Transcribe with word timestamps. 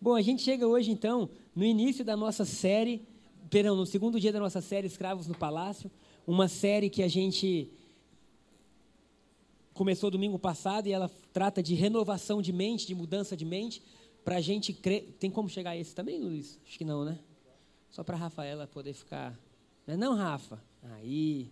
Bom, 0.00 0.14
a 0.14 0.22
gente 0.22 0.42
chega 0.42 0.64
hoje 0.64 0.92
então 0.92 1.28
no 1.56 1.64
início 1.64 2.04
da 2.04 2.16
nossa 2.16 2.44
série, 2.44 3.02
perdão, 3.50 3.74
no 3.74 3.84
segundo 3.84 4.20
dia 4.20 4.32
da 4.32 4.38
nossa 4.38 4.60
série 4.60 4.86
Escravos 4.86 5.26
no 5.26 5.34
Palácio, 5.34 5.90
uma 6.24 6.46
série 6.46 6.88
que 6.88 7.02
a 7.02 7.08
gente 7.08 7.68
começou 9.74 10.08
domingo 10.08 10.38
passado 10.38 10.86
e 10.86 10.92
ela 10.92 11.10
trata 11.32 11.60
de 11.60 11.74
renovação 11.74 12.40
de 12.40 12.52
mente, 12.52 12.86
de 12.86 12.94
mudança 12.94 13.36
de 13.36 13.44
mente, 13.44 13.82
para 14.24 14.36
a 14.36 14.40
gente 14.40 14.72
crer. 14.72 15.16
Tem 15.18 15.32
como 15.32 15.48
chegar 15.48 15.70
a 15.70 15.76
esse 15.76 15.96
também, 15.96 16.20
Luiz? 16.20 16.60
Acho 16.64 16.78
que 16.78 16.84
não, 16.84 17.04
né? 17.04 17.18
Só 17.90 18.04
para 18.04 18.14
a 18.14 18.20
Rafaela 18.20 18.68
poder 18.68 18.92
ficar. 18.92 19.36
Não, 19.84 19.94
é 19.94 19.96
não, 19.96 20.14
Rafa? 20.14 20.62
Aí. 20.92 21.50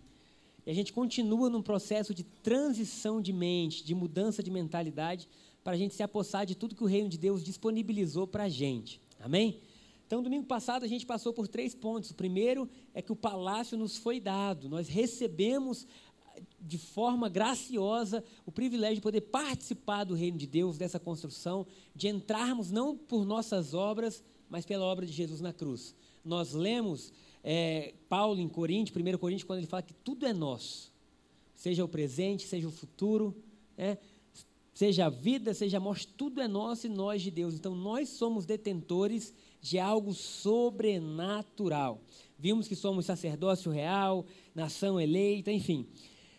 E 0.64 0.70
a 0.70 0.74
gente 0.74 0.92
continua 0.92 1.50
num 1.50 1.62
processo 1.62 2.14
de 2.14 2.22
transição 2.22 3.20
de 3.20 3.32
mente, 3.32 3.84
de 3.84 3.94
mudança 3.94 4.40
de 4.40 4.52
mentalidade, 4.52 5.28
para 5.66 5.74
a 5.74 5.76
gente 5.76 5.96
se 5.96 6.02
apossar 6.04 6.46
de 6.46 6.54
tudo 6.54 6.76
que 6.76 6.84
o 6.84 6.86
reino 6.86 7.08
de 7.08 7.18
Deus 7.18 7.42
disponibilizou 7.42 8.24
para 8.24 8.44
a 8.44 8.48
gente. 8.48 9.00
Amém? 9.18 9.58
Então, 10.06 10.22
domingo 10.22 10.46
passado 10.46 10.84
a 10.84 10.86
gente 10.86 11.04
passou 11.04 11.32
por 11.32 11.48
três 11.48 11.74
pontos. 11.74 12.12
O 12.12 12.14
primeiro 12.14 12.68
é 12.94 13.02
que 13.02 13.10
o 13.10 13.16
palácio 13.16 13.76
nos 13.76 13.96
foi 13.96 14.20
dado. 14.20 14.68
Nós 14.68 14.86
recebemos 14.86 15.84
de 16.60 16.78
forma 16.78 17.28
graciosa 17.28 18.22
o 18.46 18.52
privilégio 18.52 18.96
de 18.96 19.00
poder 19.00 19.22
participar 19.22 20.04
do 20.04 20.14
reino 20.14 20.38
de 20.38 20.46
Deus, 20.46 20.78
dessa 20.78 21.00
construção, 21.00 21.66
de 21.96 22.06
entrarmos 22.06 22.70
não 22.70 22.96
por 22.96 23.24
nossas 23.26 23.74
obras, 23.74 24.22
mas 24.48 24.64
pela 24.64 24.84
obra 24.84 25.04
de 25.04 25.12
Jesus 25.12 25.40
na 25.40 25.52
cruz. 25.52 25.96
Nós 26.24 26.52
lemos 26.52 27.12
é, 27.42 27.92
Paulo 28.08 28.40
em 28.40 28.48
Coríntios, 28.48 28.96
1 28.96 29.18
Coríntios, 29.18 29.42
quando 29.44 29.58
ele 29.58 29.66
fala 29.66 29.82
que 29.82 29.94
tudo 29.94 30.26
é 30.26 30.32
nosso, 30.32 30.92
seja 31.56 31.84
o 31.84 31.88
presente, 31.88 32.46
seja 32.46 32.68
o 32.68 32.70
futuro, 32.70 33.34
né? 33.76 33.98
Seja 34.76 35.08
vida, 35.08 35.54
seja 35.54 35.80
morte, 35.80 36.06
tudo 36.06 36.38
é 36.38 36.46
nosso 36.46 36.86
e 36.86 36.90
nós 36.90 37.22
de 37.22 37.30
Deus. 37.30 37.54
Então 37.54 37.74
nós 37.74 38.10
somos 38.10 38.44
detentores 38.44 39.32
de 39.58 39.78
algo 39.78 40.12
sobrenatural. 40.12 42.02
Vimos 42.38 42.68
que 42.68 42.76
somos 42.76 43.06
sacerdócio 43.06 43.72
real, 43.72 44.26
nação 44.54 45.00
eleita, 45.00 45.50
enfim. 45.50 45.86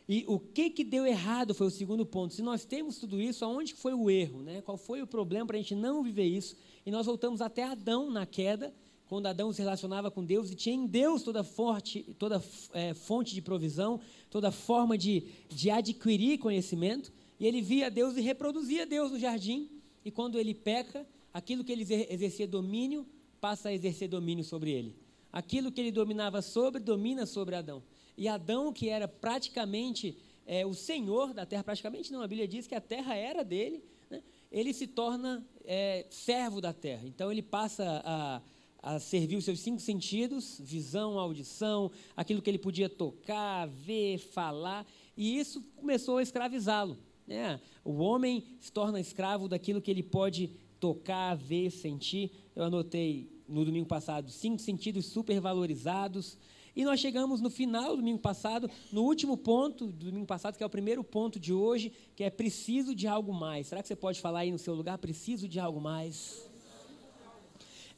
E 0.08 0.24
o 0.28 0.38
que, 0.38 0.70
que 0.70 0.84
deu 0.84 1.04
errado 1.04 1.56
foi 1.56 1.66
o 1.66 1.72
segundo 1.72 2.06
ponto. 2.06 2.32
Se 2.32 2.44
nós 2.44 2.64
temos 2.64 3.00
tudo 3.00 3.20
isso, 3.20 3.44
aonde 3.44 3.74
foi 3.74 3.96
o 3.96 4.08
erro? 4.08 4.44
Né? 4.44 4.62
Qual 4.62 4.78
foi 4.78 5.02
o 5.02 5.08
problema 5.08 5.48
para 5.48 5.58
a 5.58 5.60
gente 5.60 5.74
não 5.74 6.04
viver 6.04 6.26
isso? 6.26 6.56
E 6.86 6.92
nós 6.92 7.08
voltamos 7.08 7.42
até 7.42 7.64
Adão 7.64 8.12
na 8.12 8.28
queda, 8.28 8.72
quando 9.08 9.26
Adão 9.26 9.52
se 9.52 9.64
relacionava 9.64 10.12
com 10.12 10.24
Deus 10.24 10.52
e 10.52 10.56
tinha 10.56 10.76
em 10.76 10.86
Deus 10.86 11.24
toda, 11.24 11.44
forte, 11.44 12.04
toda 12.20 12.40
é, 12.74 12.94
fonte 12.94 13.34
de 13.34 13.42
provisão, 13.42 14.00
toda 14.30 14.52
forma 14.52 14.96
de, 14.96 15.24
de 15.50 15.72
adquirir 15.72 16.38
conhecimento. 16.38 17.12
E 17.40 17.46
ele 17.46 17.62
via 17.62 17.90
Deus 17.90 18.18
e 18.18 18.22
reproduzia 18.22 18.86
Deus 18.86 19.12
no 19.12 19.20
jardim. 19.20 19.70
E 20.04 20.12
quando 20.12 20.40
ele 20.40 20.54
peca, 20.54 21.06
aquilo 21.34 21.64
que 21.64 21.72
ele 21.72 21.84
exercia 22.10 22.48
domínio 22.48 23.06
passa 23.40 23.70
a 23.70 23.74
exercer 23.74 24.08
domínio 24.08 24.44
sobre 24.44 24.72
ele. 24.72 24.96
Aquilo 25.32 25.72
que 25.72 25.80
ele 25.80 25.92
dominava 25.92 26.42
sobre, 26.42 26.82
domina 26.82 27.26
sobre 27.26 27.56
Adão. 27.56 27.84
E 28.18 28.28
Adão, 28.28 28.74
que 28.74 28.90
era 28.90 29.08
praticamente 29.08 30.18
é, 30.46 30.66
o 30.66 30.74
senhor 30.74 31.34
da 31.34 31.46
terra, 31.46 31.64
praticamente 31.64 32.12
não, 32.12 32.22
a 32.22 32.28
Bíblia 32.28 32.48
diz 32.48 32.66
que 32.66 32.74
a 32.74 32.82
terra 32.82 33.14
era 33.16 33.44
dele, 33.44 33.84
né? 34.10 34.24
ele 34.52 34.74
se 34.74 34.88
torna 34.88 35.46
é, 35.64 36.06
servo 36.10 36.60
da 36.60 36.74
terra. 36.74 37.06
Então 37.06 37.32
ele 37.32 37.44
passa 37.44 38.02
a, 38.04 38.42
a 38.82 39.00
servir 39.00 39.36
os 39.36 39.46
seus 39.46 39.60
cinco 39.60 39.80
sentidos: 39.80 40.60
visão, 40.64 41.20
audição, 41.20 41.92
aquilo 42.16 42.42
que 42.42 42.50
ele 42.50 42.58
podia 42.58 42.90
tocar, 42.90 43.68
ver, 43.68 44.18
falar. 44.18 44.88
E 45.16 45.38
isso 45.38 45.62
começou 45.76 46.18
a 46.18 46.24
escravizá-lo. 46.24 46.98
Né? 47.28 47.60
O 47.84 47.98
homem 47.98 48.44
se 48.60 48.72
torna 48.72 49.00
escravo 49.00 49.50
daquilo 49.50 49.82
que 49.82 49.92
ele 49.92 50.04
pode 50.04 50.50
tocar, 50.80 51.36
ver, 51.36 51.70
sentir. 51.70 52.32
Eu 52.56 52.64
anotei 52.64 53.30
no 53.48 53.66
domingo 53.66 53.88
passado 53.88 54.32
cinco 54.32 54.60
sentidos 54.60 55.06
supervalorizados. 55.08 56.38
E 56.76 56.86
nós 56.86 57.00
chegamos 57.00 57.42
no 57.42 57.50
final 57.50 57.92
do 57.92 57.98
domingo 57.98 58.20
passado, 58.20 58.70
no 58.92 59.02
último 59.02 59.36
ponto 59.36 59.88
do 59.88 60.06
domingo 60.12 60.28
passado, 60.28 60.56
que 60.56 60.64
é 60.64 60.66
o 60.66 60.70
primeiro 60.70 61.04
ponto 61.04 61.40
de 61.40 61.52
hoje, 61.52 61.92
que 62.16 62.24
é 62.24 62.30
preciso 62.30 62.94
de 62.94 63.08
algo 63.08 63.34
mais. 63.34 63.68
Será 63.68 63.82
que 63.82 63.88
você 63.88 63.96
pode 63.96 64.22
falar 64.22 64.42
aí 64.42 64.52
no 64.52 64.60
seu 64.60 64.76
lugar? 64.76 64.98
Preciso 65.00 65.48
de 65.48 65.60
algo 65.60 65.82
mais. 65.82 66.48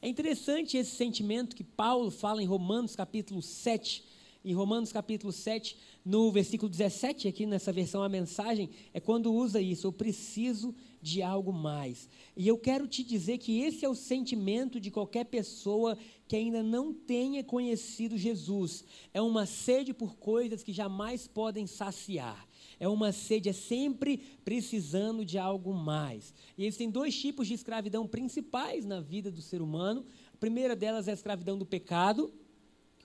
É 0.02 0.08
interessante 0.08 0.78
esse 0.78 0.92
sentimento 0.92 1.58
que 1.58 1.64
Paulo 1.64 2.10
fala 2.10 2.42
em 2.42 2.46
Romanos 2.46 2.96
capítulo 2.96 3.42
7, 3.42 4.02
em 4.44 4.54
Romanos 4.54 4.92
capítulo 4.92 5.34
7, 5.34 5.78
no 6.06 6.32
versículo 6.32 6.70
17, 6.70 7.28
aqui 7.28 7.46
nessa 7.46 7.74
versão, 7.74 8.02
a 8.02 8.10
mensagem, 8.10 8.70
é 8.94 9.00
quando 9.00 9.34
usa 9.34 9.60
isso, 9.60 9.86
eu 9.86 9.92
preciso 9.92 10.74
de 11.02 11.22
algo 11.22 11.52
mais. 11.52 12.10
E 12.36 12.48
eu 12.48 12.58
quero 12.58 12.88
te 12.88 13.04
dizer 13.04 13.38
que 13.38 13.62
esse 13.62 13.84
é 13.84 13.90
o 13.90 13.96
sentimento 13.96 14.80
de 14.80 14.90
qualquer 14.92 15.26
pessoa 15.26 15.98
que 16.28 16.36
ainda 16.36 16.64
não 16.64 16.94
tenha 16.94 17.44
conhecido 17.44 18.18
Jesus. 18.18 18.86
É 19.14 19.22
uma 19.22 19.46
sede 19.46 19.94
por 19.94 20.16
coisas 20.16 20.64
que 20.64 20.72
jamais 20.72 21.28
podem 21.28 21.68
saciar. 21.68 22.48
É 22.80 22.88
uma 22.88 23.12
sede, 23.12 23.50
é 23.50 23.54
sempre 23.54 24.18
precisando 24.46 25.26
de 25.26 25.38
algo 25.38 25.74
mais. 25.74 26.34
E 26.58 26.66
existem 26.66 26.90
dois 26.90 27.18
tipos 27.18 27.48
de 27.48 27.54
escravidão 27.54 28.08
principais 28.08 28.86
na 28.86 29.02
vida 29.02 29.30
do 29.30 29.42
ser 29.42 29.62
humano. 29.62 30.06
A 30.34 30.38
primeira 30.38 30.76
delas 30.76 31.08
é 31.08 31.12
a 31.12 31.14
escravidão 31.14 31.58
do 31.58 31.66
pecado, 31.66 32.32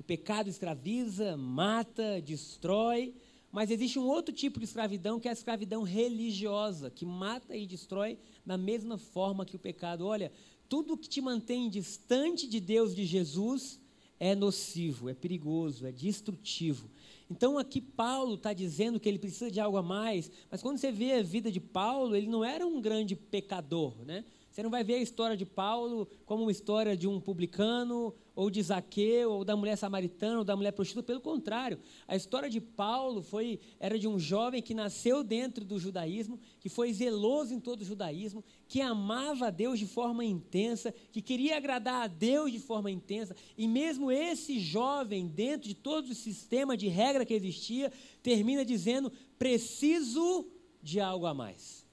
o 0.04 0.06
pecado 0.06 0.50
escraviza, 0.50 1.34
mata, 1.34 2.20
destrói. 2.20 3.14
Mas 3.50 3.70
existe 3.70 3.98
um 3.98 4.06
outro 4.06 4.34
tipo 4.34 4.58
de 4.58 4.66
escravidão, 4.66 5.18
que 5.18 5.26
é 5.26 5.30
a 5.30 5.32
escravidão 5.32 5.82
religiosa, 5.82 6.90
que 6.90 7.06
mata 7.06 7.56
e 7.56 7.66
destrói 7.66 8.18
da 8.44 8.58
mesma 8.58 8.98
forma 8.98 9.46
que 9.46 9.56
o 9.56 9.58
pecado. 9.58 10.06
Olha, 10.06 10.30
tudo 10.68 10.98
que 10.98 11.08
te 11.08 11.22
mantém 11.22 11.70
distante 11.70 12.46
de 12.46 12.60
Deus, 12.60 12.94
de 12.94 13.06
Jesus, 13.06 13.80
é 14.20 14.34
nocivo, 14.34 15.08
é 15.08 15.14
perigoso, 15.14 15.86
é 15.86 15.92
destrutivo. 15.92 16.90
Então 17.30 17.56
aqui 17.56 17.80
Paulo 17.80 18.34
está 18.34 18.52
dizendo 18.52 19.00
que 19.00 19.08
ele 19.08 19.18
precisa 19.18 19.50
de 19.50 19.58
algo 19.58 19.78
a 19.78 19.82
mais, 19.82 20.30
mas 20.50 20.60
quando 20.60 20.76
você 20.76 20.92
vê 20.92 21.14
a 21.14 21.22
vida 21.22 21.50
de 21.50 21.60
Paulo, 21.60 22.14
ele 22.14 22.26
não 22.26 22.44
era 22.44 22.66
um 22.66 22.78
grande 22.78 23.16
pecador, 23.16 24.04
né? 24.04 24.22
Você 24.54 24.62
não 24.62 24.70
vai 24.70 24.84
ver 24.84 24.94
a 24.94 25.02
história 25.02 25.36
de 25.36 25.44
Paulo 25.44 26.06
como 26.24 26.44
uma 26.44 26.52
história 26.52 26.96
de 26.96 27.08
um 27.08 27.20
publicano, 27.20 28.14
ou 28.36 28.48
de 28.48 28.62
Zaqueu, 28.62 29.32
ou 29.32 29.44
da 29.44 29.56
mulher 29.56 29.76
samaritana, 29.76 30.38
ou 30.38 30.44
da 30.44 30.54
mulher 30.54 30.70
prostituta. 30.70 31.08
Pelo 31.08 31.20
contrário, 31.20 31.76
a 32.06 32.14
história 32.14 32.48
de 32.48 32.60
Paulo 32.60 33.20
foi, 33.20 33.58
era 33.80 33.98
de 33.98 34.06
um 34.06 34.16
jovem 34.16 34.62
que 34.62 34.72
nasceu 34.72 35.24
dentro 35.24 35.64
do 35.64 35.76
judaísmo, 35.76 36.38
que 36.60 36.68
foi 36.68 36.92
zeloso 36.92 37.52
em 37.52 37.58
todo 37.58 37.80
o 37.80 37.84
judaísmo, 37.84 38.44
que 38.68 38.80
amava 38.80 39.48
a 39.48 39.50
Deus 39.50 39.76
de 39.76 39.88
forma 39.88 40.24
intensa, 40.24 40.94
que 41.10 41.20
queria 41.20 41.56
agradar 41.56 42.04
a 42.04 42.06
Deus 42.06 42.52
de 42.52 42.60
forma 42.60 42.92
intensa. 42.92 43.34
E 43.58 43.66
mesmo 43.66 44.08
esse 44.08 44.60
jovem, 44.60 45.26
dentro 45.26 45.66
de 45.68 45.74
todo 45.74 46.10
o 46.10 46.14
sistema 46.14 46.76
de 46.76 46.86
regra 46.86 47.26
que 47.26 47.34
existia, 47.34 47.92
termina 48.22 48.64
dizendo: 48.64 49.10
preciso 49.36 50.46
de 50.80 51.00
algo 51.00 51.26
a 51.26 51.34
mais. 51.34 51.83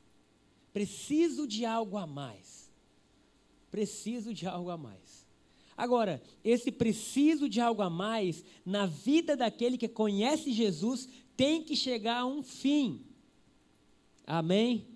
Preciso 0.73 1.47
de 1.47 1.65
algo 1.65 1.97
a 1.97 2.07
mais. 2.07 2.71
Preciso 3.69 4.33
de 4.33 4.47
algo 4.47 4.69
a 4.69 4.77
mais. 4.77 5.25
Agora, 5.75 6.21
esse 6.43 6.71
preciso 6.71 7.49
de 7.49 7.59
algo 7.59 7.81
a 7.81 7.89
mais, 7.89 8.43
na 8.65 8.85
vida 8.85 9.35
daquele 9.35 9.77
que 9.77 9.87
conhece 9.87 10.51
Jesus, 10.51 11.09
tem 11.35 11.63
que 11.63 11.75
chegar 11.75 12.19
a 12.19 12.25
um 12.25 12.43
fim. 12.43 13.03
Amém? 14.27 14.87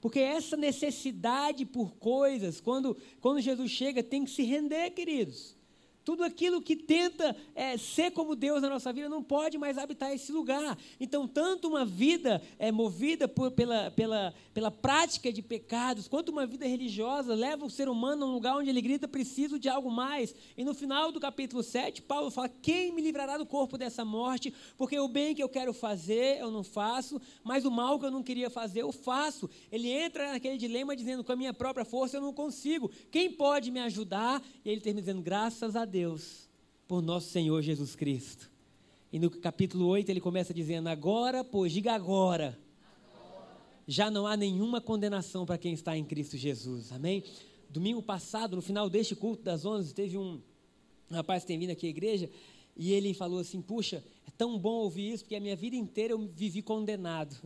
Porque 0.00 0.18
essa 0.18 0.56
necessidade 0.56 1.64
por 1.66 1.94
coisas, 1.96 2.60
quando, 2.60 2.96
quando 3.20 3.40
Jesus 3.40 3.70
chega, 3.70 4.02
tem 4.02 4.24
que 4.24 4.30
se 4.30 4.42
render, 4.42 4.90
queridos. 4.90 5.54
Tudo 6.10 6.24
aquilo 6.24 6.60
que 6.60 6.74
tenta 6.74 7.36
é, 7.54 7.78
ser 7.78 8.10
como 8.10 8.34
Deus 8.34 8.60
na 8.60 8.68
nossa 8.68 8.92
vida 8.92 9.08
não 9.08 9.22
pode 9.22 9.56
mais 9.56 9.78
habitar 9.78 10.12
esse 10.12 10.32
lugar. 10.32 10.76
Então, 10.98 11.28
tanto 11.28 11.68
uma 11.68 11.84
vida 11.84 12.42
é, 12.58 12.72
movida 12.72 13.28
por, 13.28 13.52
pela, 13.52 13.92
pela, 13.92 14.34
pela 14.52 14.72
prática 14.72 15.32
de 15.32 15.40
pecados, 15.40 16.08
quanto 16.08 16.30
uma 16.30 16.44
vida 16.44 16.66
religiosa 16.66 17.32
leva 17.32 17.64
o 17.64 17.70
ser 17.70 17.88
humano 17.88 18.24
a 18.24 18.28
um 18.28 18.32
lugar 18.32 18.56
onde 18.56 18.68
ele 18.68 18.82
grita: 18.82 19.06
preciso 19.06 19.56
de 19.56 19.68
algo 19.68 19.88
mais. 19.88 20.34
E 20.56 20.64
no 20.64 20.74
final 20.74 21.12
do 21.12 21.20
capítulo 21.20 21.62
7, 21.62 22.02
Paulo 22.02 22.28
fala: 22.28 22.48
Quem 22.48 22.90
me 22.90 23.02
livrará 23.02 23.38
do 23.38 23.46
corpo 23.46 23.78
dessa 23.78 24.04
morte? 24.04 24.52
Porque 24.76 24.98
o 24.98 25.06
bem 25.06 25.32
que 25.32 25.40
eu 25.44 25.48
quero 25.48 25.72
fazer, 25.72 26.40
eu 26.40 26.50
não 26.50 26.64
faço, 26.64 27.22
mas 27.44 27.64
o 27.64 27.70
mal 27.70 28.00
que 28.00 28.06
eu 28.06 28.10
não 28.10 28.24
queria 28.24 28.50
fazer, 28.50 28.82
eu 28.82 28.90
faço. 28.90 29.48
Ele 29.70 29.88
entra 29.88 30.32
naquele 30.32 30.58
dilema 30.58 30.96
dizendo: 30.96 31.22
Com 31.22 31.30
a 31.30 31.36
minha 31.36 31.54
própria 31.54 31.84
força 31.84 32.16
eu 32.16 32.20
não 32.20 32.32
consigo. 32.32 32.90
Quem 33.12 33.30
pode 33.30 33.70
me 33.70 33.78
ajudar? 33.78 34.42
E 34.64 34.70
ele 34.70 34.80
termina 34.80 35.02
dizendo: 35.02 35.22
Graças 35.22 35.76
a 35.76 35.84
Deus 35.84 35.99
Deus 36.00 36.48
por 36.88 37.02
nosso 37.02 37.28
Senhor 37.28 37.60
Jesus 37.60 37.94
Cristo. 37.94 38.50
E 39.12 39.18
no 39.18 39.30
capítulo 39.30 39.86
8 39.86 40.08
ele 40.08 40.20
começa 40.20 40.54
dizendo: 40.54 40.88
Agora, 40.88 41.44
pois, 41.44 41.72
diga 41.72 41.92
agora, 41.92 42.58
já 43.86 44.10
não 44.10 44.26
há 44.26 44.34
nenhuma 44.34 44.80
condenação 44.80 45.44
para 45.44 45.58
quem 45.58 45.74
está 45.74 45.94
em 45.98 46.04
Cristo 46.04 46.38
Jesus. 46.38 46.90
Amém? 46.90 47.22
Domingo 47.68 48.02
passado, 48.02 48.56
no 48.56 48.62
final 48.62 48.88
deste 48.88 49.14
culto 49.14 49.42
das 49.42 49.66
11, 49.66 49.92
teve 49.92 50.16
um 50.16 50.40
rapaz 51.10 51.42
que 51.42 51.48
tem 51.48 51.58
vindo 51.58 51.70
aqui 51.70 51.86
à 51.86 51.90
igreja 51.90 52.30
e 52.74 52.92
ele 52.92 53.12
falou 53.12 53.40
assim: 53.40 53.60
Puxa, 53.60 54.02
é 54.26 54.30
tão 54.38 54.58
bom 54.58 54.76
ouvir 54.76 55.12
isso, 55.12 55.24
porque 55.24 55.36
a 55.36 55.40
minha 55.40 55.54
vida 55.54 55.76
inteira 55.76 56.14
eu 56.14 56.18
vivi 56.34 56.62
condenado. 56.62 57.36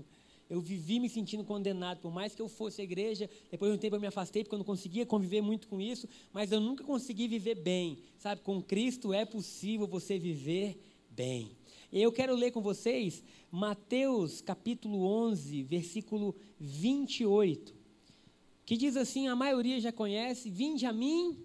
Eu 0.54 0.60
vivi 0.60 1.00
me 1.00 1.08
sentindo 1.08 1.42
condenado, 1.42 1.98
por 1.98 2.12
mais 2.12 2.32
que 2.32 2.40
eu 2.40 2.48
fosse 2.48 2.80
à 2.80 2.84
igreja, 2.84 3.28
depois 3.50 3.72
de 3.72 3.76
um 3.76 3.80
tempo 3.80 3.96
eu 3.96 4.00
me 4.00 4.06
afastei 4.06 4.44
porque 4.44 4.54
eu 4.54 4.58
não 4.58 4.64
conseguia 4.64 5.04
conviver 5.04 5.40
muito 5.40 5.66
com 5.66 5.80
isso, 5.80 6.08
mas 6.32 6.52
eu 6.52 6.60
nunca 6.60 6.84
consegui 6.84 7.26
viver 7.26 7.56
bem, 7.56 7.98
sabe? 8.18 8.40
Com 8.40 8.62
Cristo 8.62 9.12
é 9.12 9.24
possível 9.24 9.84
você 9.88 10.16
viver 10.16 10.80
bem. 11.10 11.50
Eu 11.92 12.12
quero 12.12 12.36
ler 12.36 12.52
com 12.52 12.62
vocês 12.62 13.24
Mateus 13.50 14.40
capítulo 14.40 15.04
11, 15.04 15.64
versículo 15.64 16.36
28, 16.60 17.74
que 18.64 18.76
diz 18.76 18.96
assim: 18.96 19.26
a 19.26 19.34
maioria 19.34 19.80
já 19.80 19.90
conhece, 19.90 20.50
vinde 20.50 20.86
a 20.86 20.92
mim, 20.92 21.36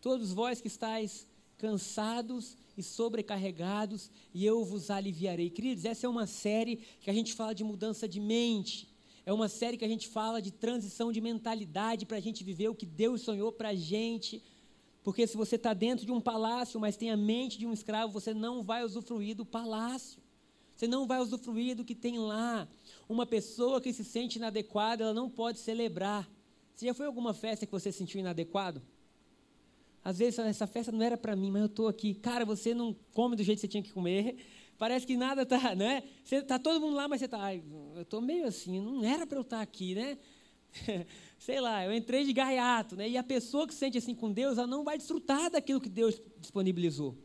todos 0.00 0.32
vós 0.32 0.60
que 0.60 0.66
estáis 0.66 1.24
cansados 1.56 2.56
e 2.76 2.82
sobrecarregados, 2.82 4.10
e 4.34 4.44
eu 4.44 4.64
vos 4.64 4.90
aliviarei. 4.90 5.48
Queridos, 5.48 5.84
essa 5.84 6.06
é 6.06 6.08
uma 6.08 6.26
série 6.26 6.80
que 7.00 7.10
a 7.10 7.14
gente 7.14 7.32
fala 7.32 7.54
de 7.54 7.64
mudança 7.64 8.06
de 8.06 8.20
mente. 8.20 8.88
É 9.24 9.32
uma 9.32 9.48
série 9.48 9.76
que 9.76 9.84
a 9.84 9.88
gente 9.88 10.06
fala 10.06 10.40
de 10.40 10.50
transição 10.50 11.10
de 11.10 11.20
mentalidade 11.20 12.06
para 12.06 12.18
a 12.18 12.20
gente 12.20 12.44
viver 12.44 12.68
o 12.68 12.74
que 12.74 12.86
Deus 12.86 13.22
sonhou 13.22 13.50
para 13.50 13.70
a 13.70 13.74
gente. 13.74 14.42
Porque 15.02 15.26
se 15.26 15.36
você 15.36 15.56
está 15.56 15.72
dentro 15.72 16.04
de 16.04 16.12
um 16.12 16.20
palácio, 16.20 16.78
mas 16.78 16.96
tem 16.96 17.10
a 17.10 17.16
mente 17.16 17.58
de 17.58 17.66
um 17.66 17.72
escravo, 17.72 18.12
você 18.12 18.34
não 18.34 18.62
vai 18.62 18.84
usufruir 18.84 19.34
do 19.34 19.44
palácio. 19.44 20.20
Você 20.76 20.86
não 20.86 21.06
vai 21.06 21.20
usufruir 21.20 21.74
do 21.74 21.84
que 21.84 21.94
tem 21.94 22.18
lá. 22.18 22.68
Uma 23.08 23.24
pessoa 23.24 23.80
que 23.80 23.92
se 23.92 24.04
sente 24.04 24.36
inadequada, 24.36 25.04
ela 25.04 25.14
não 25.14 25.30
pode 25.30 25.58
celebrar. 25.58 26.28
Você 26.74 26.86
já 26.86 26.92
foi 26.92 27.06
a 27.06 27.08
alguma 27.08 27.32
festa 27.32 27.64
que 27.64 27.72
você 27.72 27.90
se 27.90 27.98
sentiu 27.98 28.20
inadequado? 28.20 28.82
Às 30.06 30.18
vezes 30.18 30.38
essa 30.38 30.68
festa 30.68 30.92
não 30.92 31.02
era 31.02 31.16
para 31.16 31.34
mim, 31.34 31.50
mas 31.50 31.62
eu 31.62 31.66
estou 31.66 31.88
aqui. 31.88 32.14
Cara, 32.14 32.44
você 32.44 32.72
não 32.72 32.94
come 33.12 33.34
do 33.34 33.42
jeito 33.42 33.58
que 33.58 33.62
você 33.62 33.66
tinha 33.66 33.82
que 33.82 33.90
comer. 33.92 34.36
Parece 34.78 35.04
que 35.04 35.16
nada 35.16 35.42
está, 35.42 35.58
né? 35.74 36.04
Você 36.22 36.40
tá 36.42 36.60
todo 36.60 36.80
mundo 36.80 36.94
lá, 36.94 37.08
mas 37.08 37.18
você 37.18 37.24
está, 37.24 37.52
eu 37.52 38.02
estou 38.02 38.20
meio 38.20 38.46
assim, 38.46 38.80
não 38.80 39.04
era 39.04 39.26
para 39.26 39.36
eu 39.36 39.42
estar 39.42 39.56
tá 39.56 39.62
aqui, 39.64 39.96
né? 39.96 40.16
Sei 41.40 41.60
lá, 41.60 41.84
eu 41.84 41.92
entrei 41.92 42.24
de 42.24 42.32
gaiato, 42.32 42.94
né? 42.94 43.08
E 43.08 43.18
a 43.18 43.24
pessoa 43.24 43.66
que 43.66 43.74
se 43.74 43.80
sente 43.80 43.98
assim 43.98 44.14
com 44.14 44.30
Deus, 44.30 44.58
ela 44.58 44.68
não 44.68 44.84
vai 44.84 44.96
desfrutar 44.96 45.50
daquilo 45.50 45.80
que 45.80 45.88
Deus 45.88 46.22
disponibilizou. 46.38 47.18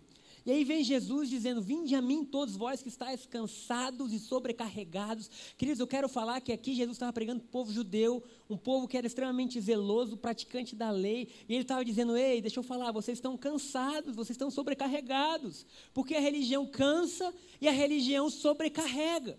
E 0.45 0.51
aí 0.51 0.63
vem 0.63 0.83
Jesus 0.83 1.29
dizendo: 1.29 1.61
Vinde 1.61 1.93
a 1.93 2.01
mim, 2.01 2.25
todos 2.25 2.55
vós 2.55 2.81
que 2.81 2.89
estáis 2.89 3.25
cansados 3.25 4.11
e 4.11 4.19
sobrecarregados. 4.19 5.29
Queridos, 5.55 5.79
eu 5.79 5.85
quero 5.85 6.09
falar 6.09 6.41
que 6.41 6.51
aqui 6.51 6.73
Jesus 6.73 6.95
estava 6.95 7.13
pregando 7.13 7.41
para 7.41 7.47
o 7.47 7.51
povo 7.51 7.71
judeu, 7.71 8.23
um 8.49 8.57
povo 8.57 8.87
que 8.87 8.97
era 8.97 9.05
extremamente 9.05 9.61
zeloso, 9.61 10.17
praticante 10.17 10.75
da 10.75 10.89
lei. 10.89 11.27
E 11.47 11.53
ele 11.53 11.61
estava 11.61 11.85
dizendo: 11.85 12.17
Ei, 12.17 12.41
deixa 12.41 12.59
eu 12.59 12.63
falar, 12.63 12.91
vocês 12.91 13.17
estão 13.17 13.37
cansados, 13.37 14.15
vocês 14.15 14.35
estão 14.35 14.49
sobrecarregados. 14.49 15.65
Porque 15.93 16.15
a 16.15 16.19
religião 16.19 16.65
cansa 16.65 17.31
e 17.59 17.67
a 17.67 17.71
religião 17.71 18.29
sobrecarrega. 18.29 19.37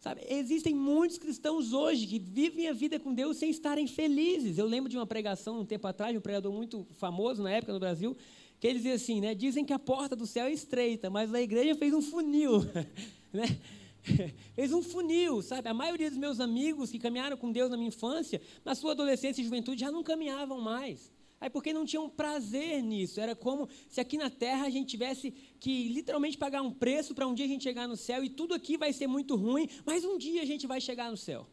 Sabe, 0.00 0.24
existem 0.28 0.74
muitos 0.74 1.18
cristãos 1.18 1.72
hoje 1.72 2.06
que 2.06 2.20
vivem 2.20 2.68
a 2.68 2.72
vida 2.72 3.00
com 3.00 3.12
Deus 3.12 3.36
sem 3.36 3.50
estarem 3.50 3.86
felizes. 3.88 4.56
Eu 4.56 4.66
lembro 4.66 4.88
de 4.88 4.96
uma 4.96 5.06
pregação 5.06 5.58
um 5.60 5.64
tempo 5.64 5.88
atrás, 5.88 6.16
um 6.16 6.20
pregador 6.20 6.52
muito 6.52 6.86
famoso 6.92 7.42
na 7.42 7.50
época 7.50 7.72
no 7.72 7.80
Brasil, 7.80 8.16
que 8.60 8.66
ele 8.66 8.78
dizia 8.78 8.94
assim, 8.94 9.20
né? 9.20 9.34
Dizem 9.34 9.64
que 9.64 9.72
a 9.72 9.78
porta 9.78 10.16
do 10.16 10.26
céu 10.26 10.46
é 10.46 10.52
estreita, 10.52 11.08
mas 11.08 11.32
a 11.32 11.40
igreja 11.40 11.74
fez 11.74 11.92
um 11.94 12.02
funil, 12.02 12.60
né? 13.32 13.58
fez 14.54 14.72
um 14.72 14.82
funil, 14.82 15.42
sabe? 15.42 15.68
A 15.68 15.74
maioria 15.74 16.08
dos 16.08 16.18
meus 16.18 16.40
amigos 16.40 16.90
que 16.90 16.98
caminharam 16.98 17.36
com 17.36 17.52
Deus 17.52 17.70
na 17.70 17.76
minha 17.76 17.88
infância, 17.88 18.40
na 18.64 18.74
sua 18.74 18.92
adolescência 18.92 19.40
e 19.40 19.44
juventude, 19.44 19.80
já 19.80 19.90
não 19.90 20.02
caminhavam 20.02 20.60
mais. 20.60 21.12
Aí 21.40 21.48
porque 21.48 21.72
não 21.72 21.84
tinham 21.84 22.08
prazer 22.08 22.82
nisso. 22.82 23.20
Era 23.20 23.34
como 23.36 23.68
se 23.88 24.00
aqui 24.00 24.16
na 24.16 24.28
terra 24.28 24.66
a 24.66 24.70
gente 24.70 24.88
tivesse 24.88 25.30
que 25.60 25.88
literalmente 25.88 26.36
pagar 26.36 26.62
um 26.62 26.70
preço 26.72 27.14
para 27.14 27.26
um 27.26 27.34
dia 27.34 27.44
a 27.44 27.48
gente 27.48 27.62
chegar 27.62 27.86
no 27.86 27.96
céu 27.96 28.24
e 28.24 28.28
tudo 28.28 28.54
aqui 28.54 28.76
vai 28.76 28.92
ser 28.92 29.06
muito 29.06 29.36
ruim, 29.36 29.68
mas 29.86 30.04
um 30.04 30.18
dia 30.18 30.42
a 30.42 30.44
gente 30.44 30.66
vai 30.66 30.80
chegar 30.80 31.10
no 31.10 31.16
céu. 31.16 31.46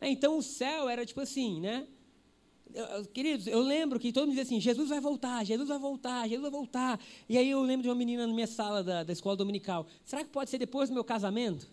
Então 0.00 0.38
o 0.38 0.42
céu 0.42 0.88
era 0.88 1.04
tipo 1.04 1.20
assim, 1.20 1.60
né? 1.60 1.88
Queridos, 3.12 3.46
eu 3.46 3.60
lembro 3.60 3.98
que 3.98 4.12
todo 4.12 4.26
mundo 4.26 4.36
dizia 4.36 4.44
assim: 4.44 4.60
Jesus 4.60 4.88
vai 4.88 5.00
voltar, 5.00 5.44
Jesus 5.44 5.68
vai 5.68 5.78
voltar, 5.78 6.28
Jesus 6.28 6.42
vai 6.42 6.50
voltar. 6.50 7.00
E 7.28 7.36
aí 7.38 7.50
eu 7.50 7.60
lembro 7.62 7.82
de 7.82 7.88
uma 7.88 7.94
menina 7.94 8.26
na 8.26 8.32
minha 8.32 8.46
sala 8.46 8.84
da, 8.84 9.02
da 9.02 9.12
escola 9.12 9.36
dominical: 9.36 9.86
será 10.04 10.22
que 10.22 10.30
pode 10.30 10.50
ser 10.50 10.58
depois 10.58 10.88
do 10.88 10.94
meu 10.94 11.04
casamento? 11.04 11.66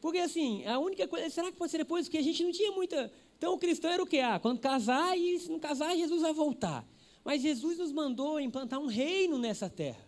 Porque 0.00 0.18
assim, 0.18 0.64
a 0.66 0.78
única 0.78 1.08
coisa, 1.08 1.28
será 1.30 1.50
que 1.50 1.58
pode 1.58 1.70
ser 1.70 1.78
depois? 1.78 2.06
Porque 2.06 2.18
a 2.18 2.22
gente 2.22 2.42
não 2.44 2.52
tinha 2.52 2.70
muita. 2.70 3.12
Então 3.36 3.54
o 3.54 3.58
cristão 3.58 3.90
era 3.90 4.02
o 4.02 4.06
que? 4.06 4.20
Ah, 4.20 4.38
quando 4.38 4.60
casar, 4.60 5.18
e 5.18 5.38
se 5.38 5.50
não 5.50 5.58
casar, 5.58 5.96
Jesus 5.96 6.22
vai 6.22 6.32
voltar. 6.32 6.86
Mas 7.24 7.42
Jesus 7.42 7.76
nos 7.78 7.92
mandou 7.92 8.38
implantar 8.40 8.78
um 8.78 8.86
reino 8.86 9.36
nessa 9.36 9.68
terra 9.68 10.05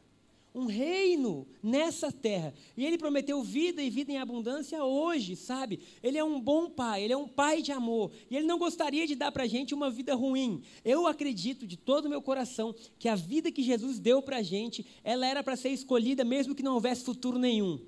um 0.54 0.66
reino 0.66 1.46
nessa 1.62 2.10
terra. 2.10 2.52
E 2.76 2.84
ele 2.84 2.98
prometeu 2.98 3.42
vida 3.42 3.82
e 3.82 3.90
vida 3.90 4.12
em 4.12 4.18
abundância 4.18 4.82
hoje, 4.82 5.36
sabe? 5.36 5.80
Ele 6.02 6.18
é 6.18 6.24
um 6.24 6.40
bom 6.40 6.68
pai, 6.70 7.02
ele 7.04 7.12
é 7.12 7.16
um 7.16 7.28
pai 7.28 7.62
de 7.62 7.72
amor. 7.72 8.10
E 8.30 8.36
ele 8.36 8.46
não 8.46 8.58
gostaria 8.58 9.06
de 9.06 9.14
dar 9.14 9.30
para 9.30 9.44
a 9.44 9.46
gente 9.46 9.74
uma 9.74 9.90
vida 9.90 10.14
ruim. 10.14 10.62
Eu 10.84 11.06
acredito 11.06 11.66
de 11.66 11.76
todo 11.76 12.06
o 12.06 12.08
meu 12.08 12.22
coração 12.22 12.74
que 12.98 13.08
a 13.08 13.14
vida 13.14 13.52
que 13.52 13.62
Jesus 13.62 13.98
deu 13.98 14.22
para 14.22 14.38
a 14.38 14.42
gente, 14.42 14.84
ela 15.04 15.26
era 15.26 15.42
para 15.42 15.56
ser 15.56 15.70
escolhida 15.70 16.24
mesmo 16.24 16.54
que 16.54 16.62
não 16.62 16.74
houvesse 16.74 17.04
futuro 17.04 17.38
nenhum. 17.38 17.80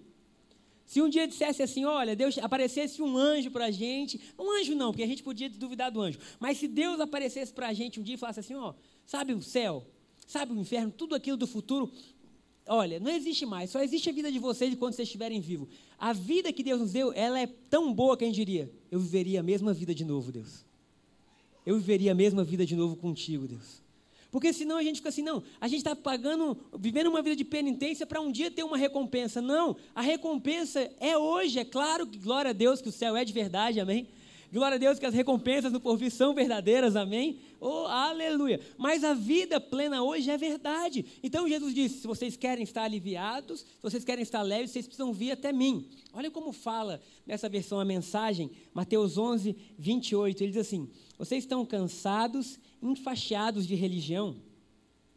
Se 0.90 1.00
um 1.00 1.08
dia 1.08 1.28
dissesse 1.28 1.62
assim, 1.62 1.84
olha, 1.84 2.16
Deus 2.16 2.36
aparecesse 2.38 3.00
um 3.00 3.16
anjo 3.16 3.48
para 3.52 3.66
a 3.66 3.70
gente, 3.70 4.20
um 4.36 4.58
anjo 4.58 4.74
não, 4.74 4.90
porque 4.90 5.04
a 5.04 5.06
gente 5.06 5.22
podia 5.22 5.48
duvidar 5.48 5.88
do 5.88 6.00
anjo, 6.00 6.18
mas 6.40 6.58
se 6.58 6.66
Deus 6.66 6.98
aparecesse 6.98 7.52
para 7.52 7.68
a 7.68 7.72
gente 7.72 8.00
um 8.00 8.02
dia 8.02 8.16
e 8.16 8.18
falasse 8.18 8.40
assim, 8.40 8.56
ó, 8.56 8.74
sabe 9.06 9.32
o 9.32 9.40
céu, 9.40 9.86
sabe 10.26 10.52
o 10.52 10.58
inferno, 10.58 10.90
tudo 10.90 11.14
aquilo 11.14 11.36
do 11.36 11.46
futuro, 11.46 11.92
olha, 12.70 13.00
não 13.00 13.10
existe 13.10 13.44
mais, 13.44 13.68
só 13.70 13.82
existe 13.82 14.08
a 14.08 14.12
vida 14.12 14.30
de 14.30 14.38
vocês 14.38 14.72
enquanto 14.72 14.94
vocês 14.94 15.08
estiverem 15.08 15.40
vivos. 15.40 15.68
A 15.98 16.12
vida 16.12 16.52
que 16.52 16.62
Deus 16.62 16.80
nos 16.80 16.92
deu, 16.92 17.12
ela 17.12 17.38
é 17.38 17.48
tão 17.68 17.92
boa 17.92 18.16
que 18.16 18.22
a 18.22 18.26
gente 18.28 18.36
diria, 18.36 18.70
eu 18.90 19.00
viveria 19.00 19.40
a 19.40 19.42
mesma 19.42 19.74
vida 19.74 19.92
de 19.92 20.04
novo, 20.04 20.30
Deus. 20.30 20.64
Eu 21.66 21.76
viveria 21.76 22.12
a 22.12 22.14
mesma 22.14 22.44
vida 22.44 22.64
de 22.64 22.76
novo 22.76 22.94
contigo, 22.96 23.48
Deus. 23.48 23.82
Porque 24.30 24.52
senão 24.52 24.76
a 24.76 24.82
gente 24.84 24.96
fica 24.96 25.08
assim, 25.08 25.22
não, 25.22 25.42
a 25.60 25.66
gente 25.66 25.78
está 25.78 25.96
pagando, 25.96 26.56
vivendo 26.78 27.08
uma 27.08 27.20
vida 27.20 27.34
de 27.34 27.44
penitência 27.44 28.06
para 28.06 28.20
um 28.20 28.30
dia 28.30 28.50
ter 28.50 28.62
uma 28.62 28.76
recompensa. 28.76 29.42
Não, 29.42 29.76
a 29.92 30.00
recompensa 30.00 30.88
é 31.00 31.18
hoje, 31.18 31.58
é 31.58 31.64
claro 31.64 32.06
que 32.06 32.18
glória 32.18 32.50
a 32.50 32.54
Deus 32.54 32.80
que 32.80 32.88
o 32.88 32.92
céu 32.92 33.16
é 33.16 33.24
de 33.24 33.32
verdade, 33.32 33.80
amém? 33.80 34.06
Glória 34.52 34.74
a 34.74 34.78
Deus 34.78 34.98
que 34.98 35.06
as 35.06 35.14
recompensas 35.14 35.72
no 35.72 35.80
porvir 35.80 36.10
são 36.10 36.34
verdadeiras, 36.34 36.96
amém? 36.96 37.38
Oh, 37.60 37.86
aleluia. 37.86 38.60
Mas 38.76 39.04
a 39.04 39.14
vida 39.14 39.60
plena 39.60 40.02
hoje 40.02 40.28
é 40.28 40.36
verdade. 40.36 41.04
Então 41.22 41.48
Jesus 41.48 41.72
disse: 41.72 42.00
se 42.00 42.06
vocês 42.06 42.36
querem 42.36 42.64
estar 42.64 42.82
aliviados, 42.82 43.60
se 43.60 43.82
vocês 43.82 44.04
querem 44.04 44.22
estar 44.22 44.42
leves, 44.42 44.72
vocês 44.72 44.86
precisam 44.86 45.12
vir 45.12 45.30
até 45.30 45.52
mim. 45.52 45.88
Olha 46.12 46.32
como 46.32 46.50
fala 46.52 47.00
nessa 47.24 47.48
versão 47.48 47.78
a 47.78 47.84
mensagem, 47.84 48.50
Mateus 48.74 49.16
11, 49.16 49.56
28. 49.78 50.42
Ele 50.42 50.52
diz 50.52 50.66
assim: 50.66 50.90
Vocês 51.16 51.44
estão 51.44 51.64
cansados, 51.64 52.58
enfaixados 52.82 53.68
de 53.68 53.76
religião? 53.76 54.34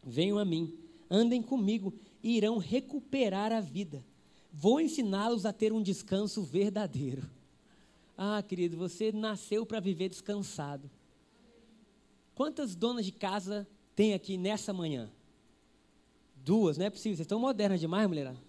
Venham 0.05 0.37
a 0.37 0.45
mim, 0.45 0.77
andem 1.09 1.41
comigo 1.41 1.91
e 2.21 2.37
irão 2.37 2.59
recuperar 2.59 3.51
a 3.51 3.59
vida. 3.59 4.05
Vou 4.51 4.79
ensiná-los 4.79 5.47
a 5.47 5.51
ter 5.51 5.73
um 5.73 5.81
descanso 5.81 6.43
verdadeiro. 6.43 7.27
Ah, 8.25 8.41
querido, 8.41 8.77
você 8.77 9.11
nasceu 9.11 9.65
para 9.65 9.81
viver 9.81 10.07
descansado. 10.07 10.89
Quantas 12.33 12.73
donas 12.73 13.05
de 13.05 13.11
casa 13.11 13.67
tem 13.93 14.13
aqui 14.13 14.37
nessa 14.37 14.71
manhã? 14.71 15.11
Duas, 16.37 16.77
não 16.77 16.85
é 16.85 16.89
possível. 16.89 17.17
Vocês 17.17 17.25
estão 17.25 17.37
modernas 17.37 17.81
demais, 17.81 18.07
mulherada. 18.07 18.41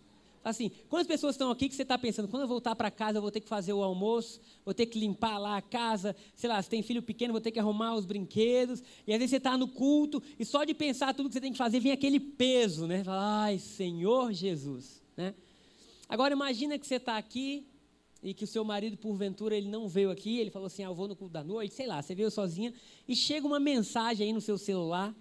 Assim, 0.45 0.71
quantas 0.89 1.09
pessoas 1.09 1.35
estão 1.35 1.51
aqui 1.51 1.69
que 1.69 1.75
você 1.75 1.83
está 1.83 1.99
pensando, 1.99 2.29
quando 2.29 2.43
eu 2.43 2.49
voltar 2.49 2.77
para 2.77 2.89
casa, 2.89 3.19
eu 3.19 3.23
vou 3.23 3.33
ter 3.33 3.41
que 3.41 3.49
fazer 3.49 3.73
o 3.73 3.83
almoço, 3.83 4.41
vou 4.65 4.73
ter 4.73 4.87
que 4.87 4.97
limpar 4.97 5.39
lá 5.39 5.57
a 5.57 5.63
casa, 5.63 6.15
sei 6.37 6.49
lá, 6.49 6.63
se 6.63 6.71
tem 6.71 6.81
filho 6.81 7.03
pequeno, 7.03 7.33
vou 7.33 7.41
ter 7.41 7.51
que 7.51 7.59
arrumar 7.59 7.97
os 7.97 8.05
brinquedos, 8.05 8.81
e 9.05 9.13
às 9.13 9.19
vezes 9.19 9.31
você 9.31 9.39
está 9.39 9.59
no 9.59 9.67
culto, 9.67 10.23
e 10.39 10.45
só 10.45 10.63
de 10.63 10.73
pensar 10.75 11.15
tudo 11.15 11.29
que 11.29 11.33
você 11.33 11.41
tem 11.41 11.51
que 11.51 11.59
fazer, 11.59 11.81
vem 11.81 11.91
aquele 11.91 12.21
peso, 12.21 12.87
né? 12.87 13.03
Fala, 13.03 13.43
ai, 13.45 13.59
Senhor 13.59 14.33
Jesus, 14.33 15.03
né? 15.17 15.35
Agora 16.09 16.33
imagina 16.33 16.79
que 16.79 16.87
você 16.87 16.97
está 16.97 17.17
aqui, 17.17 17.67
e 18.25 18.33
que 18.33 18.43
o 18.43 18.47
seu 18.47 18.65
marido, 18.65 18.97
porventura, 18.97 19.55
ele 19.55 19.69
não 19.69 19.87
veio 19.87 20.11
aqui, 20.11 20.39
ele 20.39 20.51
falou 20.51 20.67
assim, 20.67 20.83
ah, 20.83 20.87
eu 20.87 20.95
vou 20.95 21.07
no 21.07 21.15
culto 21.15 21.35
da 21.35 21.45
noite, 21.45 21.75
sei 21.75 21.87
lá, 21.87 22.01
você 22.01 22.15
veio 22.15 22.31
sozinha, 22.31 22.73
e 23.07 23.15
chega 23.15 23.47
uma 23.47 23.61
mensagem 23.61 24.27
aí 24.27 24.33
no 24.33 24.41
seu 24.41 24.57
celular, 24.57 25.15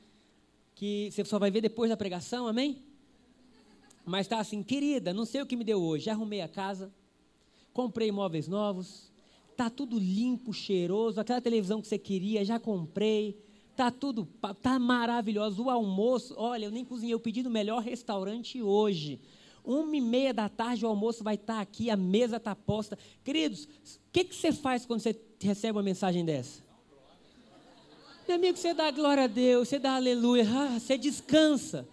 que 0.73 1.09
você 1.11 1.25
só 1.25 1.37
vai 1.37 1.51
ver 1.51 1.59
depois 1.59 1.89
da 1.89 1.97
pregação, 1.97 2.47
amém? 2.47 2.81
Mas 4.05 4.25
está 4.25 4.39
assim, 4.39 4.63
querida, 4.63 5.13
não 5.13 5.25
sei 5.25 5.41
o 5.41 5.45
que 5.45 5.57
me 5.57 5.65
deu 5.65 5.81
hoje, 5.83 6.09
arrumei 6.09 6.39
a 6.39 6.47
casa, 6.47 6.93
comprei 7.73 8.09
móveis 8.09 8.47
novos, 8.47 9.11
está 9.51 9.69
tudo 9.69 9.99
limpo, 9.99 10.53
cheiroso, 10.53 11.19
aquela 11.19 11.41
televisão 11.41 11.81
que 11.81 11.89
você 11.89 11.97
queria, 11.97 12.45
já 12.45 12.57
comprei, 12.57 13.37
está 13.71 13.91
tudo, 13.91 14.25
está 14.49 14.79
maravilhoso, 14.79 15.63
o 15.65 15.69
almoço, 15.69 16.35
olha, 16.37 16.65
eu 16.65 16.71
nem 16.71 16.85
cozinhei, 16.85 17.13
eu 17.13 17.19
pedi 17.19 17.43
no 17.43 17.49
melhor 17.49 17.81
restaurante 17.81 18.61
hoje, 18.61 19.19
uma 19.63 19.95
e 19.95 20.01
meia 20.01 20.33
da 20.33 20.49
tarde 20.49 20.85
o 20.85 20.87
almoço 20.87 21.23
vai 21.23 21.35
estar 21.35 21.59
aqui, 21.59 21.89
a 21.89 21.95
mesa 21.95 22.37
está 22.37 22.55
posta. 22.55 22.97
Queridos, 23.23 23.65
o 23.65 23.69
que, 24.11 24.23
que 24.23 24.35
você 24.35 24.51
faz 24.51 24.85
quando 24.85 24.99
você 24.99 25.15
recebe 25.41 25.77
uma 25.77 25.83
mensagem 25.83 26.25
dessa? 26.25 26.61
Meu 28.27 28.37
amigo, 28.37 28.57
você 28.57 28.73
dá 28.73 28.89
glória 28.91 29.25
a 29.25 29.27
Deus, 29.27 29.67
você 29.67 29.79
dá 29.79 29.95
aleluia, 29.95 30.45
ah, 30.47 30.79
você 30.79 30.97
descansa. 30.97 31.87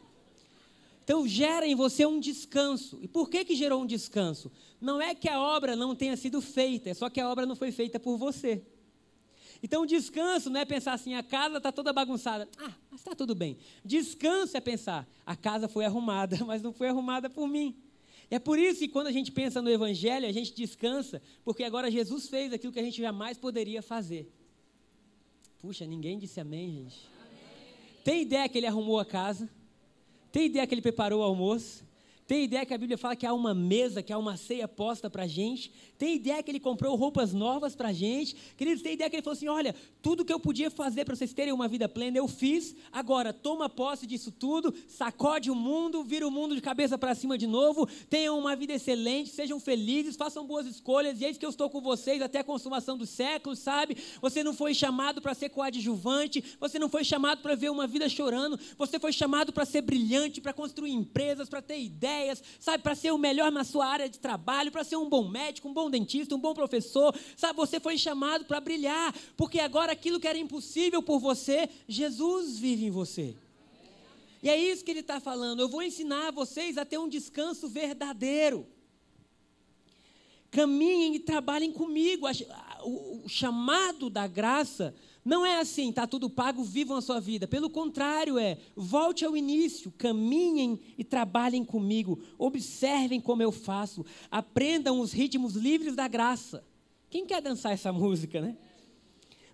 Então 1.03 1.27
gera 1.27 1.67
em 1.67 1.75
você 1.75 2.07
um 2.07 2.21
descanso. 2.21 2.99
E 3.03 3.09
por 3.09 3.29
que 3.29 3.45
que 3.45 3.57
gerou 3.57 3.83
um 3.83 3.87
descanso? 3.87 4.51
Não 4.81 5.03
é 5.03 5.15
que 5.15 5.29
a 5.29 5.41
obra 5.41 5.75
não 5.75 5.95
tenha 5.95 6.17
sido 6.17 6.41
feita, 6.41 6.91
é 6.91 6.95
só 6.95 7.11
que 7.11 7.21
a 7.21 7.29
obra 7.29 7.45
não 7.45 7.57
foi 7.57 7.73
feita 7.73 7.99
por 7.99 8.17
você. 8.17 8.63
Então, 9.63 9.85
descanso 9.85 10.49
não 10.49 10.61
é 10.61 10.65
pensar 10.65 10.95
assim, 10.95 11.15
a 11.15 11.23
casa 11.23 11.59
está 11.59 11.71
toda 11.71 11.93
bagunçada. 11.93 12.49
Ah, 12.59 12.73
mas 12.91 13.01
está 13.01 13.15
tudo 13.15 13.35
bem. 13.35 13.59
Descanso 13.85 14.57
é 14.57 14.61
pensar, 14.61 15.07
a 15.27 15.37
casa 15.37 15.69
foi 15.69 15.85
arrumada, 15.85 16.39
mas 16.47 16.63
não 16.63 16.73
foi 16.73 16.89
arrumada 16.89 17.29
por 17.29 17.47
mim. 17.47 17.77
É 18.31 18.39
por 18.39 18.59
isso 18.59 18.81
que 18.81 18.89
quando 18.89 19.09
a 19.09 19.13
gente 19.13 19.33
pensa 19.33 19.61
no 19.61 19.69
Evangelho, 19.69 20.27
a 20.27 20.33
gente 20.33 20.55
descansa, 20.55 21.21
porque 21.45 21.65
agora 21.65 21.91
Jesus 21.91 22.29
fez 22.29 22.53
aquilo 22.53 22.73
que 22.73 22.79
a 22.79 22.83
gente 22.83 23.01
jamais 23.01 23.37
poderia 23.37 23.83
fazer. 23.83 24.33
Puxa, 25.59 25.85
ninguém 25.85 26.19
disse 26.19 26.41
amém, 26.41 26.71
gente. 26.71 27.09
Amém. 27.21 27.31
Tem 28.05 28.23
ideia 28.23 28.49
que 28.49 28.57
ele 28.57 28.67
arrumou 28.67 28.99
a 28.99 29.05
casa? 29.05 29.51
Tem 30.33 30.47
ideia 30.47 30.67
que 30.67 30.73
ele 30.73 30.81
preparou 30.81 31.21
o 31.21 31.25
almoço? 31.25 31.85
Tem 32.31 32.45
ideia 32.45 32.65
que 32.65 32.73
a 32.73 32.79
Bíblia 32.79 32.97
fala 32.97 33.17
que 33.17 33.27
há 33.27 33.35
uma 33.35 33.53
mesa, 33.53 34.05
que 34.05 34.13
há 34.13 34.17
uma 34.17 34.37
ceia 34.37 34.69
posta 34.69 35.11
para 35.11 35.25
a 35.25 35.27
gente? 35.27 35.73
Tem 35.99 36.15
ideia 36.15 36.41
que 36.41 36.49
ele 36.49 36.61
comprou 36.61 36.95
roupas 36.95 37.33
novas 37.33 37.75
para 37.75 37.89
a 37.89 37.93
gente? 37.93 38.37
Queridos, 38.57 38.83
tem 38.83 38.93
ideia 38.93 39.11
que 39.11 39.17
ele 39.17 39.23
falou 39.25 39.37
assim: 39.37 39.49
olha, 39.49 39.75
tudo 40.01 40.25
que 40.25 40.33
eu 40.33 40.39
podia 40.39 40.71
fazer 40.71 41.05
para 41.05 41.17
vocês 41.17 41.33
terem 41.33 41.53
uma 41.53 41.67
vida 41.67 41.89
plena, 41.89 42.19
eu 42.19 42.29
fiz. 42.29 42.77
Agora, 42.93 43.33
toma 43.33 43.69
posse 43.69 44.07
disso 44.07 44.31
tudo, 44.31 44.73
sacode 44.87 45.51
o 45.51 45.57
mundo, 45.57 46.05
vira 46.05 46.25
o 46.25 46.31
mundo 46.31 46.55
de 46.55 46.61
cabeça 46.61 46.97
para 46.97 47.17
cima 47.17 47.37
de 47.37 47.49
novo. 47.49 47.89
Tenham 48.09 48.39
uma 48.39 48.55
vida 48.55 48.75
excelente, 48.75 49.31
sejam 49.31 49.59
felizes, 49.59 50.15
façam 50.15 50.47
boas 50.47 50.67
escolhas. 50.67 51.21
E 51.21 51.25
eis 51.25 51.37
que 51.37 51.45
eu 51.45 51.51
estou 51.51 51.69
com 51.69 51.81
vocês 51.81 52.23
até 52.23 52.39
a 52.39 52.45
consumação 52.45 52.97
dos 52.97 53.11
séculos, 53.11 53.59
sabe? 53.59 53.97
Você 54.23 54.45
não 54.45 54.55
foi 54.55 54.73
chamado 54.73 55.21
para 55.21 55.35
ser 55.35 55.49
coadjuvante, 55.49 56.45
você 56.61 56.79
não 56.79 56.89
foi 56.89 57.03
chamado 57.03 57.43
para 57.43 57.57
ver 57.57 57.73
uma 57.73 57.89
vida 57.89 58.09
chorando, 58.09 58.57
você 58.79 59.01
foi 59.01 59.13
chamado 59.13 59.53
para 59.53 59.65
ser 59.65 59.83
brilhante, 59.83 60.41
para 60.41 60.53
construir 60.53 60.93
empresas, 60.93 61.49
para 61.49 61.61
ter 61.61 61.81
ideias 61.81 62.20
ideias, 62.21 62.43
sabe, 62.59 62.83
para 62.83 62.95
ser 62.95 63.11
o 63.13 63.19
melhor 63.19 63.51
na 63.51 63.65
sua 63.65 63.87
área 63.87 64.09
de 64.09 64.19
trabalho, 64.19 64.71
para 64.71 64.85
ser 64.85 64.97
um 64.97 65.09
bom 65.09 65.29
médico, 65.29 65.69
um 65.69 65.73
bom 65.73 65.91
dentista, 65.91 66.35
um 66.35 66.39
bom 66.39 66.55
professor, 66.55 67.15
sabe, 67.37 67.57
você 67.57 67.81
foi 67.81 67.97
chamado 67.97 68.45
para 68.45 68.61
brilhar, 68.61 69.15
porque 69.37 69.61
agora 69.61 69.93
aquilo 69.93 70.21
que 70.21 70.29
era 70.29 70.39
impossível 70.39 71.03
por 71.03 71.19
você, 71.19 71.69
Jesus 71.89 72.59
vive 72.59 72.87
em 72.87 72.91
você. 72.91 73.35
E 74.43 74.49
é 74.49 74.57
isso 74.57 74.85
que 74.85 74.91
ele 74.91 75.01
está 75.01 75.21
falando. 75.21 75.61
Eu 75.61 75.69
vou 75.69 75.83
ensinar 75.83 76.33
vocês 76.33 76.79
a 76.79 76.85
ter 76.85 76.99
um 76.99 77.09
descanso 77.09 77.69
verdadeiro. 77.69 78.67
Caminhem 80.51 81.15
e 81.15 81.21
trabalhem 81.21 81.71
comigo. 81.71 82.27
O 82.83 83.29
chamado 83.29 84.09
da 84.09 84.27
graça 84.27 84.95
não 85.31 85.47
é 85.47 85.61
assim, 85.61 85.91
está 85.91 86.09
tudo 86.09 86.29
pago, 86.29 86.65
vivam 86.65 86.97
a 86.97 87.01
sua 87.01 87.21
vida. 87.21 87.47
Pelo 87.47 87.71
contrário, 87.71 88.37
é 88.37 88.59
volte 88.75 89.25
ao 89.25 89.37
início, 89.37 89.93
caminhem 89.93 90.81
e 90.99 91.05
trabalhem 91.05 91.65
comigo, 91.65 92.21
observem 92.37 93.21
como 93.21 93.41
eu 93.41 93.53
faço, 93.53 94.05
aprendam 94.29 94.99
os 94.99 95.13
ritmos 95.13 95.55
livres 95.55 95.95
da 95.95 96.09
graça. 96.09 96.65
Quem 97.09 97.25
quer 97.25 97.41
dançar 97.41 97.71
essa 97.71 97.93
música, 97.93 98.41
né? 98.41 98.57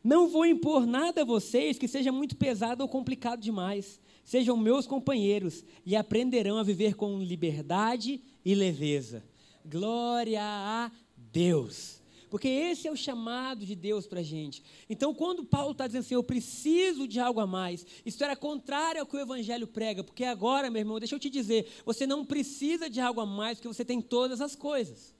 Não 0.03 0.29
vou 0.29 0.47
impor 0.47 0.87
nada 0.87 1.21
a 1.21 1.27
vocês 1.27 1.79
que 1.79 1.87
seja 1.87 2.11
muito 2.11 2.37
pesado 2.37 2.83
ou 2.83 2.89
complicado 2.89 3.43
demais. 3.43 4.01
Sejam 4.25 4.57
meus 4.57 4.87
companheiros 4.87 5.63
e 5.85 5.95
aprenderão 5.95 6.57
a 6.57 6.63
viver 6.63 6.95
com 6.95 7.19
liberdade 7.19 8.23
e 8.43 8.55
leveza. 8.55 9.23
Glória 9.63 10.41
a 10.43 10.91
Deus. 11.15 12.01
Porque 12.31 12.49
esse 12.49 12.87
é 12.87 12.93
o 12.93 12.97
chamado 12.97 13.65
de 13.65 13.75
Deus 13.75 14.07
para 14.07 14.21
a 14.21 14.23
gente. 14.23 14.63
Então, 14.89 15.15
quando 15.15 15.45
Paulo 15.45 15.73
está 15.73 15.87
dizendo 15.87 16.03
assim, 16.03 16.15
eu 16.15 16.23
preciso 16.23 17.09
de 17.09 17.19
algo 17.19 17.41
a 17.41 17.47
mais, 17.47 17.87
isso 18.05 18.23
era 18.23 18.37
contrário 18.37 19.01
ao 19.01 19.07
que 19.07 19.17
o 19.17 19.21
Evangelho 19.21 19.67
prega. 19.67 20.05
Porque 20.05 20.25
agora, 20.25 20.71
meu 20.71 20.81
irmão, 20.81 20.99
deixa 20.99 21.15
eu 21.15 21.21
te 21.21 21.31
dizer, 21.31 21.67
você 21.85 22.07
não 22.07 22.25
precisa 22.25 22.91
de 22.91 23.01
algo 23.01 23.21
a 23.21 23.27
mais, 23.27 23.59
porque 23.59 23.69
você 23.69 23.85
tem 23.85 24.01
todas 24.01 24.41
as 24.41 24.55
coisas. 24.55 25.16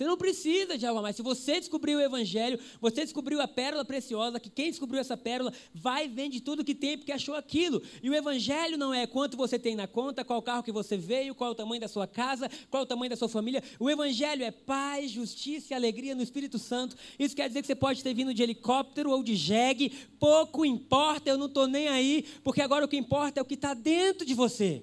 Você 0.00 0.06
não 0.06 0.16
precisa 0.16 0.78
de 0.78 0.86
algo 0.86 0.98
a 0.98 1.02
mais. 1.02 1.14
Se 1.14 1.20
você 1.20 1.60
descobriu 1.60 1.98
o 1.98 2.00
Evangelho, 2.00 2.58
você 2.80 3.02
descobriu 3.02 3.38
a 3.38 3.46
pérola 3.46 3.84
preciosa, 3.84 4.40
que 4.40 4.48
quem 4.48 4.70
descobriu 4.70 4.98
essa 4.98 5.14
pérola 5.14 5.52
vai 5.74 6.08
vende 6.08 6.40
tudo 6.40 6.64
que 6.64 6.74
tem 6.74 6.96
porque 6.96 7.12
achou 7.12 7.34
aquilo. 7.34 7.82
E 8.02 8.08
o 8.08 8.14
Evangelho 8.14 8.78
não 8.78 8.94
é 8.94 9.06
quanto 9.06 9.36
você 9.36 9.58
tem 9.58 9.76
na 9.76 9.86
conta, 9.86 10.24
qual 10.24 10.40
carro 10.40 10.62
que 10.62 10.72
você 10.72 10.96
veio, 10.96 11.34
qual 11.34 11.50
o 11.50 11.54
tamanho 11.54 11.82
da 11.82 11.86
sua 11.86 12.06
casa, 12.06 12.50
qual 12.70 12.84
o 12.84 12.86
tamanho 12.86 13.10
da 13.10 13.16
sua 13.16 13.28
família. 13.28 13.62
O 13.78 13.90
Evangelho 13.90 14.42
é 14.42 14.50
paz, 14.50 15.10
justiça 15.10 15.74
e 15.74 15.76
alegria 15.76 16.14
no 16.14 16.22
Espírito 16.22 16.58
Santo. 16.58 16.96
Isso 17.18 17.36
quer 17.36 17.48
dizer 17.48 17.60
que 17.60 17.66
você 17.66 17.74
pode 17.74 18.02
ter 18.02 18.14
vindo 18.14 18.32
de 18.32 18.42
helicóptero 18.42 19.10
ou 19.10 19.22
de 19.22 19.36
jegue, 19.36 19.92
pouco 20.18 20.64
importa, 20.64 21.28
eu 21.28 21.36
não 21.36 21.44
estou 21.44 21.68
nem 21.68 21.88
aí, 21.88 22.24
porque 22.42 22.62
agora 22.62 22.86
o 22.86 22.88
que 22.88 22.96
importa 22.96 23.38
é 23.38 23.42
o 23.42 23.46
que 23.46 23.52
está 23.52 23.74
dentro 23.74 24.24
de 24.24 24.32
você. 24.32 24.82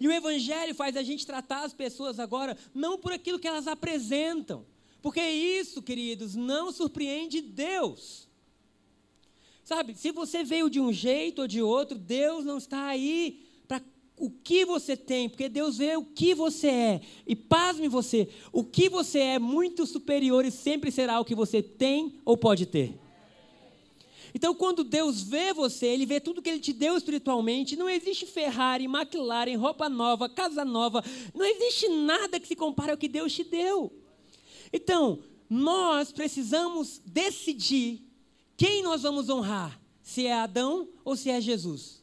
E 0.00 0.06
o 0.06 0.12
Evangelho 0.12 0.74
faz 0.74 0.96
a 0.96 1.02
gente 1.02 1.26
tratar 1.26 1.64
as 1.64 1.74
pessoas 1.74 2.18
agora 2.18 2.56
não 2.74 2.98
por 2.98 3.12
aquilo 3.12 3.38
que 3.38 3.48
elas 3.48 3.66
apresentam. 3.66 4.64
Porque 5.02 5.20
isso, 5.20 5.82
queridos, 5.82 6.34
não 6.34 6.72
surpreende 6.72 7.40
Deus. 7.40 8.28
Sabe, 9.64 9.94
se 9.94 10.10
você 10.12 10.42
veio 10.42 10.70
de 10.70 10.80
um 10.80 10.92
jeito 10.92 11.42
ou 11.42 11.48
de 11.48 11.60
outro, 11.60 11.98
Deus 11.98 12.44
não 12.44 12.58
está 12.58 12.86
aí 12.86 13.44
para 13.66 13.82
o 14.16 14.30
que 14.30 14.64
você 14.64 14.96
tem, 14.96 15.28
porque 15.28 15.48
Deus 15.48 15.76
vê 15.76 15.96
o 15.96 16.04
que 16.04 16.34
você 16.34 16.68
é. 16.68 17.00
E 17.26 17.36
pasme 17.36 17.86
você, 17.86 18.28
o 18.50 18.64
que 18.64 18.88
você 18.88 19.18
é 19.18 19.38
muito 19.38 19.86
superior 19.86 20.44
e 20.44 20.50
sempre 20.50 20.90
será 20.90 21.20
o 21.20 21.24
que 21.24 21.34
você 21.34 21.62
tem 21.62 22.14
ou 22.24 22.36
pode 22.36 22.66
ter. 22.66 22.98
Então, 24.34 24.54
quando 24.54 24.84
Deus 24.84 25.22
vê 25.22 25.52
você, 25.52 25.86
Ele 25.86 26.06
vê 26.06 26.20
tudo 26.20 26.42
que 26.42 26.50
Ele 26.50 26.60
te 26.60 26.72
deu 26.72 26.96
espiritualmente. 26.96 27.76
Não 27.76 27.88
existe 27.88 28.26
Ferrari, 28.26 28.84
McLaren, 28.84 29.56
roupa 29.56 29.88
nova, 29.88 30.28
casa 30.28 30.64
nova. 30.64 31.02
Não 31.34 31.44
existe 31.44 31.88
nada 31.88 32.38
que 32.38 32.48
se 32.48 32.56
compare 32.56 32.90
ao 32.90 32.98
que 32.98 33.08
Deus 33.08 33.32
te 33.32 33.44
deu. 33.44 33.92
Então, 34.72 35.20
nós 35.48 36.12
precisamos 36.12 37.00
decidir 37.04 38.02
quem 38.56 38.82
nós 38.82 39.02
vamos 39.02 39.28
honrar: 39.28 39.80
se 40.02 40.26
é 40.26 40.34
Adão 40.34 40.88
ou 41.04 41.16
se 41.16 41.30
é 41.30 41.40
Jesus. 41.40 41.98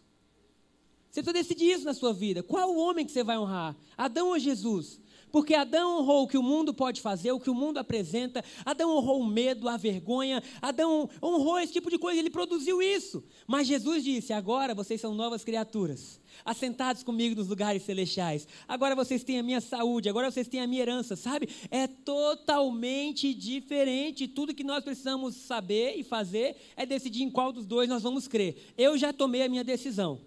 Você 1.12 1.24
precisa 1.24 1.44
decidir 1.44 1.72
isso 1.72 1.86
na 1.86 1.94
sua 1.94 2.12
vida. 2.12 2.44
Qual 2.44 2.70
o 2.70 2.78
homem 2.78 3.06
que 3.06 3.12
você 3.12 3.24
vai 3.24 3.38
honrar? 3.38 3.74
Adão 3.98 4.30
ou 4.30 4.40
Jesus? 4.40 5.00
Porque 5.32 5.54
Adão 5.54 6.00
honrou 6.00 6.24
o 6.24 6.28
que 6.28 6.38
o 6.38 6.44
mundo 6.44 6.74
pode 6.74 7.02
fazer, 7.02 7.32
o 7.32 7.40
que 7.40 7.50
o 7.50 7.56
mundo 7.56 7.78
apresenta. 7.78 8.44
Adão 8.64 8.96
honrou 8.96 9.20
o 9.20 9.26
medo, 9.26 9.68
a 9.68 9.76
vergonha. 9.76 10.42
Adão 10.62 11.10
honrou 11.22 11.60
esse 11.60 11.74
tipo 11.74 11.90
de 11.90 11.98
coisa, 11.98 12.20
ele 12.20 12.30
produziu 12.30 12.82
isso. 12.82 13.24
Mas 13.46 13.68
Jesus 13.68 14.04
disse: 14.04 14.32
agora 14.32 14.74
vocês 14.74 15.02
são 15.02 15.14
novas 15.14 15.44
criaturas, 15.44 16.22
assentados 16.46 17.04
comigo 17.04 17.36
nos 17.36 17.50
lugares 17.50 17.84
celestiais. 17.84 18.48
Agora 18.68 18.96
vocês 18.96 19.24
têm 19.24 19.40
a 19.40 19.44
minha 19.44 19.60
saúde, 19.60 20.08
agora 20.08 20.32
vocês 20.32 20.48
têm 20.48 20.62
a 20.62 20.68
minha 20.68 20.82
herança, 20.82 21.16
sabe? 21.16 21.50
É 21.70 21.86
totalmente 21.86 23.34
diferente. 23.34 24.28
Tudo 24.28 24.54
que 24.54 24.64
nós 24.64 24.84
precisamos 24.84 25.36
saber 25.36 25.96
e 25.98 26.04
fazer 26.04 26.56
é 26.78 26.86
decidir 26.86 27.24
em 27.24 27.30
qual 27.30 27.52
dos 27.52 27.66
dois 27.66 27.90
nós 27.90 28.04
vamos 28.04 28.28
crer. 28.28 28.56
Eu 28.78 28.98
já 28.98 29.12
tomei 29.12 29.44
a 29.44 29.50
minha 29.50 29.64
decisão. 29.64 30.22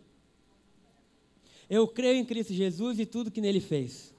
Eu 1.71 1.87
creio 1.87 2.19
em 2.19 2.25
Cristo 2.25 2.53
Jesus 2.53 2.99
e 2.99 3.07
tudo 3.07 3.31
que 3.31 3.41
nele 3.41 3.61
fez. 3.61 4.15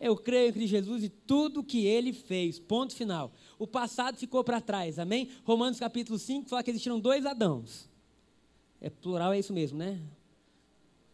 Eu 0.00 0.16
creio 0.16 0.50
em 0.50 0.52
Cristo 0.52 0.70
Jesus 0.70 1.04
e 1.04 1.08
tudo 1.08 1.62
que 1.62 1.86
ele 1.86 2.12
fez. 2.12 2.58
Ponto 2.58 2.94
final. 2.94 3.32
O 3.58 3.66
passado 3.66 4.16
ficou 4.16 4.44
para 4.44 4.60
trás, 4.60 4.98
amém? 4.98 5.28
Romanos 5.44 5.78
capítulo 5.78 6.18
5 6.18 6.48
fala 6.48 6.62
que 6.62 6.70
existiram 6.70 7.00
dois 7.00 7.24
Adãos. 7.24 7.88
É 8.80 8.90
plural, 8.90 9.32
é 9.32 9.38
isso 9.38 9.52
mesmo, 9.52 9.78
né? 9.78 10.00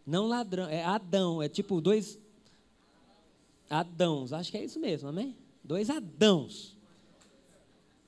Não 0.06 0.26
ladrão, 0.26 0.68
é 0.68 0.82
Adão, 0.84 1.40
é 1.40 1.48
tipo 1.48 1.80
dois 1.80 2.18
Adãos, 3.70 4.32
acho 4.32 4.50
que 4.50 4.58
é 4.58 4.64
isso 4.64 4.78
mesmo, 4.78 5.08
amém? 5.08 5.34
Dois 5.64 5.88
Adãos. 5.88 6.76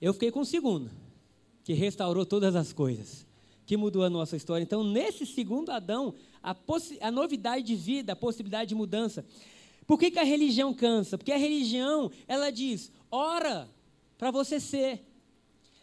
Eu 0.00 0.12
fiquei 0.12 0.30
com 0.30 0.40
o 0.40 0.44
segundo, 0.44 0.90
que 1.62 1.72
restaurou 1.72 2.26
todas 2.26 2.54
as 2.54 2.72
coisas, 2.72 3.26
que 3.64 3.76
mudou 3.76 4.02
a 4.02 4.10
nossa 4.10 4.36
história. 4.36 4.62
Então, 4.62 4.84
nesse 4.84 5.24
segundo 5.24 5.70
Adão, 5.70 6.14
a, 6.42 6.54
a 7.00 7.10
novidade 7.10 7.64
de 7.64 7.74
vida, 7.74 8.12
a 8.12 8.16
possibilidade 8.16 8.68
de 8.68 8.74
mudança. 8.74 9.24
Por 9.86 9.98
que, 9.98 10.10
que 10.10 10.18
a 10.18 10.24
religião 10.24 10.72
cansa? 10.72 11.18
Porque 11.18 11.32
a 11.32 11.36
religião, 11.36 12.10
ela 12.26 12.50
diz: 12.50 12.90
ora 13.10 13.68
para 14.16 14.30
você 14.30 14.58
ser, 14.58 15.04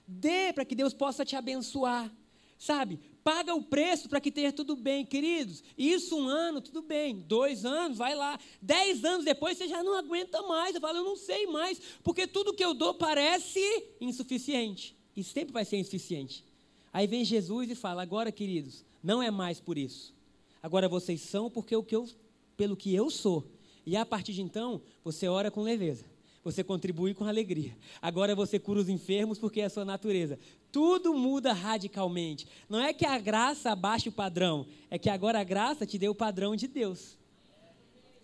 dê 0.08 0.52
para 0.54 0.66
que 0.66 0.76
Deus 0.76 0.94
possa 0.94 1.24
te 1.24 1.36
abençoar, 1.36 2.12
sabe? 2.58 3.00
Paga 3.24 3.54
o 3.54 3.62
preço 3.62 4.10
para 4.10 4.20
que 4.20 4.30
esteja 4.30 4.52
tudo 4.52 4.76
bem, 4.76 5.06
queridos. 5.06 5.64
Isso 5.78 6.18
um 6.18 6.28
ano, 6.28 6.60
tudo 6.60 6.82
bem. 6.82 7.18
Dois 7.28 7.66
anos, 7.66 8.00
vai 8.00 8.16
lá. 8.16 8.40
Dez 8.60 9.06
anos 9.06 9.24
depois, 9.24 9.58
você 9.58 9.68
já 9.68 9.84
não 9.84 9.96
aguenta 9.96 10.42
mais. 10.42 10.74
Eu 10.74 10.82
falo, 10.82 10.98
eu 10.98 11.06
não 11.06 11.16
sei 11.16 11.46
mais, 11.46 11.80
porque 12.04 12.26
tudo 12.26 12.54
que 12.54 12.66
eu 12.66 12.74
dou 12.74 12.96
parece 12.96 13.62
insuficiente. 14.00 14.96
E 15.16 15.24
sempre 15.24 15.54
vai 15.54 15.66
ser 15.66 15.78
insuficiente. 15.78 16.44
Aí 16.92 17.06
vem 17.06 17.24
Jesus 17.24 17.70
e 17.70 17.76
fala: 17.76 18.02
agora, 18.02 18.32
queridos, 18.32 18.84
não 19.04 19.22
é 19.22 19.30
mais 19.30 19.60
por 19.60 19.78
isso. 19.78 20.16
Agora 20.64 20.90
vocês 20.90 21.22
são 21.22 21.50
porque 21.50 21.76
o 21.76 21.84
que 21.84 21.96
eu, 21.96 22.10
pelo 22.58 22.76
que 22.76 22.94
eu 22.94 23.10
sou. 23.12 23.46
E 23.92 23.98
a 23.98 24.06
partir 24.06 24.32
de 24.32 24.42
então, 24.42 24.82
você 25.04 25.28
ora 25.28 25.52
com 25.52 25.62
leveza. 25.62 26.06
Você 26.46 26.64
contribui 26.64 27.14
com 27.14 27.26
alegria. 27.26 27.78
Agora 28.02 28.34
você 28.34 28.58
cura 28.58 28.80
os 28.80 28.88
enfermos 28.88 29.38
porque 29.38 29.60
é 29.60 29.66
a 29.66 29.70
sua 29.70 29.84
natureza. 29.84 30.40
Tudo 30.72 31.14
muda 31.14 31.52
radicalmente. 31.52 32.48
Não 32.70 32.80
é 32.80 32.94
que 32.94 33.06
a 33.06 33.20
graça 33.20 33.70
abaixe 33.70 34.08
o 34.08 34.14
padrão, 34.14 34.66
é 34.90 34.98
que 34.98 35.10
agora 35.10 35.42
a 35.42 35.44
graça 35.44 35.86
te 35.86 35.98
deu 35.98 36.14
o 36.14 36.16
padrão 36.16 36.56
de 36.56 36.70
Deus. 36.70 37.18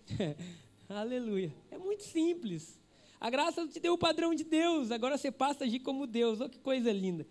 Aleluia. 0.88 1.54
É 1.70 1.76
muito 1.76 2.02
simples. 2.04 2.80
A 3.20 3.28
graça 3.28 3.68
te 3.68 3.78
deu 3.78 3.92
o 3.92 3.98
padrão 3.98 4.34
de 4.34 4.44
Deus, 4.44 4.90
agora 4.90 5.18
você 5.18 5.30
passa 5.30 5.64
a 5.64 5.66
agir 5.66 5.80
como 5.80 6.06
Deus. 6.06 6.40
Olha 6.40 6.48
que 6.48 6.60
coisa 6.60 6.90
linda. 6.90 7.26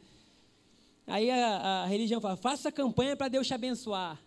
Aí 1.07 1.31
a, 1.31 1.81
a 1.81 1.85
religião 1.87 2.21
fala: 2.21 2.37
faça 2.37 2.71
campanha 2.71 3.17
para 3.17 3.29
Deus 3.29 3.47
te 3.47 3.55
abençoar. 3.55 4.21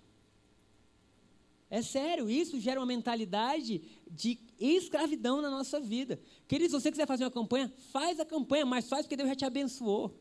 É 1.70 1.82
sério, 1.82 2.28
isso 2.28 2.58
gera 2.58 2.80
uma 2.80 2.86
mentalidade 2.86 3.80
de 4.10 4.40
escravidão 4.58 5.40
na 5.40 5.48
nossa 5.48 5.78
vida. 5.78 6.20
Querido, 6.48 6.70
se 6.70 6.82
você 6.82 6.90
quiser 6.90 7.06
fazer 7.06 7.22
uma 7.22 7.30
campanha, 7.30 7.72
faz 7.92 8.18
a 8.18 8.24
campanha, 8.24 8.66
mas 8.66 8.88
faz 8.88 9.06
porque 9.06 9.16
Deus 9.16 9.28
já 9.28 9.36
te 9.36 9.44
abençoou. 9.44 10.12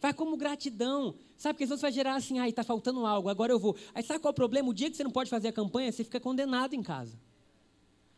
Faz 0.00 0.16
como 0.16 0.36
gratidão. 0.36 1.14
Sabe, 1.36 1.54
porque 1.54 1.66
senão 1.66 1.78
você 1.78 1.82
vai 1.82 1.92
gerar 1.92 2.16
assim, 2.16 2.40
ai, 2.40 2.50
está 2.50 2.64
faltando 2.64 3.06
algo, 3.06 3.28
agora 3.28 3.52
eu 3.52 3.58
vou. 3.58 3.76
Aí 3.94 4.02
sabe 4.02 4.18
qual 4.18 4.30
é 4.30 4.32
o 4.32 4.34
problema? 4.34 4.68
O 4.68 4.74
dia 4.74 4.90
que 4.90 4.96
você 4.96 5.04
não 5.04 5.12
pode 5.12 5.30
fazer 5.30 5.48
a 5.48 5.52
campanha, 5.52 5.92
você 5.92 6.02
fica 6.02 6.18
condenado 6.18 6.74
em 6.74 6.82
casa. 6.82 7.16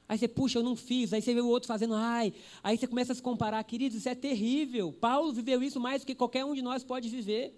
Aí 0.09 0.17
você, 0.17 0.27
puxa, 0.27 0.59
eu 0.59 0.63
não 0.63 0.75
fiz. 0.75 1.13
Aí 1.13 1.21
você 1.21 1.35
vê 1.35 1.41
o 1.43 1.49
outro 1.49 1.67
fazendo, 1.67 1.95
ai. 1.95 2.33
Aí 2.63 2.79
você 2.79 2.87
começa 2.87 3.13
a 3.13 3.15
se 3.15 3.21
comparar. 3.21 3.63
Queridos, 3.65 3.99
isso 3.99 4.09
é 4.09 4.15
terrível. 4.15 4.93
Paulo 4.93 5.31
viveu 5.33 5.63
isso 5.63 5.79
mais 5.79 6.01
do 6.01 6.07
que 6.07 6.15
qualquer 6.15 6.45
um 6.45 6.55
de 6.55 6.63
nós 6.63 6.83
pode 6.83 7.09
viver. 7.09 7.55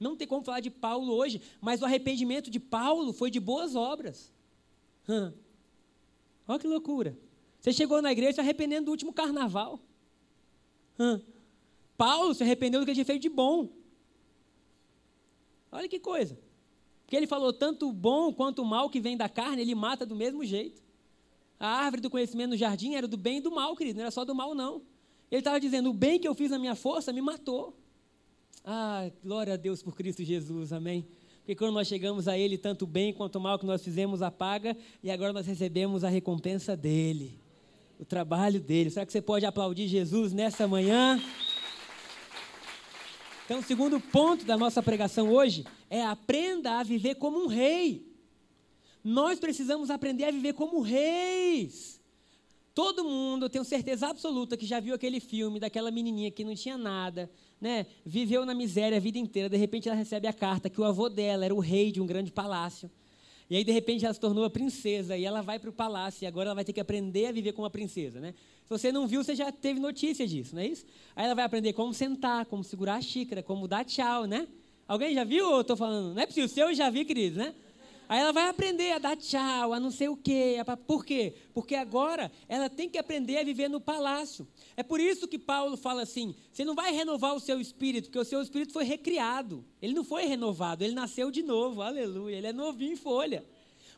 Não 0.00 0.16
tem 0.16 0.26
como 0.26 0.42
falar 0.42 0.60
de 0.60 0.70
Paulo 0.70 1.12
hoje, 1.12 1.42
mas 1.60 1.82
o 1.82 1.84
arrependimento 1.84 2.50
de 2.50 2.58
Paulo 2.58 3.12
foi 3.12 3.30
de 3.30 3.38
boas 3.38 3.76
obras. 3.76 4.32
Hum. 5.06 5.30
Olha 6.48 6.58
que 6.58 6.66
loucura. 6.66 7.16
Você 7.60 7.72
chegou 7.74 8.00
na 8.00 8.10
igreja 8.10 8.34
se 8.34 8.40
arrependendo 8.40 8.86
do 8.86 8.90
último 8.92 9.12
carnaval. 9.12 9.78
Hum. 10.98 11.20
Paulo 11.98 12.32
se 12.32 12.42
arrependeu 12.42 12.80
do 12.80 12.84
que 12.84 12.92
ele 12.92 12.96
tinha 12.96 13.04
feito 13.04 13.20
de 13.20 13.28
bom. 13.28 13.68
Olha 15.70 15.86
que 15.86 16.00
coisa. 16.00 16.38
Porque 17.04 17.14
ele 17.14 17.26
falou 17.26 17.52
tanto 17.52 17.88
o 17.88 17.92
bom 17.92 18.32
quanto 18.32 18.62
o 18.62 18.64
mal 18.64 18.88
que 18.88 19.00
vem 19.00 19.18
da 19.18 19.28
carne, 19.28 19.60
ele 19.60 19.74
mata 19.74 20.06
do 20.06 20.16
mesmo 20.16 20.42
jeito. 20.44 20.80
A 21.58 21.68
árvore 21.68 22.00
do 22.00 22.08
conhecimento 22.08 22.50
no 22.50 22.56
jardim 22.56 22.94
era 22.94 23.06
do 23.06 23.18
bem 23.18 23.36
e 23.36 23.40
do 23.42 23.50
mal, 23.50 23.76
querido, 23.76 23.98
não 23.98 24.04
era 24.04 24.10
só 24.10 24.24
do 24.24 24.34
mal, 24.34 24.54
não. 24.54 24.80
Ele 25.30 25.40
estava 25.40 25.60
dizendo: 25.60 25.90
o 25.90 25.92
bem 25.92 26.18
que 26.18 26.26
eu 26.26 26.34
fiz 26.34 26.50
na 26.50 26.58
minha 26.58 26.74
força 26.74 27.12
me 27.12 27.20
matou. 27.20 27.76
Ah, 28.64 29.10
glória 29.22 29.54
a 29.54 29.56
Deus 29.56 29.82
por 29.82 29.94
Cristo 29.94 30.22
Jesus, 30.22 30.72
amém. 30.72 31.06
Porque 31.38 31.54
quando 31.54 31.72
nós 31.72 31.88
chegamos 31.88 32.28
a 32.28 32.36
Ele, 32.36 32.58
tanto 32.58 32.86
bem 32.86 33.12
quanto 33.12 33.40
mal 33.40 33.58
que 33.58 33.64
nós 33.64 33.82
fizemos 33.82 34.20
apaga, 34.20 34.76
e 35.02 35.10
agora 35.10 35.32
nós 35.32 35.46
recebemos 35.46 36.04
a 36.04 36.08
recompensa 36.08 36.76
dEle, 36.76 37.40
o 37.98 38.04
trabalho 38.04 38.60
dEle. 38.60 38.90
Será 38.90 39.06
que 39.06 39.12
você 39.12 39.22
pode 39.22 39.46
aplaudir 39.46 39.88
Jesus 39.88 40.32
nessa 40.32 40.68
manhã? 40.68 41.20
Então, 43.44 43.60
o 43.60 43.62
segundo 43.64 43.98
ponto 43.98 44.44
da 44.44 44.56
nossa 44.56 44.82
pregação 44.82 45.32
hoje 45.32 45.64
é 45.88 46.02
aprenda 46.02 46.78
a 46.78 46.82
viver 46.82 47.16
como 47.16 47.42
um 47.42 47.46
rei. 47.46 48.06
Nós 49.02 49.40
precisamos 49.40 49.90
aprender 49.90 50.24
a 50.24 50.30
viver 50.30 50.52
como 50.52 50.82
reis. 50.82 52.00
Todo 52.74 53.04
mundo, 53.04 53.46
eu 53.46 53.50
tenho 53.50 53.64
certeza 53.64 54.06
absoluta 54.06 54.56
que 54.56 54.66
já 54.66 54.78
viu 54.78 54.94
aquele 54.94 55.18
filme 55.18 55.58
daquela 55.58 55.90
menininha 55.90 56.30
que 56.30 56.44
não 56.44 56.54
tinha 56.54 56.78
nada, 56.78 57.28
né? 57.60 57.86
Viveu 58.04 58.46
na 58.46 58.54
miséria 58.54 58.96
a 58.96 59.00
vida 59.00 59.18
inteira, 59.18 59.48
de 59.48 59.56
repente 59.56 59.88
ela 59.88 59.96
recebe 59.96 60.26
a 60.26 60.32
carta 60.32 60.70
que 60.70 60.80
o 60.80 60.84
avô 60.84 61.08
dela 61.08 61.44
era 61.44 61.54
o 61.54 61.60
rei 61.60 61.92
de 61.92 62.00
um 62.00 62.06
grande 62.06 62.32
palácio. 62.32 62.90
E 63.50 63.56
aí, 63.56 63.64
de 63.64 63.72
repente, 63.72 64.04
ela 64.04 64.14
se 64.14 64.20
tornou 64.20 64.44
a 64.44 64.50
princesa 64.50 65.16
e 65.16 65.24
ela 65.24 65.42
vai 65.42 65.58
para 65.58 65.68
o 65.68 65.72
palácio 65.72 66.24
e 66.24 66.26
agora 66.26 66.50
ela 66.50 66.54
vai 66.54 66.64
ter 66.64 66.72
que 66.72 66.78
aprender 66.78 67.26
a 67.26 67.32
viver 67.32 67.52
como 67.52 67.64
uma 67.64 67.70
princesa, 67.70 68.20
né? 68.20 68.32
Se 68.62 68.70
você 68.70 68.92
não 68.92 69.08
viu, 69.08 69.24
você 69.24 69.34
já 69.34 69.50
teve 69.50 69.80
notícia 69.80 70.24
disso, 70.24 70.54
não 70.54 70.62
é 70.62 70.68
isso? 70.68 70.86
Aí 71.16 71.24
ela 71.24 71.34
vai 71.34 71.44
aprender 71.44 71.72
como 71.72 71.92
sentar, 71.92 72.46
como 72.46 72.62
segurar 72.62 72.94
a 72.94 73.02
xícara, 73.02 73.42
como 73.42 73.66
dar 73.66 73.84
tchau, 73.84 74.24
né? 74.24 74.46
Alguém 74.86 75.14
já 75.14 75.24
viu 75.24 75.46
ou 75.46 75.54
eu 75.56 75.60
estou 75.62 75.76
falando? 75.76 76.14
Não 76.14 76.22
é 76.22 76.26
possível, 76.26 76.46
o 76.46 76.48
seu 76.48 76.68
eu 76.68 76.74
já 76.74 76.88
vi, 76.90 77.04
queridos, 77.04 77.38
né? 77.38 77.52
Aí 78.10 78.18
ela 78.18 78.32
vai 78.32 78.48
aprender 78.48 78.90
a 78.90 78.98
dar 78.98 79.16
tchau, 79.16 79.72
a 79.72 79.78
não 79.78 79.92
sei 79.92 80.08
o 80.08 80.16
quê. 80.16 80.56
Por 80.84 81.04
quê? 81.04 81.32
Porque 81.54 81.76
agora 81.76 82.28
ela 82.48 82.68
tem 82.68 82.90
que 82.90 82.98
aprender 82.98 83.38
a 83.38 83.44
viver 83.44 83.68
no 83.68 83.80
palácio. 83.80 84.48
É 84.76 84.82
por 84.82 84.98
isso 84.98 85.28
que 85.28 85.38
Paulo 85.38 85.76
fala 85.76 86.02
assim: 86.02 86.34
você 86.52 86.64
não 86.64 86.74
vai 86.74 86.90
renovar 86.90 87.36
o 87.36 87.38
seu 87.38 87.60
espírito, 87.60 88.06
porque 88.06 88.18
o 88.18 88.24
seu 88.24 88.42
espírito 88.42 88.72
foi 88.72 88.82
recriado. 88.82 89.64
Ele 89.80 89.94
não 89.94 90.02
foi 90.02 90.24
renovado, 90.24 90.82
ele 90.82 90.92
nasceu 90.92 91.30
de 91.30 91.40
novo, 91.40 91.82
aleluia. 91.82 92.34
Ele 92.34 92.48
é 92.48 92.52
novinho 92.52 92.94
em 92.94 92.96
folha. 92.96 93.46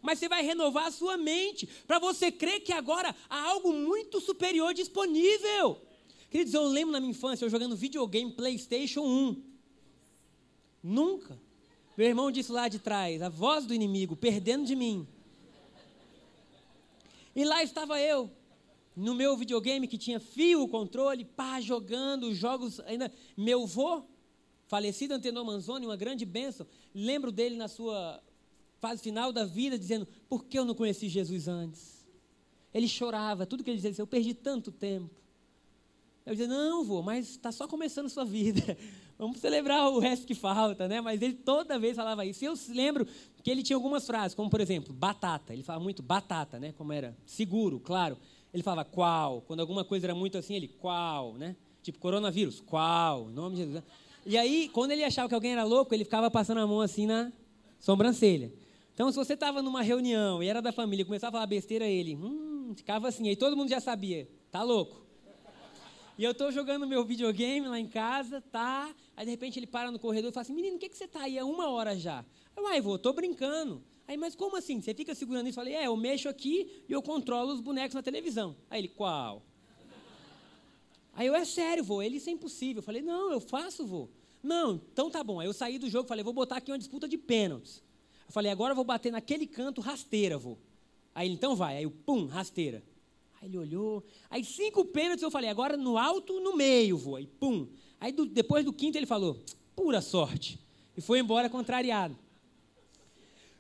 Mas 0.02 0.18
você 0.18 0.28
vai 0.28 0.42
renovar 0.42 0.88
a 0.88 0.90
sua 0.90 1.16
mente, 1.16 1.66
para 1.86 1.98
você 1.98 2.30
crer 2.30 2.60
que 2.60 2.74
agora 2.74 3.16
há 3.30 3.40
algo 3.48 3.72
muito 3.72 4.20
superior 4.20 4.74
disponível. 4.74 5.80
Queridos, 6.28 6.52
eu 6.52 6.64
lembro 6.64 6.92
na 6.92 7.00
minha 7.00 7.12
infância 7.12 7.46
eu 7.46 7.48
jogando 7.48 7.74
videogame 7.74 8.30
PlayStation 8.30 9.00
1. 9.00 9.42
Nunca 10.82 11.40
meu 11.96 12.06
irmão 12.06 12.30
disse 12.30 12.50
lá 12.50 12.68
de 12.68 12.78
trás, 12.78 13.20
a 13.22 13.28
voz 13.28 13.66
do 13.66 13.74
inimigo, 13.74 14.16
perdendo 14.16 14.64
de 14.64 14.74
mim. 14.74 15.06
E 17.34 17.44
lá 17.44 17.62
estava 17.62 18.00
eu, 18.00 18.30
no 18.94 19.14
meu 19.14 19.36
videogame 19.36 19.88
que 19.88 19.96
tinha 19.96 20.20
fio, 20.20 20.68
controle, 20.68 21.24
pá, 21.24 21.60
jogando 21.60 22.34
jogos 22.34 22.80
ainda. 22.80 23.12
Meu 23.36 23.66
vô, 23.66 24.02
falecido 24.66 25.14
Antenor 25.14 25.44
Manzoni, 25.44 25.86
uma 25.86 25.96
grande 25.96 26.24
bênção, 26.24 26.66
lembro 26.94 27.32
dele 27.32 27.56
na 27.56 27.68
sua 27.68 28.22
fase 28.78 29.02
final 29.02 29.32
da 29.32 29.44
vida, 29.44 29.78
dizendo: 29.78 30.06
Por 30.28 30.44
que 30.44 30.58
eu 30.58 30.64
não 30.64 30.74
conheci 30.74 31.08
Jesus 31.08 31.48
antes? 31.48 32.06
Ele 32.74 32.88
chorava, 32.88 33.46
tudo 33.46 33.62
que 33.62 33.70
ele 33.70 33.80
dizia, 33.80 34.02
eu 34.02 34.06
perdi 34.06 34.34
tanto 34.34 34.70
tempo. 34.70 35.10
Eu 36.26 36.34
dizia: 36.34 36.48
Não, 36.48 36.84
vô, 36.84 37.02
mas 37.02 37.30
está 37.30 37.50
só 37.50 37.66
começando 37.66 38.06
a 38.06 38.10
sua 38.10 38.24
vida. 38.24 38.76
Vamos 39.18 39.38
celebrar 39.38 39.88
o 39.88 39.98
resto 39.98 40.26
que 40.26 40.34
falta, 40.34 40.88
né? 40.88 41.00
Mas 41.00 41.22
ele 41.22 41.34
toda 41.34 41.78
vez 41.78 41.96
falava 41.96 42.24
isso. 42.24 42.44
E 42.44 42.46
eu 42.46 42.54
lembro 42.70 43.06
que 43.42 43.50
ele 43.50 43.62
tinha 43.62 43.76
algumas 43.76 44.06
frases, 44.06 44.34
como 44.34 44.50
por 44.50 44.60
exemplo, 44.60 44.92
batata. 44.92 45.52
Ele 45.52 45.62
falava 45.62 45.82
muito 45.82 46.02
batata, 46.02 46.58
né? 46.58 46.72
Como 46.76 46.92
era 46.92 47.16
seguro, 47.24 47.78
claro. 47.78 48.16
Ele 48.52 48.62
falava 48.62 48.84
qual. 48.88 49.42
Quando 49.42 49.60
alguma 49.60 49.84
coisa 49.84 50.06
era 50.06 50.14
muito 50.14 50.36
assim, 50.36 50.54
ele 50.54 50.68
qual, 50.68 51.34
né? 51.34 51.56
Tipo 51.82 51.98
coronavírus, 51.98 52.60
qual, 52.60 53.28
nome 53.28 53.56
de 53.56 53.64
Jesus. 53.64 53.82
E 54.24 54.38
aí, 54.38 54.70
quando 54.72 54.92
ele 54.92 55.02
achava 55.02 55.28
que 55.28 55.34
alguém 55.34 55.52
era 55.52 55.64
louco, 55.64 55.92
ele 55.94 56.04
ficava 56.04 56.30
passando 56.30 56.58
a 56.58 56.66
mão 56.66 56.80
assim 56.80 57.06
na 57.06 57.32
sobrancelha. 57.80 58.52
Então, 58.94 59.10
se 59.10 59.16
você 59.16 59.34
estava 59.34 59.62
numa 59.62 59.82
reunião 59.82 60.42
e 60.42 60.48
era 60.48 60.62
da 60.62 60.70
família, 60.70 61.04
começava 61.04 61.30
a 61.30 61.32
falar 61.32 61.46
besteira, 61.46 61.86
ele 61.86 62.14
hum, 62.14 62.72
ficava 62.76 63.08
assim. 63.08 63.28
Aí 63.28 63.34
todo 63.34 63.56
mundo 63.56 63.68
já 63.68 63.80
sabia, 63.80 64.28
tá 64.50 64.62
louco. 64.62 65.02
E 66.22 66.24
eu 66.24 66.30
estou 66.30 66.52
jogando 66.52 66.86
meu 66.86 67.04
videogame 67.04 67.66
lá 67.66 67.80
em 67.80 67.88
casa, 67.88 68.40
tá? 68.40 68.94
Aí 69.16 69.24
de 69.24 69.32
repente 69.32 69.58
ele 69.58 69.66
para 69.66 69.90
no 69.90 69.98
corredor 69.98 70.30
e 70.30 70.32
fala 70.32 70.42
assim: 70.42 70.54
Menino, 70.54 70.76
o 70.76 70.78
que, 70.78 70.88
que 70.88 70.96
você 70.96 71.06
está 71.06 71.22
aí? 71.22 71.36
É 71.36 71.42
uma 71.42 71.68
hora 71.68 71.96
já. 71.96 72.24
Eu, 72.56 72.64
ai, 72.68 72.80
vou, 72.80 72.94
estou 72.94 73.12
brincando. 73.12 73.82
Aí, 74.06 74.16
mas 74.16 74.36
como 74.36 74.56
assim? 74.56 74.80
Você 74.80 74.94
fica 74.94 75.16
segurando 75.16 75.48
isso? 75.48 75.58
Eu 75.58 75.64
falei: 75.64 75.74
É, 75.74 75.88
eu 75.88 75.96
mexo 75.96 76.28
aqui 76.28 76.84
e 76.88 76.92
eu 76.92 77.02
controlo 77.02 77.52
os 77.52 77.60
bonecos 77.60 77.96
na 77.96 78.04
televisão. 78.04 78.54
Aí 78.70 78.82
ele: 78.82 78.86
Qual? 78.86 79.42
Aí 81.12 81.26
eu: 81.26 81.34
É 81.34 81.44
sério, 81.44 81.82
vô, 81.82 82.00
ele 82.00 82.18
isso 82.18 82.30
é 82.30 82.32
impossível. 82.32 82.78
Eu 82.78 82.84
falei: 82.84 83.02
Não, 83.02 83.32
eu 83.32 83.40
faço, 83.40 83.84
vô. 83.84 84.08
Não, 84.40 84.80
então 84.92 85.10
tá 85.10 85.24
bom. 85.24 85.40
Aí 85.40 85.48
eu 85.48 85.52
saí 85.52 85.76
do 85.76 85.90
jogo 85.90 86.08
falei: 86.08 86.22
Vou 86.22 86.32
botar 86.32 86.58
aqui 86.58 86.70
uma 86.70 86.78
disputa 86.78 87.08
de 87.08 87.18
pênaltis. 87.18 87.82
Eu 88.28 88.32
falei: 88.32 88.52
Agora 88.52 88.70
eu 88.70 88.76
vou 88.76 88.84
bater 88.84 89.10
naquele 89.10 89.44
canto 89.44 89.80
rasteira, 89.80 90.38
vô. 90.38 90.56
Aí 91.16 91.26
ele: 91.26 91.34
Então 91.34 91.56
vai. 91.56 91.78
Aí 91.78 91.82
eu: 91.82 91.90
Pum, 91.90 92.26
rasteira. 92.26 92.80
Aí 93.42 93.48
ele 93.48 93.58
olhou. 93.58 94.04
Aí 94.30 94.44
cinco 94.44 94.84
pênaltis 94.84 95.22
eu 95.22 95.30
falei, 95.30 95.50
agora 95.50 95.76
no 95.76 95.98
alto, 95.98 96.38
no 96.38 96.56
meio, 96.56 96.96
vou. 96.96 97.16
Aí 97.16 97.26
pum. 97.26 97.66
Aí 97.98 98.12
do, 98.12 98.24
depois 98.24 98.64
do 98.64 98.72
quinto 98.72 98.96
ele 98.96 99.06
falou, 99.06 99.42
pura 99.74 100.00
sorte. 100.00 100.60
E 100.96 101.00
foi 101.00 101.18
embora 101.18 101.50
contrariado. 101.50 102.16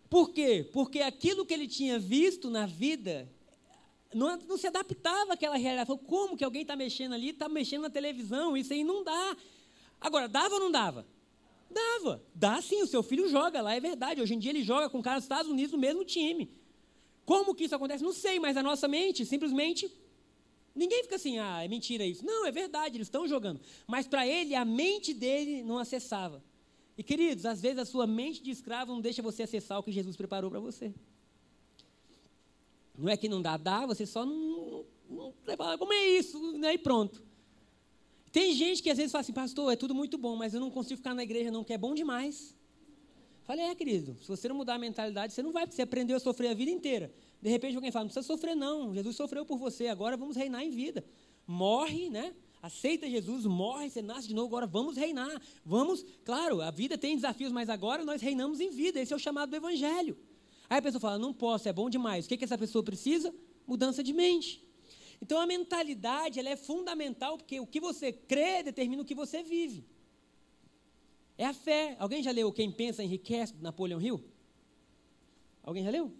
Por 0.08 0.30
quê? 0.30 0.68
Porque 0.72 1.00
aquilo 1.00 1.44
que 1.44 1.52
ele 1.52 1.66
tinha 1.66 1.98
visto 1.98 2.48
na 2.48 2.64
vida 2.64 3.28
não, 4.14 4.36
não 4.36 4.56
se 4.56 4.68
adaptava 4.68 5.32
àquela 5.32 5.56
realidade. 5.56 5.88
Falou, 5.88 6.02
como 6.06 6.36
que 6.36 6.44
alguém 6.44 6.62
está 6.62 6.76
mexendo 6.76 7.14
ali, 7.14 7.30
está 7.30 7.48
mexendo 7.48 7.82
na 7.82 7.90
televisão? 7.90 8.56
Isso 8.56 8.72
aí 8.72 8.84
não 8.84 9.02
dá. 9.02 9.36
Agora, 10.00 10.28
dava 10.28 10.54
ou 10.54 10.60
não 10.60 10.70
dava? 10.70 11.04
Dava. 11.68 12.22
Dá 12.32 12.62
sim, 12.62 12.82
o 12.82 12.86
seu 12.86 13.02
filho 13.02 13.28
joga 13.28 13.60
lá, 13.60 13.74
é 13.74 13.80
verdade. 13.80 14.20
Hoje 14.20 14.34
em 14.34 14.38
dia 14.38 14.52
ele 14.52 14.62
joga 14.62 14.88
com 14.88 15.00
o 15.00 15.02
cara 15.02 15.16
dos 15.16 15.24
Estados 15.24 15.50
Unidos 15.50 15.72
no 15.72 15.78
mesmo 15.78 16.04
time. 16.04 16.61
Como 17.24 17.54
que 17.54 17.64
isso 17.64 17.74
acontece? 17.74 18.02
Não 18.02 18.12
sei, 18.12 18.38
mas 18.38 18.56
a 18.56 18.62
nossa 18.62 18.88
mente 18.88 19.24
simplesmente. 19.24 19.90
Ninguém 20.74 21.02
fica 21.02 21.16
assim, 21.16 21.38
ah, 21.38 21.62
é 21.62 21.68
mentira 21.68 22.04
isso. 22.04 22.24
Não, 22.24 22.46
é 22.46 22.50
verdade, 22.50 22.96
eles 22.96 23.06
estão 23.06 23.28
jogando. 23.28 23.60
Mas 23.86 24.06
para 24.06 24.26
ele, 24.26 24.54
a 24.54 24.64
mente 24.64 25.12
dele 25.12 25.62
não 25.62 25.78
acessava. 25.78 26.42
E 26.96 27.02
queridos, 27.02 27.44
às 27.44 27.60
vezes 27.60 27.78
a 27.78 27.84
sua 27.84 28.06
mente 28.06 28.42
de 28.42 28.50
escravo 28.50 28.92
não 28.92 29.00
deixa 29.00 29.20
você 29.20 29.42
acessar 29.42 29.78
o 29.78 29.82
que 29.82 29.92
Jesus 29.92 30.16
preparou 30.16 30.50
para 30.50 30.60
você. 30.60 30.94
Não 32.96 33.10
é 33.10 33.16
que 33.16 33.28
não 33.28 33.40
dá, 33.40 33.56
dá, 33.56 33.86
você 33.86 34.06
só 34.06 34.24
não, 34.24 34.84
não, 35.08 35.34
não 35.46 35.78
como 35.78 35.92
é 35.92 36.06
isso, 36.06 36.58
né? 36.58 36.74
e 36.74 36.78
pronto. 36.78 37.22
Tem 38.30 38.54
gente 38.54 38.82
que 38.82 38.90
às 38.90 38.96
vezes 38.96 39.12
fala 39.12 39.20
assim, 39.20 39.32
pastor, 39.32 39.72
é 39.72 39.76
tudo 39.76 39.94
muito 39.94 40.16
bom, 40.16 40.36
mas 40.36 40.54
eu 40.54 40.60
não 40.60 40.70
consigo 40.70 40.96
ficar 40.96 41.14
na 41.14 41.22
igreja 41.22 41.50
não, 41.50 41.64
que 41.64 41.72
é 41.72 41.78
bom 41.78 41.94
demais. 41.94 42.56
Falei, 43.52 43.66
é, 43.66 43.74
querido, 43.74 44.16
se 44.18 44.26
você 44.26 44.48
não 44.48 44.56
mudar 44.56 44.76
a 44.76 44.78
mentalidade, 44.78 45.34
você 45.34 45.42
não 45.42 45.52
vai, 45.52 45.66
você 45.66 45.82
aprendeu 45.82 46.16
a 46.16 46.18
sofrer 46.18 46.48
a 46.48 46.54
vida 46.54 46.70
inteira. 46.70 47.12
De 47.38 47.50
repente 47.50 47.74
alguém 47.74 47.90
fala, 47.92 48.04
não 48.04 48.08
precisa 48.08 48.26
sofrer 48.26 48.56
não, 48.56 48.94
Jesus 48.94 49.14
sofreu 49.14 49.44
por 49.44 49.58
você, 49.58 49.88
agora 49.88 50.16
vamos 50.16 50.36
reinar 50.36 50.64
em 50.64 50.70
vida. 50.70 51.04
morre, 51.46 52.08
né? 52.08 52.34
Aceita 52.62 53.06
Jesus, 53.06 53.44
morre, 53.44 53.90
você 53.90 54.00
nasce 54.00 54.26
de 54.26 54.34
novo, 54.34 54.46
agora 54.46 54.66
vamos 54.66 54.96
reinar. 54.96 55.38
Vamos, 55.66 56.02
claro, 56.24 56.62
a 56.62 56.70
vida 56.70 56.96
tem 56.96 57.14
desafios, 57.14 57.52
mas 57.52 57.68
agora 57.68 58.06
nós 58.06 58.22
reinamos 58.22 58.58
em 58.58 58.70
vida. 58.70 58.98
Esse 58.98 59.12
é 59.12 59.16
o 59.16 59.18
chamado 59.18 59.50
do 59.50 59.56
Evangelho. 59.56 60.16
Aí 60.70 60.78
a 60.78 60.82
pessoa 60.82 60.98
fala: 60.98 61.18
não 61.18 61.34
posso, 61.34 61.68
é 61.68 61.74
bom 61.74 61.90
demais. 61.90 62.24
O 62.24 62.30
que, 62.30 62.38
que 62.38 62.44
essa 62.44 62.56
pessoa 62.56 62.82
precisa? 62.82 63.34
Mudança 63.66 64.02
de 64.02 64.14
mente. 64.14 64.66
Então 65.20 65.38
a 65.38 65.46
mentalidade 65.46 66.40
ela 66.40 66.48
é 66.48 66.56
fundamental, 66.56 67.36
porque 67.36 67.60
o 67.60 67.66
que 67.66 67.80
você 67.80 68.12
crê 68.12 68.62
determina 68.62 69.02
o 69.02 69.04
que 69.04 69.14
você 69.14 69.42
vive. 69.42 69.84
É 71.42 71.46
a 71.46 71.52
fé. 71.52 71.96
Alguém 71.98 72.22
já 72.22 72.30
leu 72.30 72.52
Quem 72.52 72.70
Pensa 72.70 73.02
Enriquece, 73.02 73.52
Napoleão 73.60 74.00
Hill? 74.00 74.22
Alguém 75.60 75.82
já 75.82 75.90
leu? 75.90 76.12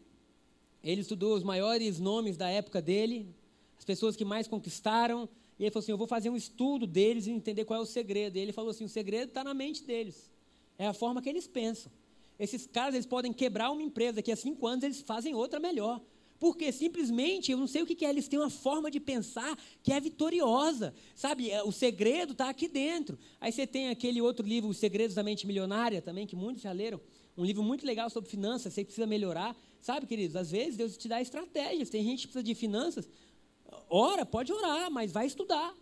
Ele 0.83 1.01
estudou 1.01 1.37
os 1.37 1.45
maiores 1.45 2.01
nomes 2.01 2.37
da 2.37 2.49
época 2.49 2.83
dele, 2.83 3.33
as 3.79 3.85
pessoas 3.85 4.17
que 4.17 4.25
mais 4.25 4.49
conquistaram, 4.49 5.29
e 5.61 5.63
ele 5.63 5.71
falou 5.71 5.85
assim: 5.85 5.93
Eu 5.93 5.97
vou 5.97 6.09
fazer 6.09 6.29
um 6.29 6.35
estudo 6.35 6.89
deles 6.89 7.29
e 7.29 7.31
entender 7.31 7.65
qual 7.65 7.79
é 7.79 7.83
o 7.85 7.87
segredo. 7.87 8.37
E 8.37 8.41
ele 8.41 8.53
falou 8.53 8.73
assim: 8.73 8.83
O 8.83 8.89
segredo 8.89 9.29
está 9.29 9.45
na 9.45 9.55
mente 9.55 9.85
deles, 9.85 10.29
é 10.77 10.89
a 10.89 10.93
forma 10.93 11.23
que 11.23 11.29
eles 11.29 11.47
pensam. 11.47 11.93
Esses 12.37 12.67
caras 12.67 12.97
eles 12.97 13.07
podem 13.07 13.33
quebrar 13.33 13.71
uma 13.71 13.81
empresa, 13.81 14.23
que 14.23 14.33
há 14.33 14.37
cinco 14.37 14.67
anos 14.67 14.83
eles 14.83 15.03
fazem 15.03 15.37
outra 15.37 15.61
melhor. 15.61 16.01
Porque 16.43 16.73
simplesmente, 16.73 17.53
eu 17.53 17.57
não 17.57 17.69
sei 17.69 17.83
o 17.83 17.87
que 17.87 18.05
é, 18.05 18.11
eles 18.11 18.27
têm 18.27 18.37
uma 18.37 18.51
forma 18.51 18.91
de 18.91 18.99
pensar 18.99 19.57
que 19.81 19.93
é 19.93 20.01
vitoriosa. 20.01 20.93
Sabe, 21.15 21.49
é, 21.49 21.63
o 21.63 21.71
segredo 21.71 22.33
está 22.33 22.49
aqui 22.49 22.67
dentro. 22.67 23.17
Aí 23.41 23.53
você 23.53 23.65
tem 23.65 23.91
aquele 23.91 24.21
outro 24.21 24.45
livro, 24.45 24.69
Os 24.69 24.77
Segredos 24.77 25.15
da 25.15 25.23
Mente 25.23 25.47
Milionária, 25.47 26.03
também, 26.03 26.27
que 26.27 26.35
muitos 26.35 26.65
já 26.65 26.73
leram. 26.73 27.01
Um 27.37 27.45
livro 27.45 27.63
muito 27.63 27.87
legal 27.87 28.11
sobre 28.11 28.29
finanças, 28.29 28.75
você 28.75 28.85
precisa 28.85 29.07
melhorar. 29.07 29.55
Sabe, 29.81 30.05
queridos, 30.05 30.35
às 30.35 30.51
vezes 30.51 30.77
Deus 30.77 30.97
te 30.97 31.07
dá 31.07 31.23
estratégias. 31.23 31.89
Tem 31.89 32.03
gente 32.03 32.23
que 32.23 32.27
precisa 32.27 32.43
de 32.43 32.57
finanças. 32.57 33.09
Ora, 33.89 34.27
pode 34.27 34.53
orar, 34.53 34.91
mas 34.91 35.13
vai 35.13 35.29
estudar. 35.29 35.73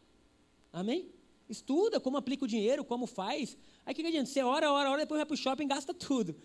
Amém? 0.70 1.08
Estuda 1.48 1.98
como 1.98 2.18
aplica 2.18 2.44
o 2.44 2.46
dinheiro, 2.46 2.84
como 2.84 3.06
faz. 3.06 3.56
Aí 3.86 3.94
o 3.94 3.96
que, 3.96 4.02
que 4.02 4.08
adianta? 4.08 4.28
Você 4.28 4.42
ora, 4.42 4.70
ora, 4.70 4.90
ora, 4.90 5.00
depois 5.00 5.20
vai 5.20 5.24
para 5.24 5.34
o 5.34 5.38
shopping 5.38 5.64
e 5.64 5.68
gasta 5.68 5.94
tudo. 5.94 6.36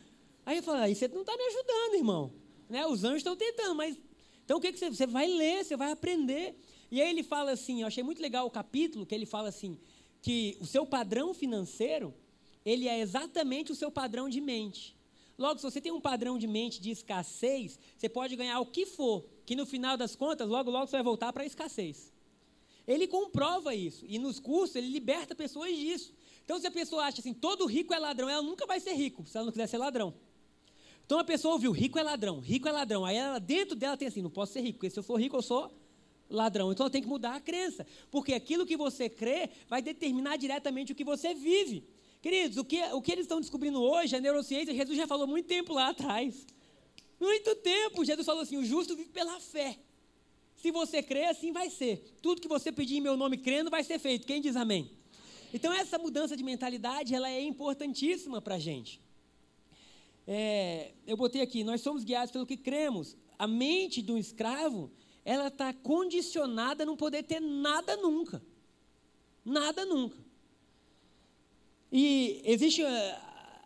Aí 0.45 0.55
eu 0.55 0.63
falo, 0.63 0.77
aí 0.77 0.95
você 0.95 1.05
não 1.09 1.19
está 1.19 1.35
me 1.35 1.43
ajudando, 1.43 1.95
irmão. 1.95 2.44
Né? 2.69 2.85
Os 2.85 3.03
anjos 3.03 3.17
estão 3.17 3.35
tentando, 3.35 3.75
mas. 3.75 3.97
Então 4.43 4.57
o 4.57 4.61
que, 4.61 4.71
que 4.71 4.79
você, 4.79 4.89
você 4.89 5.07
vai 5.07 5.27
ler, 5.27 5.63
você 5.63 5.75
vai 5.75 5.91
aprender. 5.91 6.55
E 6.91 7.01
aí 7.01 7.09
ele 7.09 7.23
fala 7.23 7.51
assim, 7.51 7.81
eu 7.81 7.87
achei 7.87 8.03
muito 8.03 8.21
legal 8.21 8.45
o 8.45 8.51
capítulo, 8.51 9.05
que 9.05 9.15
ele 9.15 9.25
fala 9.25 9.49
assim, 9.49 9.79
que 10.21 10.57
o 10.59 10.65
seu 10.65 10.85
padrão 10.85 11.33
financeiro, 11.33 12.13
ele 12.63 12.87
é 12.87 12.99
exatamente 12.99 13.71
o 13.71 13.75
seu 13.75 13.91
padrão 13.91 14.29
de 14.29 14.39
mente. 14.39 14.95
Logo, 15.37 15.59
se 15.59 15.63
você 15.63 15.81
tem 15.81 15.91
um 15.91 15.99
padrão 15.99 16.37
de 16.37 16.47
mente 16.47 16.79
de 16.79 16.91
escassez, 16.91 17.77
você 17.97 18.07
pode 18.07 18.35
ganhar 18.35 18.59
o 18.59 18.65
que 18.65 18.85
for, 18.85 19.25
que 19.45 19.55
no 19.55 19.65
final 19.65 19.97
das 19.97 20.15
contas, 20.15 20.47
logo, 20.47 20.71
logo 20.71 20.87
você 20.87 20.93
vai 20.93 21.03
voltar 21.03 21.33
para 21.33 21.43
a 21.43 21.45
escassez. 21.45 22.13
Ele 22.87 23.07
comprova 23.07 23.73
isso. 23.75 24.05
E 24.07 24.17
nos 24.19 24.39
cursos, 24.39 24.75
ele 24.75 24.87
liberta 24.87 25.35
pessoas 25.35 25.75
disso. 25.75 26.13
Então, 26.43 26.59
se 26.59 26.67
a 26.67 26.71
pessoa 26.71 27.03
acha 27.03 27.19
assim, 27.19 27.33
todo 27.33 27.65
rico 27.65 27.93
é 27.93 27.99
ladrão, 27.99 28.29
ela 28.29 28.43
nunca 28.43 28.65
vai 28.65 28.79
ser 28.79 28.93
rico, 28.93 29.25
se 29.25 29.35
ela 29.35 29.45
não 29.45 29.51
quiser 29.51 29.67
ser 29.67 29.77
ladrão. 29.77 30.13
Então, 31.05 31.19
a 31.19 31.23
pessoa 31.23 31.53
ouviu, 31.53 31.71
rico 31.71 31.99
é 31.99 32.03
ladrão, 32.03 32.39
rico 32.39 32.67
é 32.67 32.71
ladrão. 32.71 33.05
Aí, 33.05 33.15
ela, 33.15 33.39
dentro 33.39 33.75
dela 33.75 33.95
tem 33.95 34.07
assim, 34.07 34.21
não 34.21 34.29
posso 34.29 34.53
ser 34.53 34.61
rico, 34.61 34.79
porque 34.79 34.89
se 34.89 34.97
eu 34.97 35.03
for 35.03 35.19
rico, 35.19 35.37
eu 35.37 35.41
sou 35.41 35.71
ladrão. 36.29 36.71
Então, 36.71 36.85
ela 36.85 36.91
tem 36.91 37.01
que 37.01 37.07
mudar 37.07 37.35
a 37.35 37.39
crença. 37.39 37.85
Porque 38.09 38.33
aquilo 38.33 38.65
que 38.65 38.75
você 38.75 39.07
crê 39.07 39.49
vai 39.69 39.81
determinar 39.81 40.37
diretamente 40.37 40.91
o 40.91 40.95
que 40.95 41.03
você 41.03 41.35
vive. 41.35 41.83
Queridos, 42.21 42.57
o 42.57 42.65
que, 42.65 42.81
o 42.85 43.01
que 43.03 43.11
eles 43.11 43.25
estão 43.25 43.39
descobrindo 43.39 43.79
hoje, 43.79 44.15
a 44.15 44.19
neurociência, 44.19 44.73
Jesus 44.73 44.97
já 44.97 45.05
falou 45.05 45.27
muito 45.27 45.45
tempo 45.45 45.73
lá 45.73 45.89
atrás. 45.89 46.47
Muito 47.19 47.55
tempo. 47.57 48.03
Jesus 48.03 48.25
falou 48.25 48.41
assim: 48.41 48.57
o 48.57 48.65
justo 48.65 48.95
vive 48.95 49.09
pela 49.09 49.39
fé. 49.39 49.77
Se 50.55 50.71
você 50.71 51.03
crê, 51.03 51.25
assim 51.25 51.51
vai 51.51 51.69
ser. 51.69 52.15
Tudo 52.23 52.41
que 52.41 52.47
você 52.47 52.71
pedir 52.71 52.97
em 52.97 53.01
meu 53.01 53.15
nome 53.15 53.37
crendo 53.37 53.69
vai 53.69 53.83
ser 53.83 53.99
feito. 53.99 54.25
Quem 54.25 54.41
diz 54.41 54.55
amém? 54.55 54.89
Então, 55.53 55.71
essa 55.71 55.99
mudança 55.99 56.35
de 56.35 56.43
mentalidade 56.43 57.13
ela 57.13 57.29
é 57.29 57.39
importantíssima 57.41 58.41
para 58.41 58.55
a 58.55 58.59
gente. 58.59 59.04
É, 60.27 60.93
eu 61.05 61.15
botei 61.15 61.41
aqui: 61.41 61.63
nós 61.63 61.81
somos 61.81 62.03
guiados 62.03 62.31
pelo 62.31 62.45
que 62.45 62.57
cremos. 62.57 63.15
A 63.37 63.47
mente 63.47 64.01
de 64.01 64.11
um 64.11 64.17
escravo, 64.17 64.91
ela 65.23 65.47
está 65.47 65.73
condicionada 65.73 66.83
a 66.83 66.85
não 66.85 66.95
poder 66.95 67.23
ter 67.23 67.39
nada 67.39 67.97
nunca. 67.97 68.41
Nada 69.43 69.85
nunca. 69.85 70.17
E 71.91 72.41
existe 72.43 72.81
uh, 72.81 72.87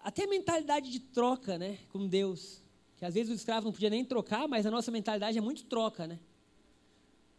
até 0.03 0.27
mentalidade 0.27 0.91
de 0.91 0.99
troca, 0.99 1.57
né, 1.57 1.79
com 1.89 2.07
Deus. 2.07 2.61
Que 2.97 3.05
às 3.05 3.13
vezes 3.13 3.31
o 3.31 3.35
escravo 3.35 3.65
não 3.65 3.71
podia 3.71 3.89
nem 3.89 4.03
trocar, 4.03 4.47
mas 4.47 4.65
a 4.65 4.71
nossa 4.71 4.91
mentalidade 4.91 5.37
é 5.37 5.41
muito 5.41 5.63
troca, 5.65 6.05
né? 6.05 6.19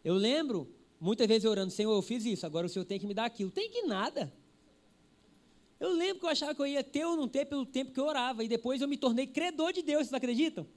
Eu 0.03 0.15
lembro, 0.15 0.67
muitas 0.99 1.27
vezes 1.27 1.45
orando, 1.45 1.71
Senhor, 1.71 1.93
eu 1.93 2.01
fiz 2.01 2.25
isso, 2.25 2.45
agora 2.45 2.65
o 2.65 2.69
Senhor 2.69 2.85
tem 2.85 2.99
que 2.99 3.05
me 3.05 3.13
dar 3.13 3.25
aquilo. 3.25 3.51
Tem 3.51 3.69
que 3.69 3.83
nada. 3.83 4.33
Eu 5.81 5.89
lembro 5.89 6.19
que 6.19 6.25
eu 6.25 6.29
achava 6.29 6.53
que 6.53 6.61
eu 6.61 6.67
ia 6.67 6.83
ter 6.83 7.03
ou 7.05 7.17
não 7.17 7.27
ter 7.27 7.45
pelo 7.45 7.65
tempo 7.65 7.91
que 7.91 7.99
eu 7.99 8.05
orava, 8.05 8.43
e 8.43 8.47
depois 8.47 8.81
eu 8.81 8.87
me 8.87 8.95
tornei 8.95 9.25
credor 9.25 9.73
de 9.73 9.81
Deus, 9.81 10.03
vocês 10.03 10.13
acreditam? 10.13 10.67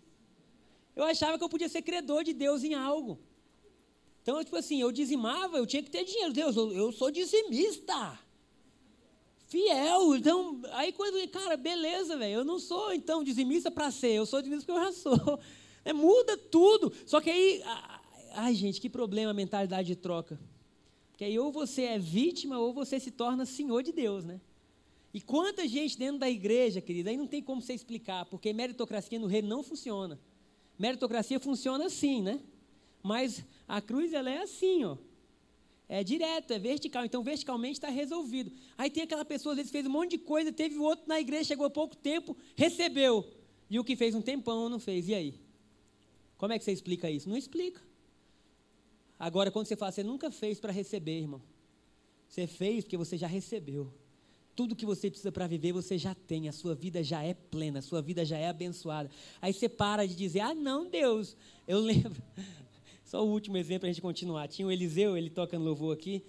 Eu 0.97 1.05
achava 1.05 1.37
que 1.37 1.45
eu 1.45 1.49
podia 1.49 1.69
ser 1.69 1.83
credor 1.83 2.25
de 2.25 2.33
Deus 2.33 2.64
em 2.64 2.73
algo. 2.73 3.21
Então, 4.23 4.43
tipo 4.43 4.57
assim, 4.57 4.81
eu 4.81 4.90
dizimava, 4.90 5.59
eu 5.59 5.67
tinha 5.67 5.83
que 5.83 5.90
ter 5.90 6.05
dinheiro. 6.05 6.33
Deus, 6.33 6.57
eu, 6.57 6.73
eu 6.73 6.90
sou 6.90 7.11
dizimista 7.11 8.19
fiel. 9.47 10.17
Então, 10.17 10.61
aí 10.73 10.90
quando, 10.90 11.29
cara, 11.29 11.55
beleza, 11.55 12.17
velho, 12.17 12.37
eu 12.37 12.45
não 12.45 12.59
sou 12.59 12.93
então 12.95 13.23
dizimista 13.23 13.71
para 13.71 13.90
ser, 13.90 14.12
eu 14.12 14.25
sou 14.25 14.40
dizimista 14.40 14.73
porque 14.73 14.81
eu 14.81 14.93
já 14.93 14.93
sou. 14.93 15.38
É, 15.87 15.93
muda 15.93 16.35
tudo. 16.38 16.90
Só 17.05 17.21
que 17.21 17.29
aí, 17.29 17.62
ai 18.33 18.55
gente, 18.55 18.81
que 18.81 18.88
problema 18.88 19.33
a 19.33 19.35
mentalidade 19.35 19.87
de 19.87 19.95
troca. 19.95 20.40
Porque 21.11 21.25
aí 21.25 21.38
ou 21.38 21.53
você 21.53 21.83
é 21.83 21.99
vítima 21.99 22.59
ou 22.59 22.73
você 22.73 22.99
se 22.99 23.11
torna 23.11 23.45
senhor 23.45 23.83
de 23.83 23.93
Deus, 23.93 24.25
né? 24.25 24.40
E 25.14 25.20
quanta 25.20 25.66
gente 25.68 25.96
dentro 25.96 26.18
da 26.18 26.29
igreja, 26.29 26.81
querida, 26.81 27.09
aí 27.09 27.16
não 27.16 27.29
tem 27.29 27.40
como 27.40 27.62
você 27.62 27.72
explicar, 27.72 28.24
porque 28.27 28.53
meritocracia 28.53 29.16
no 29.16 29.29
reino 29.29 29.46
não 29.46 29.62
funciona. 29.62 30.18
Meritocracia 30.77 31.38
funciona 31.38 31.87
assim, 31.87 32.20
né? 32.20 32.40
Mas 33.00 33.44
a 33.68 33.81
cruz, 33.81 34.12
ela 34.12 34.29
é 34.29 34.38
assim, 34.38 34.83
ó. 34.83 34.96
É 35.88 36.03
direto, 36.03 36.53
é 36.53 36.59
vertical. 36.59 37.05
Então, 37.05 37.22
verticalmente 37.22 37.74
está 37.74 37.88
resolvido. 37.90 38.50
Aí 38.77 38.90
tem 38.90 39.05
aquela 39.05 39.24
pessoa, 39.24 39.53
às 39.53 39.59
vezes, 39.59 39.70
fez 39.70 39.87
um 39.87 39.90
monte 39.90 40.12
de 40.12 40.18
coisa, 40.18 40.50
teve 40.50 40.77
outro 40.79 41.07
na 41.07 41.20
igreja, 41.20 41.44
chegou 41.44 41.66
há 41.66 41.70
pouco 41.70 41.94
tempo, 41.94 42.37
recebeu. 42.57 43.24
E 43.70 43.79
o 43.79 43.85
que 43.85 43.94
fez 43.94 44.16
um 44.16 44.22
tempão 44.22 44.68
não 44.68 44.81
fez. 44.81 45.09
E 45.09 45.14
aí? 45.14 45.40
Como 46.37 46.53
é 46.53 46.59
que 46.59 46.64
você 46.64 46.72
explica 46.72 47.09
isso? 47.09 47.29
Não 47.29 47.37
explica. 47.37 47.81
Agora, 49.16 49.53
quando 49.53 49.66
você 49.66 49.77
fala, 49.77 49.92
você 49.92 50.03
nunca 50.03 50.29
fez 50.33 50.59
para 50.59 50.72
receber, 50.72 51.20
irmão. 51.20 51.40
Você 52.29 52.48
fez 52.48 52.83
porque 52.83 52.96
você 52.96 53.16
já 53.16 53.29
recebeu. 53.29 53.92
Tudo 54.55 54.77
que 54.77 54.87
você 54.87 55.11
precisa 55.11 55.33
para 55.33 55.47
viver, 55.47 55.73
você 55.73 55.99
já 55.99 56.14
tem. 56.14 56.49
A 56.49 56.53
sua 56.53 56.75
vida 56.75 57.03
já 57.03 57.23
é 57.23 57.35
plena, 57.35 57.81
a 57.81 57.83
sua 57.83 58.01
vida 58.01 58.25
já 58.25 58.38
é 58.38 58.49
abençoada. 58.49 59.11
Aí 59.43 59.53
você 59.53 59.69
para 59.69 60.07
de 60.07 60.14
dizer, 60.14 60.40
ah, 60.40 60.55
não, 60.55 60.88
Deus. 60.88 61.37
Eu 61.67 61.81
lembro, 61.83 62.23
só 63.05 63.25
o 63.25 63.31
último 63.31 63.57
exemplo 63.57 63.81
para 63.81 63.88
a 63.88 63.93
gente 63.93 64.03
continuar. 64.03 64.49
Tinha 64.49 64.67
o 64.67 64.73
Eliseu, 64.73 65.17
ele 65.17 65.31
toca 65.31 65.59
no 65.59 65.64
louvor 65.64 65.95
aqui. 65.95 66.23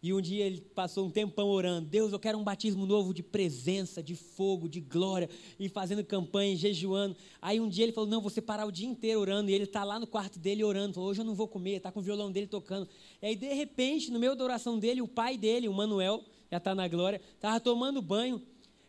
E 0.00 0.14
um 0.14 0.20
dia 0.20 0.44
ele 0.44 0.60
passou 0.60 1.06
um 1.06 1.10
tempão 1.10 1.48
orando: 1.48 1.88
Deus, 1.88 2.12
eu 2.12 2.18
quero 2.20 2.38
um 2.38 2.44
batismo 2.44 2.86
novo 2.86 3.12
de 3.12 3.22
presença, 3.22 4.00
de 4.00 4.14
fogo, 4.14 4.68
de 4.68 4.80
glória, 4.80 5.28
e 5.58 5.68
fazendo 5.68 6.04
campanha, 6.04 6.54
jejuando. 6.54 7.16
Aí 7.42 7.58
um 7.58 7.68
dia 7.68 7.84
ele 7.84 7.92
falou: 7.92 8.08
Não, 8.08 8.20
você 8.20 8.40
parar 8.40 8.64
o 8.66 8.70
dia 8.70 8.86
inteiro 8.86 9.20
orando. 9.20 9.50
E 9.50 9.54
ele 9.54 9.64
está 9.64 9.82
lá 9.82 9.98
no 9.98 10.06
quarto 10.06 10.38
dele 10.38 10.62
orando. 10.62 10.94
Falou: 10.94 11.10
Hoje 11.10 11.20
eu 11.20 11.24
não 11.24 11.34
vou 11.34 11.48
comer. 11.48 11.76
Está 11.76 11.90
com 11.90 11.98
o 11.98 12.02
violão 12.02 12.30
dele 12.30 12.46
tocando. 12.46 12.88
E 13.20 13.26
aí, 13.26 13.36
de 13.36 13.52
repente, 13.52 14.12
no 14.12 14.20
meio 14.20 14.36
da 14.36 14.44
oração 14.44 14.78
dele, 14.78 15.02
o 15.02 15.08
pai 15.08 15.36
dele, 15.36 15.68
o 15.68 15.74
Manuel, 15.74 16.24
já 16.50 16.58
está 16.58 16.74
na 16.74 16.88
glória, 16.88 17.20
estava 17.34 17.60
tomando 17.60 18.00
banho. 18.00 18.42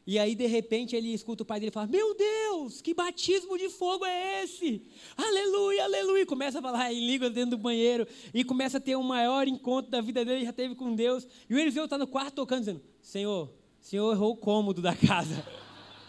E 0.08 0.18
aí, 0.18 0.34
de 0.34 0.48
repente, 0.48 0.96
ele 0.96 1.14
escuta 1.14 1.44
o 1.44 1.46
pai 1.46 1.60
dele 1.60 1.72
falar: 1.72 1.88
Meu 1.88 2.16
Deus, 2.16 2.82
que 2.82 2.96
batismo 2.96 3.58
de 3.58 3.70
fogo 3.70 4.06
é 4.06 4.44
esse? 4.44 4.82
Aleluia, 5.16 5.84
aleluia. 5.84 6.26
Começa 6.26 6.58
a 6.58 6.62
falar 6.64 6.92
em 6.92 7.06
língua 7.06 7.30
dentro 7.30 7.52
do 7.52 7.58
banheiro. 7.60 8.08
E 8.34 8.44
começa 8.44 8.78
a 8.78 8.82
ter 8.82 8.96
o 8.96 9.02
um 9.02 9.04
maior 9.04 9.48
encontro 9.48 9.92
da 9.92 10.02
vida 10.02 10.26
dele, 10.26 10.46
já 10.46 10.54
teve 10.54 10.74
com 10.74 10.96
Deus. 10.96 11.28
E 11.48 11.54
o 11.54 11.60
Eliseu 11.60 11.84
está 11.84 11.96
no 11.96 12.08
quarto 12.08 12.34
tocando, 12.34 12.62
dizendo: 12.62 12.82
Senhor, 13.02 13.52
Senhor 13.80 14.12
errou 14.12 14.34
o 14.34 14.38
cômodo 14.38 14.82
da 14.82 14.96
casa. 14.96 15.46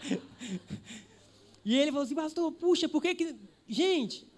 e 1.63 1.77
ele 1.77 1.91
falou 1.91 2.03
assim: 2.03 2.15
Pastor, 2.15 2.51
puxa, 2.53 2.89
por 2.89 3.03
que 3.03 3.13
que. 3.13 3.35
Gente. 3.67 4.30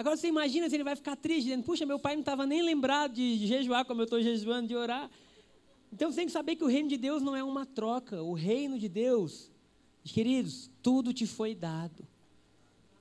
Agora 0.00 0.16
você 0.16 0.28
imagina 0.28 0.66
se 0.66 0.74
ele 0.74 0.82
vai 0.82 0.96
ficar 0.96 1.14
triste, 1.14 1.44
dizendo: 1.44 1.62
Puxa, 1.62 1.84
meu 1.84 1.98
pai 1.98 2.14
não 2.14 2.20
estava 2.20 2.46
nem 2.46 2.62
lembrado 2.62 3.12
de 3.12 3.46
jejuar 3.46 3.84
como 3.84 4.00
eu 4.00 4.04
estou 4.04 4.22
jejuando, 4.22 4.66
de 4.66 4.74
orar. 4.74 5.10
Então 5.92 6.10
você 6.10 6.16
tem 6.16 6.26
que 6.26 6.32
saber 6.32 6.56
que 6.56 6.64
o 6.64 6.68
reino 6.68 6.88
de 6.88 6.96
Deus 6.96 7.20
não 7.20 7.36
é 7.36 7.44
uma 7.44 7.66
troca. 7.66 8.22
O 8.22 8.32
reino 8.32 8.78
de 8.78 8.88
Deus, 8.88 9.50
queridos, 10.02 10.70
tudo 10.82 11.12
te 11.12 11.26
foi 11.26 11.54
dado. 11.54 12.08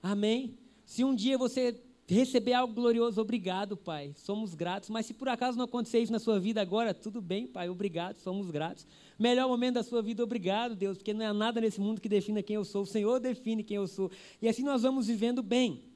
Amém? 0.04 0.58
Se 0.86 1.06
um 1.06 1.16
dia 1.16 1.38
você 1.38 1.82
receber 2.06 2.52
algo 2.52 2.74
glorioso, 2.74 3.22
obrigado, 3.22 3.78
Pai. 3.78 4.12
Somos 4.18 4.54
gratos. 4.54 4.90
Mas 4.90 5.06
se 5.06 5.14
por 5.14 5.30
acaso 5.30 5.58
não 5.58 5.64
acontecer 5.64 6.00
isso 6.00 6.12
na 6.12 6.20
sua 6.20 6.38
vida 6.38 6.62
agora, 6.62 6.94
tudo 6.94 7.22
bem, 7.22 7.48
Pai. 7.48 7.70
Obrigado, 7.70 8.18
somos 8.18 8.52
gratos. 8.52 8.86
Melhor 9.18 9.48
momento 9.48 9.76
da 9.76 9.84
sua 9.84 10.02
vida, 10.02 10.22
obrigado, 10.22 10.76
Deus, 10.76 10.98
porque 10.98 11.14
não 11.14 11.26
há 11.26 11.34
nada 11.34 11.62
nesse 11.62 11.80
mundo 11.80 12.02
que 12.02 12.10
defina 12.10 12.44
quem 12.44 12.58
eu 12.58 12.66
sou. 12.66 12.82
O 12.82 12.86
Senhor 12.86 13.22
define 13.22 13.64
quem 13.64 13.78
eu 13.78 13.88
sou. 13.88 14.12
E 14.42 14.50
assim 14.50 14.64
nós 14.64 14.82
vamos 14.82 15.08
vivendo 15.08 15.42
bem. 15.42 15.89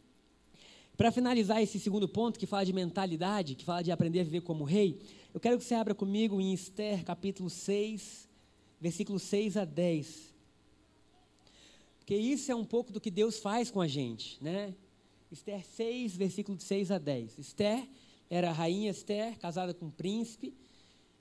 Para 1.03 1.11
finalizar 1.11 1.61
esse 1.61 1.81
segundo 1.81 2.07
ponto, 2.07 2.39
que 2.39 2.45
fala 2.45 2.63
de 2.63 2.71
mentalidade, 2.71 3.55
que 3.55 3.65
fala 3.65 3.81
de 3.81 3.91
aprender 3.91 4.21
a 4.21 4.23
viver 4.23 4.39
como 4.39 4.63
rei, 4.63 5.01
eu 5.33 5.39
quero 5.41 5.57
que 5.57 5.65
você 5.65 5.73
abra 5.73 5.93
comigo 5.93 6.39
em 6.39 6.53
Esther, 6.53 7.03
capítulo 7.03 7.49
6, 7.49 8.29
versículos 8.79 9.21
6 9.23 9.57
a 9.57 9.65
10. 9.65 10.33
Porque 11.99 12.15
isso 12.15 12.49
é 12.49 12.55
um 12.55 12.63
pouco 12.63 12.93
do 12.93 13.01
que 13.01 13.11
Deus 13.11 13.37
faz 13.37 13.69
com 13.69 13.81
a 13.81 13.87
gente, 13.89 14.41
né? 14.41 14.73
Esther 15.29 15.65
6, 15.65 16.15
versículo 16.15 16.57
6 16.57 16.89
a 16.89 16.97
10. 16.97 17.37
Esther 17.37 17.85
era 18.29 18.51
a 18.51 18.53
rainha 18.53 18.89
Esther, 18.89 19.37
casada 19.39 19.73
com 19.73 19.87
um 19.87 19.91
príncipe, 19.91 20.53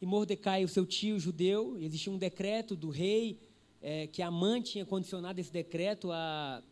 e 0.00 0.06
Mordecai, 0.06 0.62
o 0.62 0.68
seu 0.68 0.86
tio 0.86 1.18
judeu, 1.18 1.76
existia 1.80 2.12
um 2.12 2.18
decreto 2.18 2.76
do 2.76 2.88
rei, 2.88 3.40
é, 3.80 4.06
que 4.06 4.22
Amã 4.22 4.62
tinha 4.62 4.86
condicionado 4.86 5.40
esse 5.40 5.50
decreto 5.50 6.12
a 6.12 6.62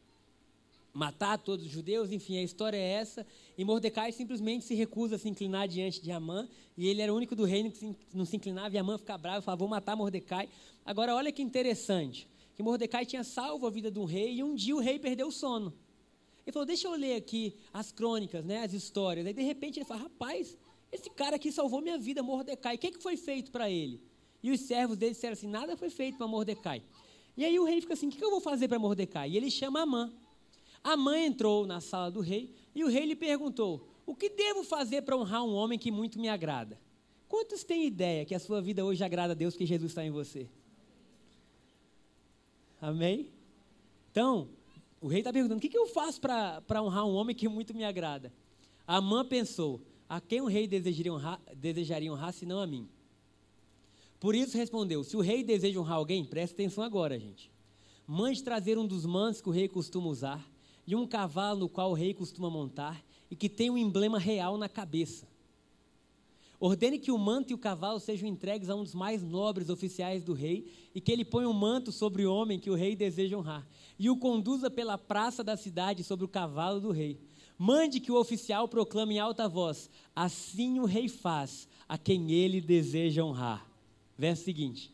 matar 0.93 1.39
todos 1.39 1.65
os 1.65 1.71
judeus, 1.71 2.11
enfim, 2.11 2.39
a 2.39 2.43
história 2.43 2.77
é 2.77 2.93
essa. 2.93 3.27
E 3.57 3.65
Mordecai 3.65 4.13
simplesmente 4.13 4.65
se 4.65 4.75
recusa 4.75 5.17
a 5.17 5.19
se 5.19 5.29
inclinar 5.29 5.69
diante 5.69 6.03
de 6.03 6.11
Amã, 6.11 6.49
e 6.77 6.89
ele 6.89 7.03
era 7.03 7.13
o 7.13 7.17
único 7.17 7.35
do 7.37 7.45
reino 7.45 7.71
que 7.71 7.95
não 8.13 8.25
se 8.25 8.37
inclinava, 8.37 8.75
e 8.75 8.79
Amã 8.79 8.99
fica 8.99 9.17
bravo 9.17 9.39
e 9.39 9.43
fala: 9.43 9.57
Vou 9.57 9.69
matar 9.69 9.97
Mordecai. 9.97 10.49
Agora, 10.85 11.15
olha 11.15 11.33
que 11.33 11.43
interessante: 11.43 12.27
que 12.57 12.63
Mordecai 12.63 13.07
tinha 13.07 13.25
salvo 13.25 13.67
a 13.67 13.71
vida 13.71 13.93
um 13.99 14.05
rei, 14.05 14.35
e 14.35 14.43
um 14.43 14.55
dia 14.55 14.75
o 14.75 14.81
rei 14.81 14.99
perdeu 14.99 15.29
o 15.29 15.33
sono. 15.33 15.73
Ele 16.45 16.53
falou: 16.53 16.67
Deixa 16.67 16.89
eu 16.89 16.93
ler 16.93 17.17
aqui 17.17 17.55
as 17.73 17.93
crônicas, 17.93 18.45
né, 18.45 18.65
as 18.65 18.73
histórias. 18.73 19.27
Aí, 19.27 19.33
de 19.33 19.43
repente, 19.43 19.79
ele 19.79 19.87
fala: 19.87 20.03
Rapaz, 20.03 20.57
esse 20.91 21.09
cara 21.11 21.37
aqui 21.37 21.53
salvou 21.53 21.81
minha 21.81 21.99
vida, 21.99 22.23
Mordecai. 22.23 22.77
O 22.77 22.79
que, 22.79 22.89
é 22.89 22.91
que 22.91 23.03
foi 23.03 23.17
feito 23.17 23.51
para 23.51 23.71
ele? 23.71 24.01
E 24.43 24.51
os 24.51 24.61
servos 24.61 24.97
dele 24.97 25.13
disseram 25.13 25.35
assim: 25.35 25.49
Nada 25.49 25.77
foi 25.77 25.91
feito 25.91 26.19
para 26.19 26.27
Mordecai. 26.27 26.83
E 27.37 27.45
aí 27.45 27.59
o 27.59 27.65
rei 27.65 27.81
fica 27.81 27.95
assim: 27.95 28.09
O 28.09 28.11
que 28.11 28.25
eu 28.25 28.31
vou 28.31 28.41
fazer 28.41 28.69
para 28.69 28.79
Mordecai? 28.79 29.31
E 29.31 29.37
ele 29.37 29.51
chama 29.51 29.83
Amã. 29.83 30.13
A 30.83 30.97
mãe 30.97 31.27
entrou 31.27 31.67
na 31.67 31.81
sala 31.81 32.11
do 32.11 32.21
rei 32.21 32.55
e 32.75 32.83
o 32.83 32.89
rei 32.89 33.05
lhe 33.05 33.17
perguntou: 33.17 33.87
O 34.07 34.15
que 34.15 34.31
devo 34.31 34.65
fazer 34.65 35.03
para 35.03 35.17
honrar 35.17 35.45
um 35.45 35.55
homem 35.55 35.79
que 35.79 35.91
muito 35.91 36.19
me 36.19 36.29
agrada? 36.29 36.79
Quantos 37.29 37.63
têm 37.63 37.87
ideia 37.87 38.25
que 38.25 38.35
a 38.35 38.41
sua 38.41 38.61
vida 38.61 38.85
hoje 38.85 39.05
agrada 39.05 39.33
a 39.33 39.37
Deus 39.37 39.57
que 39.57 39.67
Jesus 39.67 39.93
está 39.93 40.05
em 40.05 40.11
você? 40.11 40.49
Amém? 42.81 43.31
Então, 44.11 44.49
o 45.01 45.07
rei 45.07 45.21
está 45.21 45.33
perguntando: 45.33 45.59
O 45.59 45.61
que, 45.61 45.69
que 45.69 45.79
eu 45.79 45.87
faço 45.87 46.21
para 46.21 46.83
honrar 46.83 47.07
um 47.07 47.15
homem 47.15 47.37
que 47.37 47.49
muito 47.49 47.75
me 47.75 47.85
agrada? 47.85 48.33
A 48.87 49.01
mãe 49.01 49.25
pensou: 49.27 49.83
A 50.09 50.19
quem 50.21 50.41
o 50.41 50.47
rei 50.47 50.67
desejaria 50.67 51.13
honrar, 51.13 51.41
desejaria 51.55 52.11
honrar 52.11 52.33
senão 52.33 52.59
a 52.59 52.67
mim? 52.67 52.89
Por 54.19 54.35
isso 54.35 54.57
respondeu: 54.57 55.05
Se 55.05 55.15
o 55.15 55.21
rei 55.21 55.45
deseja 55.45 55.79
honrar 55.79 55.99
alguém, 55.99 56.25
preste 56.25 56.55
atenção 56.55 56.83
agora, 56.83 57.19
gente. 57.19 57.51
Mande 58.07 58.43
trazer 58.43 58.79
um 58.79 58.87
dos 58.87 59.05
mantos 59.05 59.43
que 59.43 59.49
o 59.49 59.53
rei 59.53 59.69
costuma 59.69 60.09
usar 60.09 60.50
e 60.95 60.97
um 60.97 61.07
cavalo 61.07 61.61
no 61.61 61.69
qual 61.69 61.91
o 61.91 61.95
rei 61.95 62.13
costuma 62.13 62.51
montar 62.51 63.05
e 63.31 63.37
que 63.37 63.49
tem 63.49 63.71
um 63.71 63.79
emblema 63.79 64.19
real 64.19 64.59
na 64.59 64.69
cabeça. 64.69 65.29
Ordene 66.59 66.99
que 66.99 67.11
o 67.11 67.17
manto 67.17 67.51
e 67.51 67.55
o 67.55 67.59
cavalo 67.59 67.99
sejam 67.99 68.29
entregues 68.29 68.69
a 68.69 68.75
um 68.75 68.83
dos 68.83 68.95
mais 68.95 69.23
nobres 69.23 69.71
oficiais 69.71 70.23
do 70.23 70.35
rei 70.35 70.71
e 70.95 71.01
que 71.01 71.11
ele 71.11 71.25
ponha 71.25 71.49
o 71.49 71.53
um 71.53 71.55
manto 71.55 71.91
sobre 71.91 72.27
o 72.27 72.35
homem 72.35 72.59
que 72.59 72.69
o 72.69 72.75
rei 72.75 72.95
deseja 72.95 73.39
honrar 73.39 73.67
e 73.99 74.11
o 74.11 74.17
conduza 74.17 74.71
pela 74.71 74.99
praça 74.99 75.43
da 75.43 75.57
cidade 75.57 76.05
sobre 76.05 76.25
o 76.25 76.29
cavalo 76.29 76.79
do 76.79 76.91
rei. 76.91 77.19
Mande 77.57 77.99
que 77.99 78.13
o 78.13 78.19
oficial 78.19 78.69
proclame 78.69 79.15
em 79.15 79.19
alta 79.19 79.49
voz: 79.49 79.89
Assim 80.15 80.81
o 80.81 80.85
rei 80.85 81.09
faz 81.09 81.67
a 81.89 81.97
quem 81.97 82.31
ele 82.31 82.61
deseja 82.61 83.25
honrar. 83.25 83.67
Verso 84.19 84.45
seguinte. 84.45 84.93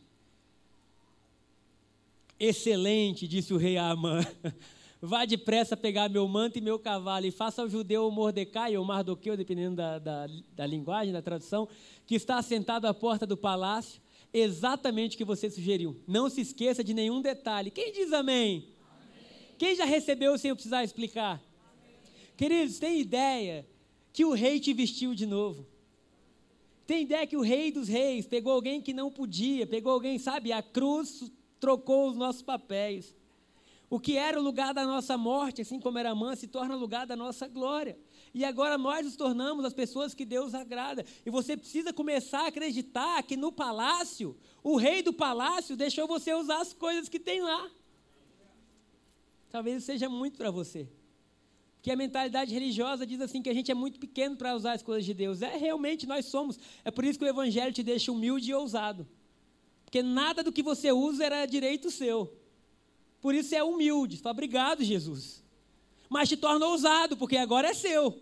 Excelente, 2.39 3.27
disse 3.27 3.53
o 3.53 3.57
rei 3.57 3.77
a 3.77 3.89
Amã. 3.89 4.21
Vá 5.01 5.25
depressa 5.25 5.77
pegar 5.77 6.09
meu 6.09 6.27
manto 6.27 6.57
e 6.57 6.61
meu 6.61 6.79
cavalo 6.79 7.25
e 7.25 7.31
faça 7.31 7.61
ao 7.61 7.69
judeu 7.69 8.09
Mordecai 8.09 8.75
ou 8.75 8.83
Mardoqueu, 8.83 9.37
dependendo 9.37 9.75
da, 9.75 9.99
da, 9.99 10.27
da 10.55 10.65
linguagem, 10.65 11.13
da 11.13 11.21
tradução, 11.21 11.67
que 12.05 12.15
está 12.15 12.41
sentado 12.41 12.85
à 12.85 12.93
porta 12.93 13.25
do 13.25 13.37
palácio, 13.37 14.01
exatamente 14.33 15.15
o 15.15 15.17
que 15.17 15.25
você 15.25 15.49
sugeriu. 15.49 15.95
Não 16.07 16.29
se 16.29 16.41
esqueça 16.41 16.83
de 16.83 16.93
nenhum 16.93 17.21
detalhe. 17.21 17.69
Quem 17.69 17.91
diz 17.91 18.11
amém? 18.11 18.69
amém. 18.89 19.55
Quem 19.57 19.75
já 19.75 19.85
recebeu 19.85 20.35
sem 20.37 20.49
eu 20.49 20.55
precisar 20.55 20.83
explicar? 20.83 21.33
Amém. 21.33 21.95
Queridos, 22.35 22.79
tem 22.79 22.99
ideia 22.99 23.67
que 24.11 24.25
o 24.25 24.33
rei 24.33 24.59
te 24.59 24.73
vestiu 24.73 25.13
de 25.13 25.27
novo? 25.27 25.63
Tem 26.87 27.03
ideia 27.03 27.27
que 27.27 27.37
o 27.37 27.41
rei 27.41 27.71
dos 27.71 27.87
reis 27.87 28.25
pegou 28.25 28.53
alguém 28.53 28.81
que 28.81 28.93
não 28.93 29.11
podia, 29.11 29.67
pegou 29.67 29.91
alguém, 29.91 30.17
sabe, 30.17 30.51
a 30.51 30.63
cruz 30.63 31.29
trocou 31.59 32.09
os 32.09 32.15
nossos 32.15 32.41
papéis. 32.41 33.13
O 33.89 33.99
que 33.99 34.17
era 34.17 34.37
o 34.37 34.43
lugar 34.43 34.73
da 34.73 34.85
nossa 34.85 35.17
morte, 35.17 35.61
assim 35.61 35.79
como 35.79 35.97
era 35.97 36.13
mãe, 36.13 36.35
se 36.35 36.47
torna 36.47 36.75
lugar 36.75 37.07
da 37.07 37.15
nossa 37.15 37.47
glória. 37.47 37.97
E 38.33 38.43
agora 38.43 38.77
nós 38.77 39.05
nos 39.05 39.15
tornamos 39.15 39.63
as 39.63 39.73
pessoas 39.73 40.13
que 40.13 40.25
Deus 40.25 40.53
agrada. 40.53 41.05
E 41.25 41.29
você 41.29 41.55
precisa 41.55 41.93
começar 41.93 42.41
a 42.41 42.47
acreditar 42.47 43.23
que 43.23 43.37
no 43.37 43.51
palácio, 43.51 44.35
o 44.61 44.75
rei 44.75 45.01
do 45.01 45.13
palácio 45.13 45.77
deixou 45.77 46.05
você 46.05 46.33
usar 46.33 46.59
as 46.59 46.73
coisas 46.73 47.07
que 47.07 47.19
tem 47.19 47.41
lá. 47.41 47.71
Talvez 49.49 49.85
seja 49.85 50.09
muito 50.09 50.37
para 50.37 50.51
você. 50.51 50.89
Porque 51.77 51.89
a 51.89 51.95
mentalidade 51.95 52.53
religiosa 52.53 53.07
diz 53.07 53.21
assim 53.21 53.41
que 53.41 53.49
a 53.49 53.53
gente 53.53 53.71
é 53.71 53.73
muito 53.73 53.97
pequeno 53.97 54.35
para 54.35 54.53
usar 54.53 54.73
as 54.73 54.83
coisas 54.83 55.05
de 55.05 55.13
Deus. 55.13 55.41
É, 55.41 55.55
realmente 55.55 56.05
nós 56.05 56.25
somos. 56.25 56.59
É 56.83 56.91
por 56.91 57.05
isso 57.05 57.17
que 57.17 57.23
o 57.23 57.29
evangelho 57.29 57.71
te 57.71 57.81
deixa 57.81 58.11
humilde 58.11 58.51
e 58.51 58.53
ousado. 58.53 59.07
Porque 59.85 60.03
nada 60.03 60.43
do 60.43 60.51
que 60.51 60.61
você 60.61 60.91
usa 60.91 61.23
era 61.23 61.45
direito 61.45 61.89
seu. 61.89 62.37
Por 63.27 63.35
isso 63.35 63.53
é 63.53 63.61
humilde. 63.61 64.15
Fala, 64.19 64.31
obrigado, 64.31 64.81
Jesus. 64.85 65.43
Mas 66.07 66.29
te 66.29 66.37
torna 66.37 66.65
ousado, 66.65 67.17
porque 67.17 67.35
agora 67.35 67.67
é 67.67 67.73
seu. 67.73 68.17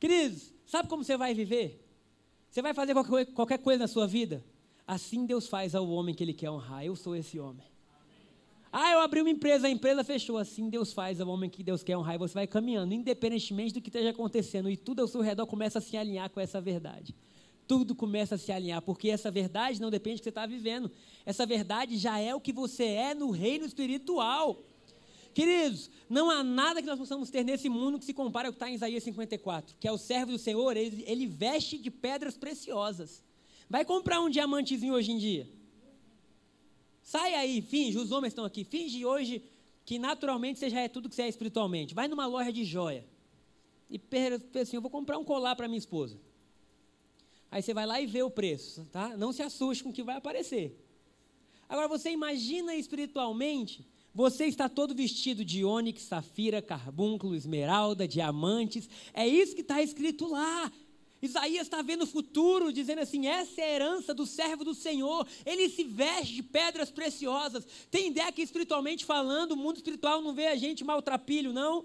Queridos, 0.00 0.52
sabe 0.66 0.88
como 0.88 1.04
você 1.04 1.16
vai 1.16 1.32
viver? 1.32 1.80
Você 2.50 2.60
vai 2.60 2.74
fazer 2.74 2.92
qualquer, 3.36 3.58
coisa 3.58 3.78
na 3.78 3.86
sua 3.86 4.04
vida? 4.04 4.44
Assim 4.84 5.24
Deus 5.24 5.46
faz 5.46 5.76
ao 5.76 5.88
homem 5.88 6.12
que 6.12 6.24
Ele 6.24 6.34
quer 6.34 6.50
honrar. 6.50 6.84
Eu 6.84 6.96
sou 6.96 7.14
esse 7.14 7.38
homem. 7.38 7.68
Ah, 8.72 8.90
eu 8.90 8.98
abri 8.98 9.20
uma 9.20 9.30
empresa, 9.30 9.68
a 9.68 9.70
empresa 9.70 10.02
fechou. 10.02 10.38
Assim 10.38 10.68
Deus 10.68 10.92
faz 10.92 11.20
ao 11.20 11.28
homem 11.28 11.48
que 11.48 11.62
Deus 11.62 11.84
quer 11.84 11.96
honrar. 11.96 12.16
E 12.16 12.18
você 12.18 12.34
vai 12.34 12.48
caminhando, 12.48 12.92
independentemente 12.92 13.74
do 13.74 13.80
que 13.80 13.90
esteja 13.90 14.10
acontecendo. 14.10 14.68
E 14.68 14.76
tudo 14.76 15.02
ao 15.02 15.06
seu 15.06 15.20
redor 15.20 15.46
começa 15.46 15.78
a 15.78 15.80
se 15.80 15.96
alinhar 15.96 16.28
com 16.30 16.40
essa 16.40 16.60
verdade 16.60 17.14
tudo 17.68 17.94
começa 17.94 18.34
a 18.34 18.38
se 18.38 18.50
alinhar, 18.50 18.80
porque 18.80 19.10
essa 19.10 19.30
verdade 19.30 19.80
não 19.80 19.90
depende 19.90 20.16
do 20.16 20.18
que 20.20 20.24
você 20.24 20.30
está 20.30 20.46
vivendo. 20.46 20.90
Essa 21.26 21.44
verdade 21.44 21.98
já 21.98 22.18
é 22.18 22.34
o 22.34 22.40
que 22.40 22.52
você 22.52 22.84
é 22.84 23.14
no 23.14 23.30
reino 23.30 23.66
espiritual. 23.66 24.64
Queridos, 25.34 25.90
não 26.08 26.30
há 26.30 26.42
nada 26.42 26.80
que 26.80 26.88
nós 26.88 26.98
possamos 26.98 27.30
ter 27.30 27.44
nesse 27.44 27.68
mundo 27.68 27.98
que 27.98 28.06
se 28.06 28.14
compare 28.14 28.46
ao 28.46 28.52
que 28.52 28.56
está 28.56 28.70
em 28.70 28.74
Isaías 28.74 29.04
54, 29.04 29.76
que 29.78 29.86
é 29.86 29.92
o 29.92 29.98
servo 29.98 30.32
do 30.32 30.38
Senhor, 30.38 30.76
ele, 30.76 31.04
ele 31.06 31.26
veste 31.26 31.76
de 31.76 31.90
pedras 31.90 32.36
preciosas. 32.36 33.22
Vai 33.68 33.84
comprar 33.84 34.20
um 34.20 34.30
diamantezinho 34.30 34.94
hoje 34.94 35.12
em 35.12 35.18
dia. 35.18 35.46
Sai 37.02 37.34
aí, 37.34 37.60
finge, 37.60 37.98
os 37.98 38.10
homens 38.10 38.32
estão 38.32 38.44
aqui, 38.46 38.64
finge 38.64 39.04
hoje 39.04 39.42
que 39.84 39.98
naturalmente 39.98 40.58
você 40.58 40.70
já 40.70 40.80
é 40.80 40.88
tudo 40.88 41.08
que 41.08 41.14
você 41.14 41.22
é 41.22 41.28
espiritualmente. 41.28 41.94
Vai 41.94 42.08
numa 42.08 42.26
loja 42.26 42.52
de 42.52 42.64
joia 42.64 43.04
e 43.90 43.98
pensa 43.98 44.42
assim, 44.60 44.76
eu 44.76 44.82
vou 44.82 44.90
comprar 44.90 45.18
um 45.18 45.24
colar 45.24 45.54
para 45.54 45.68
minha 45.68 45.78
esposa. 45.78 46.18
Aí 47.50 47.62
você 47.62 47.72
vai 47.72 47.86
lá 47.86 48.00
e 48.00 48.06
vê 48.06 48.22
o 48.22 48.30
preço, 48.30 48.86
tá? 48.92 49.16
Não 49.16 49.32
se 49.32 49.42
assuste 49.42 49.82
com 49.82 49.90
o 49.90 49.92
que 49.92 50.02
vai 50.02 50.16
aparecer. 50.16 50.76
Agora 51.68 51.88
você 51.88 52.10
imagina 52.10 52.74
espiritualmente, 52.74 53.86
você 54.14 54.46
está 54.46 54.68
todo 54.68 54.94
vestido 54.94 55.44
de 55.44 55.64
ônix, 55.64 56.02
safira, 56.02 56.60
carbúnculo, 56.60 57.36
esmeralda, 57.36 58.08
diamantes. 58.08 58.88
É 59.12 59.26
isso 59.26 59.54
que 59.54 59.60
está 59.60 59.82
escrito 59.82 60.26
lá. 60.26 60.72
Isaías 61.20 61.66
está 61.66 61.82
vendo 61.82 62.02
o 62.02 62.06
futuro, 62.06 62.72
dizendo 62.72 63.00
assim: 63.00 63.26
essa 63.26 63.60
é 63.60 63.64
a 63.64 63.74
herança 63.74 64.14
do 64.14 64.24
servo 64.24 64.64
do 64.64 64.74
Senhor. 64.74 65.26
Ele 65.44 65.68
se 65.68 65.84
veste 65.84 66.34
de 66.34 66.42
pedras 66.42 66.90
preciosas. 66.90 67.66
Tem 67.90 68.08
ideia 68.08 68.32
que, 68.32 68.42
espiritualmente 68.42 69.04
falando, 69.04 69.52
o 69.52 69.56
mundo 69.56 69.76
espiritual 69.76 70.22
não 70.22 70.32
vê 70.32 70.46
a 70.46 70.56
gente 70.56 70.84
maltrapilho, 70.84 71.52
não? 71.52 71.84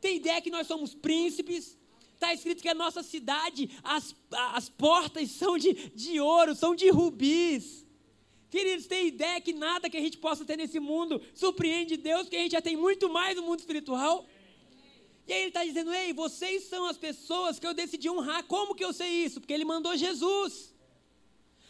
Tem 0.00 0.16
ideia 0.16 0.40
que 0.40 0.50
nós 0.50 0.66
somos 0.66 0.94
príncipes, 0.94 1.78
Está 2.14 2.32
escrito 2.32 2.62
que 2.62 2.68
a 2.68 2.74
nossa 2.74 3.02
cidade, 3.02 3.70
as, 3.82 4.14
as 4.30 4.68
portas 4.68 5.30
são 5.30 5.58
de, 5.58 5.72
de 5.90 6.20
ouro, 6.20 6.54
são 6.54 6.74
de 6.74 6.88
rubis. 6.88 7.84
Queridos, 8.50 8.86
tem 8.86 9.08
ideia 9.08 9.40
que 9.40 9.52
nada 9.52 9.90
que 9.90 9.96
a 9.96 10.00
gente 10.00 10.16
possa 10.18 10.44
ter 10.44 10.56
nesse 10.56 10.78
mundo 10.78 11.20
surpreende 11.34 11.96
Deus, 11.96 12.28
que 12.28 12.36
a 12.36 12.40
gente 12.40 12.52
já 12.52 12.62
tem 12.62 12.76
muito 12.76 13.08
mais 13.08 13.36
no 13.36 13.42
mundo 13.42 13.58
espiritual? 13.58 14.26
E 15.26 15.32
aí 15.32 15.40
ele 15.40 15.48
está 15.48 15.64
dizendo: 15.64 15.92
Ei, 15.92 16.12
vocês 16.12 16.64
são 16.64 16.86
as 16.86 16.96
pessoas 16.96 17.58
que 17.58 17.66
eu 17.66 17.74
decidi 17.74 18.08
honrar. 18.10 18.44
Como 18.44 18.74
que 18.74 18.84
eu 18.84 18.92
sei 18.92 19.24
isso? 19.24 19.40
Porque 19.40 19.52
ele 19.52 19.64
mandou 19.64 19.96
Jesus. 19.96 20.73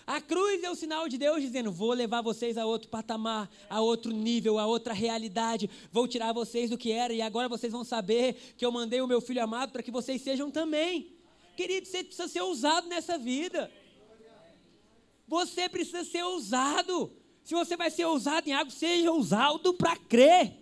A 0.06 0.20
cruz 0.20 0.62
é 0.62 0.70
o 0.70 0.74
sinal 0.74 1.08
de 1.08 1.16
Deus 1.16 1.40
dizendo: 1.40 1.72
vou 1.72 1.92
levar 1.92 2.20
vocês 2.20 2.58
a 2.58 2.66
outro 2.66 2.88
patamar, 2.88 3.50
a 3.70 3.80
outro 3.80 4.12
nível, 4.12 4.58
a 4.58 4.66
outra 4.66 4.92
realidade. 4.92 5.70
Vou 5.90 6.06
tirar 6.06 6.32
vocês 6.32 6.68
do 6.68 6.76
que 6.76 6.92
era 6.92 7.12
e 7.12 7.22
agora 7.22 7.48
vocês 7.48 7.72
vão 7.72 7.84
saber 7.84 8.54
que 8.56 8.64
eu 8.64 8.70
mandei 8.70 9.00
o 9.00 9.06
meu 9.06 9.20
filho 9.20 9.42
amado 9.42 9.72
para 9.72 9.82
que 9.82 9.90
vocês 9.90 10.20
sejam 10.20 10.50
também. 10.50 11.14
Querido, 11.56 11.86
você 11.86 12.04
precisa 12.04 12.28
ser 12.28 12.42
ousado 12.42 12.86
nessa 12.88 13.16
vida. 13.16 13.70
Você 15.26 15.68
precisa 15.68 16.04
ser 16.04 16.22
ousado. 16.22 17.10
Se 17.42 17.54
você 17.54 17.76
vai 17.76 17.90
ser 17.90 18.04
ousado 18.04 18.48
em 18.48 18.52
algo, 18.52 18.70
seja 18.70 19.10
ousado 19.10 19.72
para 19.72 19.96
crer. 19.96 20.52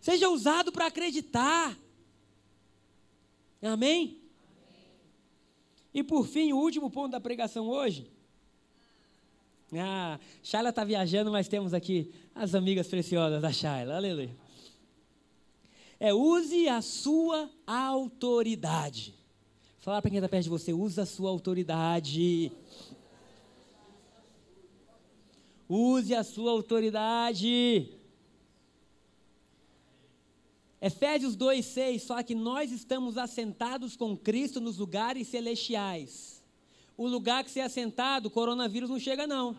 Seja 0.00 0.28
ousado 0.28 0.72
para 0.72 0.86
acreditar. 0.86 1.76
Amém? 3.60 4.22
E 5.92 6.02
por 6.02 6.26
fim, 6.26 6.52
o 6.52 6.58
último 6.58 6.90
ponto 6.90 7.12
da 7.12 7.20
pregação 7.20 7.68
hoje. 7.68 8.15
Ah, 9.74 10.18
Shaila 10.42 10.70
está 10.70 10.84
viajando, 10.84 11.30
mas 11.30 11.48
temos 11.48 11.74
aqui 11.74 12.12
as 12.34 12.54
amigas 12.54 12.86
preciosas 12.86 13.42
da 13.42 13.52
Shaila. 13.52 13.96
Aleluia. 13.96 14.36
É 15.98 16.12
use 16.12 16.68
a 16.68 16.80
sua 16.80 17.50
autoridade. 17.66 19.14
Falar 19.78 20.02
para 20.02 20.10
quem 20.10 20.18
está 20.18 20.28
perto 20.28 20.44
de 20.44 20.50
você, 20.50 20.72
use 20.72 21.00
a 21.00 21.06
sua 21.06 21.30
autoridade. 21.30 22.52
Use 25.68 26.14
a 26.14 26.22
sua 26.22 26.52
autoridade. 26.52 27.92
Efésios 30.80 31.36
2,6 31.36 32.06
fala 32.06 32.22
que 32.22 32.34
nós 32.34 32.70
estamos 32.70 33.16
assentados 33.16 33.96
com 33.96 34.16
Cristo 34.16 34.60
nos 34.60 34.76
lugares 34.76 35.26
celestiais. 35.28 36.35
O 36.96 37.06
lugar 37.06 37.44
que 37.44 37.50
você 37.50 37.60
é 37.60 37.64
assentado, 37.64 38.28
o 38.28 38.30
coronavírus 38.30 38.88
não 38.88 38.98
chega, 38.98 39.26
não. 39.26 39.58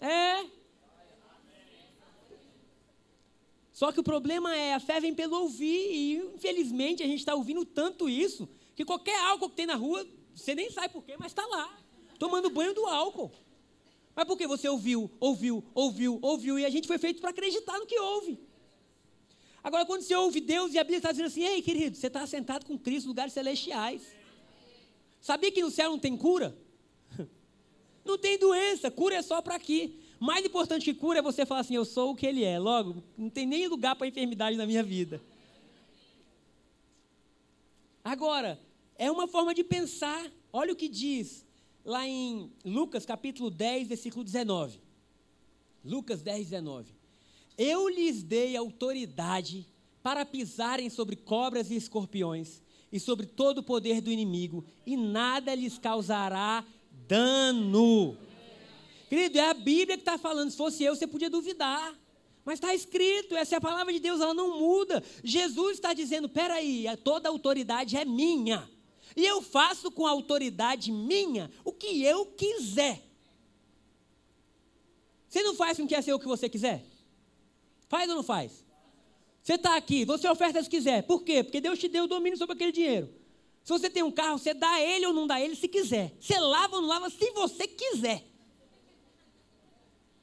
É. 0.00 0.44
Só 3.72 3.90
que 3.92 4.00
o 4.00 4.02
problema 4.02 4.54
é, 4.54 4.74
a 4.74 4.80
fé 4.80 5.00
vem 5.00 5.14
pelo 5.14 5.40
ouvir, 5.40 5.90
e 5.90 6.16
infelizmente 6.34 7.02
a 7.02 7.06
gente 7.06 7.20
está 7.20 7.34
ouvindo 7.34 7.64
tanto 7.64 8.10
isso, 8.10 8.46
que 8.76 8.84
qualquer 8.84 9.18
álcool 9.24 9.48
que 9.48 9.56
tem 9.56 9.66
na 9.66 9.74
rua, 9.74 10.06
você 10.34 10.54
nem 10.54 10.70
sabe 10.70 10.90
por 10.90 11.02
quê, 11.02 11.16
mas 11.18 11.32
está 11.32 11.46
lá, 11.46 11.78
tomando 12.18 12.50
banho 12.50 12.74
do 12.74 12.84
álcool. 12.84 13.32
Mas 14.14 14.26
porque 14.26 14.46
você 14.46 14.68
ouviu, 14.68 15.10
ouviu, 15.18 15.64
ouviu, 15.72 16.18
ouviu, 16.20 16.58
e 16.58 16.66
a 16.66 16.70
gente 16.70 16.86
foi 16.86 16.98
feito 16.98 17.22
para 17.22 17.30
acreditar 17.30 17.78
no 17.78 17.86
que 17.86 17.98
ouve. 17.98 18.38
Agora, 19.62 19.86
quando 19.86 20.02
você 20.02 20.14
ouve 20.14 20.40
Deus 20.40 20.74
e 20.74 20.78
a 20.78 20.84
Bíblia 20.84 20.98
está 20.98 21.10
dizendo 21.10 21.26
assim, 21.26 21.44
ei 21.44 21.62
querido, 21.62 21.96
você 21.96 22.08
está 22.08 22.26
sentado 22.26 22.66
com 22.66 22.78
Cristo 22.78 23.06
em 23.06 23.08
lugares 23.08 23.32
celestiais. 23.32 24.19
Sabia 25.20 25.52
que 25.52 25.62
no 25.62 25.70
céu 25.70 25.90
não 25.90 25.98
tem 25.98 26.16
cura? 26.16 26.56
Não 28.04 28.16
tem 28.16 28.38
doença, 28.38 28.90
cura 28.90 29.16
é 29.16 29.22
só 29.22 29.42
para 29.42 29.54
aqui. 29.54 30.00
Mais 30.18 30.44
importante 30.44 30.84
que 30.84 30.94
cura 30.94 31.18
é 31.20 31.22
você 31.22 31.46
falar 31.46 31.60
assim, 31.60 31.76
eu 31.76 31.84
sou 31.84 32.10
o 32.10 32.16
que 32.16 32.26
ele 32.26 32.42
é. 32.42 32.58
Logo, 32.58 33.02
não 33.16 33.30
tem 33.30 33.46
nem 33.46 33.66
lugar 33.68 33.94
para 33.96 34.06
enfermidade 34.06 34.56
na 34.56 34.66
minha 34.66 34.82
vida. 34.82 35.20
Agora, 38.04 38.60
é 38.98 39.10
uma 39.10 39.26
forma 39.28 39.54
de 39.54 39.62
pensar. 39.64 40.30
Olha 40.52 40.72
o 40.72 40.76
que 40.76 40.88
diz 40.88 41.46
lá 41.84 42.06
em 42.06 42.50
Lucas 42.64 43.06
capítulo 43.06 43.50
10, 43.50 43.88
versículo 43.88 44.24
19. 44.24 44.80
Lucas 45.84 46.20
10, 46.20 46.50
19. 46.50 46.94
Eu 47.56 47.88
lhes 47.88 48.22
dei 48.22 48.56
autoridade 48.56 49.66
para 50.02 50.24
pisarem 50.24 50.90
sobre 50.90 51.16
cobras 51.16 51.70
e 51.70 51.76
escorpiões 51.76 52.60
e 52.92 52.98
sobre 52.98 53.26
todo 53.26 53.58
o 53.58 53.62
poder 53.62 54.00
do 54.00 54.10
inimigo, 54.10 54.64
e 54.86 54.96
nada 54.96 55.54
lhes 55.54 55.78
causará 55.78 56.64
dano. 57.06 58.16
Querido, 59.08 59.38
é 59.38 59.50
a 59.50 59.54
Bíblia 59.54 59.96
que 59.96 60.02
está 60.02 60.16
falando. 60.16 60.50
Se 60.50 60.56
fosse 60.56 60.84
eu, 60.84 60.94
você 60.94 61.06
podia 61.06 61.28
duvidar. 61.28 61.98
Mas 62.44 62.54
está 62.54 62.74
escrito, 62.74 63.36
essa 63.36 63.56
é 63.56 63.58
a 63.58 63.60
palavra 63.60 63.92
de 63.92 64.00
Deus, 64.00 64.20
ela 64.20 64.32
não 64.32 64.58
muda. 64.58 65.02
Jesus 65.22 65.74
está 65.74 65.92
dizendo: 65.92 66.28
peraí, 66.28 66.86
toda 67.04 67.28
autoridade 67.28 67.96
é 67.96 68.04
minha. 68.04 68.68
E 69.16 69.24
eu 69.26 69.42
faço 69.42 69.90
com 69.90 70.06
a 70.06 70.10
autoridade 70.10 70.92
minha 70.92 71.50
o 71.64 71.72
que 71.72 72.02
eu 72.02 72.26
quiser. 72.26 73.02
Você 75.28 75.42
não 75.42 75.54
faz 75.54 75.76
com 75.76 75.86
que 75.86 75.94
é 75.94 76.02
ser 76.02 76.12
o 76.12 76.18
que 76.18 76.26
você 76.26 76.48
quiser? 76.48 76.84
Faz 77.88 78.08
ou 78.08 78.16
não 78.16 78.22
faz? 78.22 78.64
Você 79.42 79.54
está 79.54 79.76
aqui, 79.76 80.04
você 80.04 80.28
oferta 80.28 80.62
se 80.62 80.68
quiser. 80.68 81.02
Por 81.02 81.22
quê? 81.22 81.42
Porque 81.42 81.60
Deus 81.60 81.78
te 81.78 81.88
deu 81.88 82.04
o 82.04 82.06
domínio 82.06 82.36
sobre 82.36 82.54
aquele 82.54 82.72
dinheiro. 82.72 83.08
Se 83.64 83.72
você 83.72 83.88
tem 83.88 84.02
um 84.02 84.10
carro, 84.10 84.38
você 84.38 84.52
dá 84.52 84.80
ele 84.80 85.06
ou 85.06 85.12
não 85.12 85.26
dá 85.26 85.40
ele 85.40 85.54
se 85.54 85.68
quiser. 85.68 86.14
Você 86.20 86.38
lava 86.38 86.76
ou 86.76 86.82
não 86.82 86.88
lava 86.88 87.10
se 87.10 87.30
você 87.32 87.66
quiser. 87.66 88.24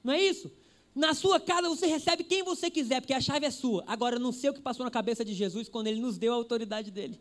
Não 0.04 0.14
é 0.14 0.22
isso? 0.22 0.52
Na 0.96 1.14
sua 1.14 1.40
casa 1.40 1.70
você 1.70 1.86
recebe 1.86 2.24
quem 2.24 2.44
você 2.44 2.70
quiser, 2.72 3.02
porque 3.02 3.14
a 3.14 3.22
chave 3.22 3.46
é 3.46 3.52
sua. 3.52 3.84
Agora, 3.86 4.18
não 4.18 4.32
sei 4.32 4.50
o 4.50 4.54
que 4.54 4.62
passou 4.62 4.84
na 4.84 4.92
cabeça 4.92 5.24
de 5.24 5.34
Jesus 5.34 5.70
quando 5.70 5.88
ele 5.88 6.00
nos 6.00 6.18
deu 6.18 6.34
a 6.34 6.36
autoridade 6.36 6.90
dele. 6.90 7.20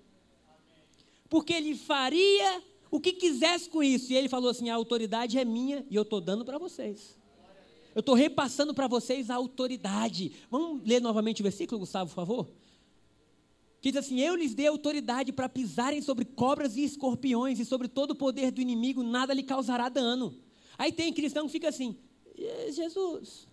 Porque 1.28 1.52
ele 1.52 1.74
faria 1.74 2.62
o 2.90 3.00
que 3.00 3.12
quisesse 3.12 3.68
com 3.68 3.82
isso. 3.82 4.12
E 4.12 4.16
ele 4.16 4.28
falou 4.28 4.50
assim: 4.50 4.70
a 4.70 4.74
autoridade 4.74 5.38
é 5.38 5.44
minha 5.44 5.84
e 5.90 5.96
eu 5.96 6.02
estou 6.02 6.20
dando 6.20 6.44
para 6.44 6.58
vocês. 6.58 7.18
Eu 7.96 8.00
estou 8.00 8.14
repassando 8.14 8.74
para 8.74 8.86
vocês 8.86 9.30
a 9.30 9.36
autoridade. 9.36 10.30
Vamos 10.50 10.86
ler 10.86 11.00
novamente 11.00 11.40
o 11.40 11.42
versículo, 11.42 11.78
Gustavo, 11.78 12.10
por 12.10 12.14
favor? 12.14 12.46
Que 13.80 13.90
diz 13.90 14.04
assim: 14.04 14.20
Eu 14.20 14.36
lhes 14.36 14.54
dei 14.54 14.66
autoridade 14.66 15.32
para 15.32 15.48
pisarem 15.48 16.02
sobre 16.02 16.26
cobras 16.26 16.76
e 16.76 16.84
escorpiões, 16.84 17.58
e 17.58 17.64
sobre 17.64 17.88
todo 17.88 18.10
o 18.10 18.14
poder 18.14 18.50
do 18.50 18.60
inimigo, 18.60 19.02
nada 19.02 19.32
lhe 19.32 19.42
causará 19.42 19.88
dano. 19.88 20.38
Aí 20.76 20.92
tem 20.92 21.10
cristão 21.10 21.46
que 21.46 21.52
fica 21.52 21.70
assim: 21.70 21.96
Jesus, 22.68 23.48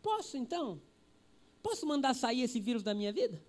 posso 0.00 0.38
então? 0.38 0.80
Posso 1.62 1.84
mandar 1.84 2.14
sair 2.14 2.40
esse 2.40 2.58
vírus 2.58 2.82
da 2.82 2.94
minha 2.94 3.12
vida? 3.12 3.44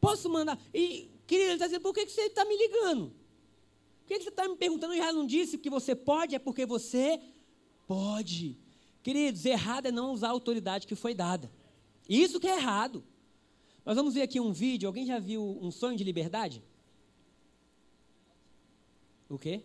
Posso 0.00 0.30
mandar. 0.30 0.60
E, 0.72 1.10
querido, 1.26 1.48
ele 1.48 1.54
está 1.54 1.66
dizendo: 1.66 1.82
por 1.82 1.92
que, 1.92 2.06
você 2.06 2.20
está 2.20 2.44
me 2.44 2.56
ligando? 2.56 3.08
Por 3.08 4.06
que, 4.06 4.18
que 4.18 4.22
você 4.22 4.28
está 4.28 4.46
me 4.46 4.54
perguntando? 4.54 4.94
Eu 4.94 5.02
já 5.02 5.12
não 5.12 5.26
disse 5.26 5.58
que 5.58 5.68
você 5.68 5.92
pode, 5.92 6.36
é 6.36 6.38
porque 6.38 6.64
você 6.64 7.20
pode. 7.84 8.64
Queridos, 9.06 9.46
errado 9.46 9.86
é 9.86 9.92
não 9.92 10.10
usar 10.10 10.26
a 10.26 10.32
autoridade 10.32 10.84
que 10.84 10.96
foi 10.96 11.14
dada. 11.14 11.48
Isso 12.08 12.40
que 12.40 12.48
é 12.48 12.56
errado. 12.56 13.04
Nós 13.84 13.94
vamos 13.94 14.14
ver 14.14 14.22
aqui 14.22 14.40
um 14.40 14.52
vídeo. 14.52 14.88
Alguém 14.88 15.06
já 15.06 15.20
viu 15.20 15.56
Um 15.62 15.70
Sonho 15.70 15.96
de 15.96 16.02
Liberdade? 16.02 16.60
O 19.28 19.38
quê? 19.38 19.62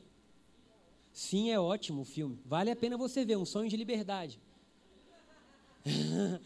Sim, 1.12 1.50
é 1.50 1.60
ótimo 1.60 2.04
o 2.04 2.06
filme. 2.06 2.40
Vale 2.46 2.70
a 2.70 2.76
pena 2.76 2.96
você 2.96 3.26
ver 3.26 3.36
Um 3.36 3.44
Sonho 3.44 3.68
de 3.68 3.76
Liberdade. 3.76 4.40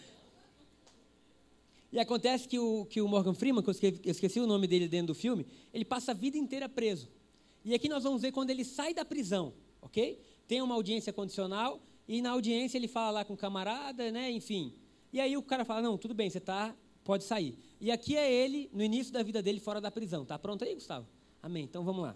e 1.92 2.00
acontece 2.00 2.48
que 2.48 2.58
o, 2.58 2.86
que 2.86 3.02
o 3.02 3.10
Morgan 3.10 3.34
Freeman, 3.34 3.62
que 3.62 3.68
eu 3.72 3.74
esqueci, 3.74 4.02
eu 4.06 4.12
esqueci 4.12 4.40
o 4.40 4.48
nome 4.48 4.68
dele 4.68 4.88
dentro 4.88 5.08
do 5.08 5.16
filme, 5.16 5.46
ele 5.74 5.84
passa 5.84 6.12
a 6.12 6.16
vida 6.16 6.38
inteira 6.38 6.70
preso. 6.70 7.10
E 7.66 7.74
aqui 7.74 7.90
nós 7.90 8.06
vamos 8.06 8.22
ver 8.22 8.32
quando 8.32 8.52
ele 8.52 8.64
sai 8.64 8.94
da 8.94 9.04
prisão, 9.04 9.54
ok? 9.82 10.18
Tem 10.48 10.62
uma 10.62 10.76
audiência 10.76 11.12
condicional 11.12 11.82
e 12.08 12.22
na 12.22 12.32
audiência 12.32 12.78
ele 12.78 12.88
fala 12.88 13.12
lá 13.12 13.26
com 13.26 13.34
o 13.34 13.38
camarada, 13.38 14.12
né? 14.12 14.30
Enfim. 14.32 14.74
E 15.12 15.20
aí 15.20 15.36
o 15.36 15.42
cara 15.44 15.66
fala: 15.66 15.82
Não, 15.82 15.98
tudo 15.98 16.14
bem, 16.14 16.30
você 16.30 16.40
tá, 16.40 16.76
pode 17.04 17.24
sair. 17.24 17.58
E 17.80 17.92
aqui 17.92 18.16
é 18.16 18.32
ele, 18.32 18.70
no 18.74 18.84
início 18.84 19.12
da 19.12 19.24
vida 19.24 19.42
dele, 19.42 19.60
fora 19.60 19.82
da 19.82 19.92
prisão. 19.92 20.26
Tá 20.26 20.38
pronto 20.38 20.64
aí, 20.64 20.74
Gustavo? 20.76 21.08
Amém. 21.42 21.64
Então 21.64 21.84
vamos 21.84 22.04
lá. 22.04 22.16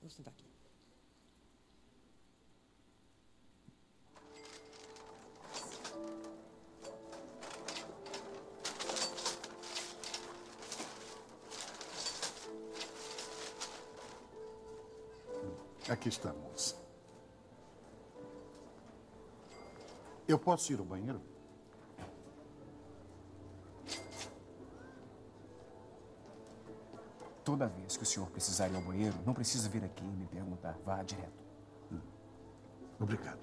Vou 0.00 0.10
sentar 0.10 0.32
aqui. 0.32 0.48
Aqui 15.88 16.10
estamos. 16.10 16.77
Eu 20.28 20.38
posso 20.38 20.70
ir 20.70 20.78
ao 20.78 20.84
banheiro? 20.84 21.22
Toda 27.42 27.66
vez 27.66 27.96
que 27.96 28.02
o 28.02 28.06
senhor 28.06 28.28
precisar 28.28 28.68
ir 28.68 28.76
ao 28.76 28.82
banheiro, 28.82 29.16
não 29.24 29.32
precisa 29.32 29.70
vir 29.70 29.82
aqui 29.82 30.04
e 30.04 30.06
me 30.06 30.26
perguntar. 30.26 30.78
Vá 30.84 31.02
direto. 31.02 31.32
Hum. 31.90 31.98
Obrigado. 33.00 33.40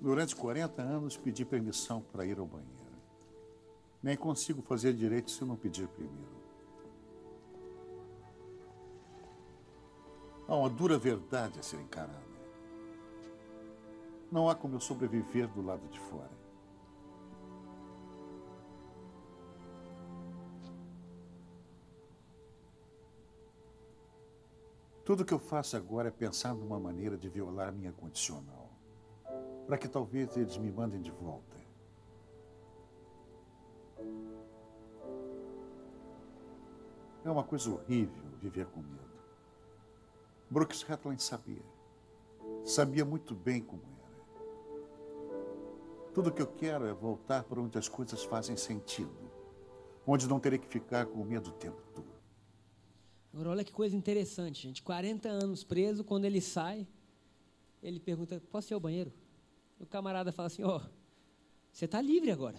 Durante 0.00 0.36
40 0.36 0.80
anos 0.80 1.16
pedi 1.16 1.44
permissão 1.44 2.00
para 2.00 2.24
ir 2.24 2.38
ao 2.38 2.46
banheiro. 2.46 2.89
Nem 4.02 4.16
consigo 4.16 4.62
fazer 4.62 4.94
direito 4.94 5.30
se 5.30 5.44
não 5.44 5.56
pedir 5.56 5.86
primeiro. 5.88 6.40
Há 10.48 10.56
uma 10.56 10.70
dura 10.70 10.98
verdade 10.98 11.60
a 11.60 11.62
ser 11.62 11.80
encarada. 11.80 12.30
Não 14.32 14.48
há 14.48 14.54
como 14.54 14.76
eu 14.76 14.80
sobreviver 14.80 15.46
do 15.48 15.62
lado 15.62 15.86
de 15.88 16.00
fora. 16.00 16.40
Tudo 25.04 25.24
que 25.24 25.34
eu 25.34 25.38
faço 25.38 25.76
agora 25.76 26.08
é 26.08 26.10
pensar 26.10 26.54
numa 26.54 26.78
maneira 26.78 27.18
de 27.18 27.28
violar 27.28 27.72
minha 27.72 27.92
condicional, 27.92 28.70
para 29.66 29.76
que 29.76 29.88
talvez 29.88 30.36
eles 30.36 30.56
me 30.56 30.70
mandem 30.70 31.02
de 31.02 31.10
volta. 31.10 31.59
É 37.24 37.30
uma 37.30 37.44
coisa 37.44 37.70
horrível 37.70 38.24
viver 38.40 38.66
com 38.66 38.80
medo. 38.80 39.10
Brooks 40.48 40.84
Hetland 40.88 41.22
sabia. 41.22 41.62
Sabia 42.64 43.04
muito 43.04 43.34
bem 43.34 43.62
como 43.62 43.82
era. 43.82 44.00
Tudo 46.14 46.32
que 46.32 46.42
eu 46.42 46.46
quero 46.46 46.86
é 46.86 46.92
voltar 46.92 47.44
para 47.44 47.60
onde 47.60 47.78
as 47.78 47.88
coisas 47.88 48.24
fazem 48.24 48.56
sentido. 48.56 49.30
Onde 50.06 50.26
não 50.26 50.40
terei 50.40 50.58
que 50.58 50.66
ficar 50.66 51.06
com 51.06 51.22
medo 51.22 51.50
o 51.50 51.52
tempo 51.52 51.80
todo. 51.94 52.10
Agora, 53.32 53.50
olha 53.50 53.64
que 53.64 53.72
coisa 53.72 53.94
interessante, 53.94 54.62
gente. 54.62 54.82
40 54.82 55.28
anos 55.28 55.62
preso, 55.62 56.02
quando 56.02 56.24
ele 56.24 56.40
sai, 56.40 56.88
ele 57.82 58.00
pergunta: 58.00 58.42
Posso 58.50 58.72
ir 58.72 58.74
ao 58.74 58.80
banheiro? 58.80 59.12
O 59.78 59.86
camarada 59.86 60.32
fala 60.32 60.48
assim: 60.48 60.64
Ó, 60.64 60.78
oh, 60.78 60.90
você 61.70 61.84
está 61.84 62.00
livre 62.00 62.32
agora. 62.32 62.58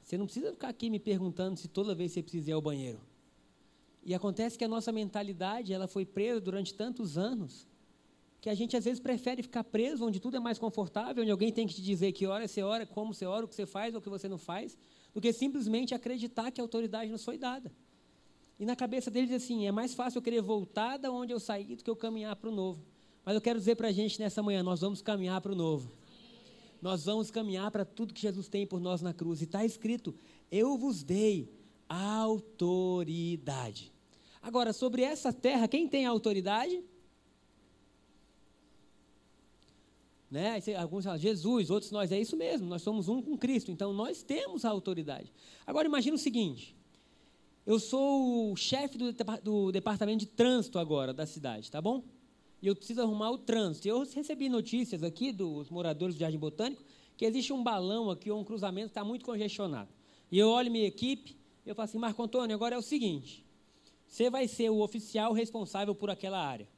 Você 0.00 0.16
não 0.16 0.24
precisa 0.24 0.52
ficar 0.52 0.68
aqui 0.68 0.88
me 0.88 1.00
perguntando 1.00 1.58
se 1.58 1.68
toda 1.68 1.94
vez 1.94 2.12
você 2.12 2.22
precisa 2.22 2.50
ir 2.50 2.52
ao 2.52 2.62
banheiro. 2.62 3.00
E 4.06 4.14
acontece 4.14 4.56
que 4.56 4.64
a 4.64 4.68
nossa 4.68 4.92
mentalidade, 4.92 5.72
ela 5.72 5.88
foi 5.88 6.06
presa 6.06 6.40
durante 6.40 6.72
tantos 6.72 7.18
anos, 7.18 7.66
que 8.40 8.48
a 8.48 8.54
gente 8.54 8.76
às 8.76 8.84
vezes 8.84 9.00
prefere 9.00 9.42
ficar 9.42 9.64
preso 9.64 10.06
onde 10.06 10.20
tudo 10.20 10.36
é 10.36 10.40
mais 10.40 10.60
confortável, 10.60 11.24
onde 11.24 11.32
alguém 11.32 11.52
tem 11.52 11.66
que 11.66 11.74
te 11.74 11.82
dizer 11.82 12.12
que 12.12 12.24
hora 12.24 12.46
você 12.46 12.62
ora, 12.62 12.86
como 12.86 13.12
você 13.12 13.26
ora, 13.26 13.44
o 13.44 13.48
que 13.48 13.54
você 13.56 13.66
faz 13.66 13.94
ou 13.94 13.98
o 13.98 14.02
que 14.02 14.08
você 14.08 14.28
não 14.28 14.38
faz, 14.38 14.78
do 15.12 15.20
que 15.20 15.32
simplesmente 15.32 15.92
acreditar 15.92 16.52
que 16.52 16.60
a 16.60 16.64
autoridade 16.64 17.10
nos 17.10 17.24
foi 17.24 17.36
dada. 17.36 17.72
E 18.60 18.64
na 18.64 18.76
cabeça 18.76 19.10
deles 19.10 19.32
assim, 19.32 19.66
é 19.66 19.72
mais 19.72 19.92
fácil 19.92 20.18
eu 20.18 20.22
querer 20.22 20.40
voltar 20.40 20.98
da 20.98 21.10
onde 21.10 21.32
eu 21.32 21.40
saí 21.40 21.74
do 21.74 21.82
que 21.82 21.90
eu 21.90 21.96
caminhar 21.96 22.36
para 22.36 22.48
o 22.48 22.54
novo. 22.54 22.86
Mas 23.24 23.34
eu 23.34 23.40
quero 23.40 23.58
dizer 23.58 23.74
para 23.74 23.88
a 23.88 23.92
gente 23.92 24.20
nessa 24.20 24.40
manhã, 24.40 24.62
nós 24.62 24.82
vamos 24.82 25.02
caminhar 25.02 25.40
para 25.40 25.50
o 25.50 25.56
novo. 25.56 25.90
Nós 26.80 27.06
vamos 27.06 27.28
caminhar 27.28 27.72
para 27.72 27.84
tudo 27.84 28.14
que 28.14 28.22
Jesus 28.22 28.48
tem 28.48 28.64
por 28.64 28.78
nós 28.78 29.02
na 29.02 29.12
cruz. 29.12 29.40
E 29.40 29.44
está 29.44 29.64
escrito: 29.64 30.14
Eu 30.48 30.78
vos 30.78 31.02
dei 31.02 31.52
autoridade. 31.88 33.95
Agora, 34.46 34.72
sobre 34.72 35.02
essa 35.02 35.32
terra, 35.32 35.66
quem 35.66 35.88
tem 35.88 36.06
autoridade? 36.06 36.80
Né? 40.30 40.62
Alguns 40.78 41.04
falam, 41.04 41.18
Jesus, 41.18 41.68
outros 41.70 41.90
nós, 41.90 42.12
é 42.12 42.20
isso 42.20 42.36
mesmo, 42.36 42.68
nós 42.68 42.82
somos 42.82 43.08
um 43.08 43.20
com 43.20 43.36
Cristo, 43.36 43.72
então 43.72 43.92
nós 43.92 44.22
temos 44.22 44.64
a 44.64 44.70
autoridade. 44.70 45.32
Agora 45.66 45.88
imagine 45.88 46.14
o 46.14 46.18
seguinte: 46.18 46.76
eu 47.66 47.80
sou 47.80 48.52
o 48.52 48.56
chefe 48.56 48.96
do, 48.96 49.12
do 49.42 49.72
departamento 49.72 50.20
de 50.20 50.26
trânsito 50.26 50.78
agora 50.78 51.12
da 51.12 51.26
cidade, 51.26 51.68
tá 51.70 51.82
bom? 51.82 52.04
e 52.62 52.68
eu 52.68 52.74
preciso 52.74 53.02
arrumar 53.02 53.30
o 53.30 53.38
trânsito. 53.38 53.86
Eu 53.86 54.00
recebi 54.04 54.48
notícias 54.48 55.02
aqui 55.02 55.32
dos 55.32 55.70
moradores 55.70 56.14
do 56.14 56.18
Jardim 56.18 56.38
Botânico 56.38 56.82
que 57.16 57.24
existe 57.24 57.52
um 57.52 57.62
balão 57.62 58.10
aqui 58.10 58.30
ou 58.30 58.40
um 58.40 58.44
cruzamento 58.44 58.88
que 58.88 58.90
está 58.90 59.04
muito 59.04 59.24
congestionado. 59.24 59.88
E 60.30 60.38
eu 60.38 60.48
olho 60.48 60.70
minha 60.70 60.86
equipe, 60.86 61.36
eu 61.64 61.74
falo 61.74 61.84
assim, 61.84 61.98
Marco 61.98 62.22
Antônio, 62.22 62.54
agora 62.54 62.74
é 62.74 62.78
o 62.78 62.82
seguinte, 62.82 63.45
você 64.06 64.30
vai 64.30 64.46
ser 64.48 64.70
o 64.70 64.80
oficial 64.80 65.32
responsável 65.32 65.94
por 65.94 66.10
aquela 66.10 66.38
área. 66.38 66.68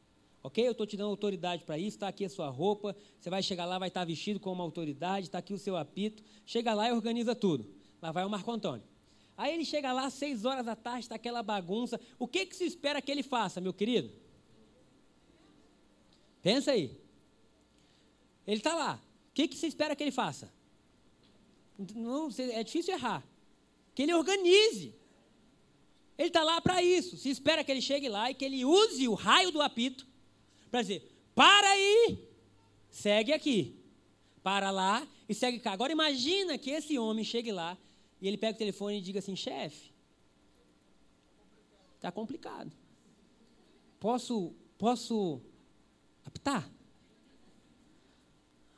Ok? 0.42 0.66
Eu 0.66 0.72
estou 0.72 0.86
te 0.86 0.96
dando 0.96 1.10
autoridade 1.10 1.64
para 1.64 1.78
isso, 1.78 1.96
está 1.96 2.08
aqui 2.08 2.24
a 2.24 2.28
sua 2.28 2.48
roupa, 2.48 2.96
você 3.20 3.28
vai 3.28 3.42
chegar 3.42 3.66
lá, 3.66 3.78
vai 3.78 3.88
estar 3.88 4.00
tá 4.00 4.04
vestido 4.06 4.40
como 4.40 4.54
uma 4.56 4.64
autoridade, 4.64 5.26
está 5.26 5.38
aqui 5.38 5.52
o 5.52 5.58
seu 5.58 5.76
apito. 5.76 6.22
Chega 6.46 6.72
lá 6.74 6.88
e 6.88 6.92
organiza 6.92 7.34
tudo. 7.34 7.66
Lá 8.00 8.12
vai 8.12 8.24
o 8.24 8.30
Marco 8.30 8.50
Antônio. 8.50 8.84
Aí 9.36 9.54
ele 9.54 9.64
chega 9.64 9.92
lá, 9.92 10.10
seis 10.10 10.44
horas 10.44 10.66
da 10.66 10.74
tarde, 10.74 11.00
está 11.00 11.14
aquela 11.14 11.42
bagunça. 11.42 12.00
O 12.18 12.26
que, 12.26 12.46
que 12.46 12.56
se 12.56 12.64
espera 12.64 13.00
que 13.00 13.10
ele 13.10 13.22
faça, 13.22 13.60
meu 13.60 13.72
querido? 13.72 14.10
Pensa 16.42 16.72
aí. 16.72 16.98
Ele 18.46 18.56
está 18.56 18.74
lá. 18.74 19.00
O 19.30 19.34
que, 19.34 19.46
que 19.46 19.56
você 19.56 19.66
espera 19.66 19.94
que 19.94 20.02
ele 20.02 20.10
faça? 20.10 20.52
Não, 21.94 22.28
é 22.52 22.64
difícil 22.64 22.94
errar. 22.94 23.24
Que 23.94 24.02
ele 24.02 24.14
organize. 24.14 24.94
Ele 26.18 26.28
está 26.28 26.42
lá 26.42 26.60
para 26.60 26.82
isso. 26.82 27.16
Se 27.16 27.30
espera 27.30 27.62
que 27.62 27.70
ele 27.70 27.80
chegue 27.80 28.08
lá 28.08 28.30
e 28.30 28.34
que 28.34 28.44
ele 28.44 28.64
use 28.64 29.06
o 29.06 29.14
raio 29.14 29.52
do 29.52 29.62
apito 29.62 30.04
para 30.68 30.82
dizer: 30.82 31.08
para 31.34 31.70
aí, 31.70 32.28
segue 32.90 33.32
aqui. 33.32 33.76
Para 34.42 34.70
lá 34.70 35.06
e 35.28 35.34
segue 35.34 35.60
cá. 35.60 35.72
Agora 35.72 35.92
imagina 35.92 36.58
que 36.58 36.70
esse 36.70 36.98
homem 36.98 37.24
chegue 37.24 37.52
lá 37.52 37.78
e 38.20 38.26
ele 38.26 38.36
pega 38.36 38.56
o 38.56 38.58
telefone 38.58 38.98
e 38.98 39.00
diga 39.00 39.20
assim: 39.20 39.36
chefe, 39.36 39.92
está 41.94 42.10
complicado. 42.10 42.72
Posso, 44.00 44.52
posso 44.76 45.40
apitar. 46.24 46.68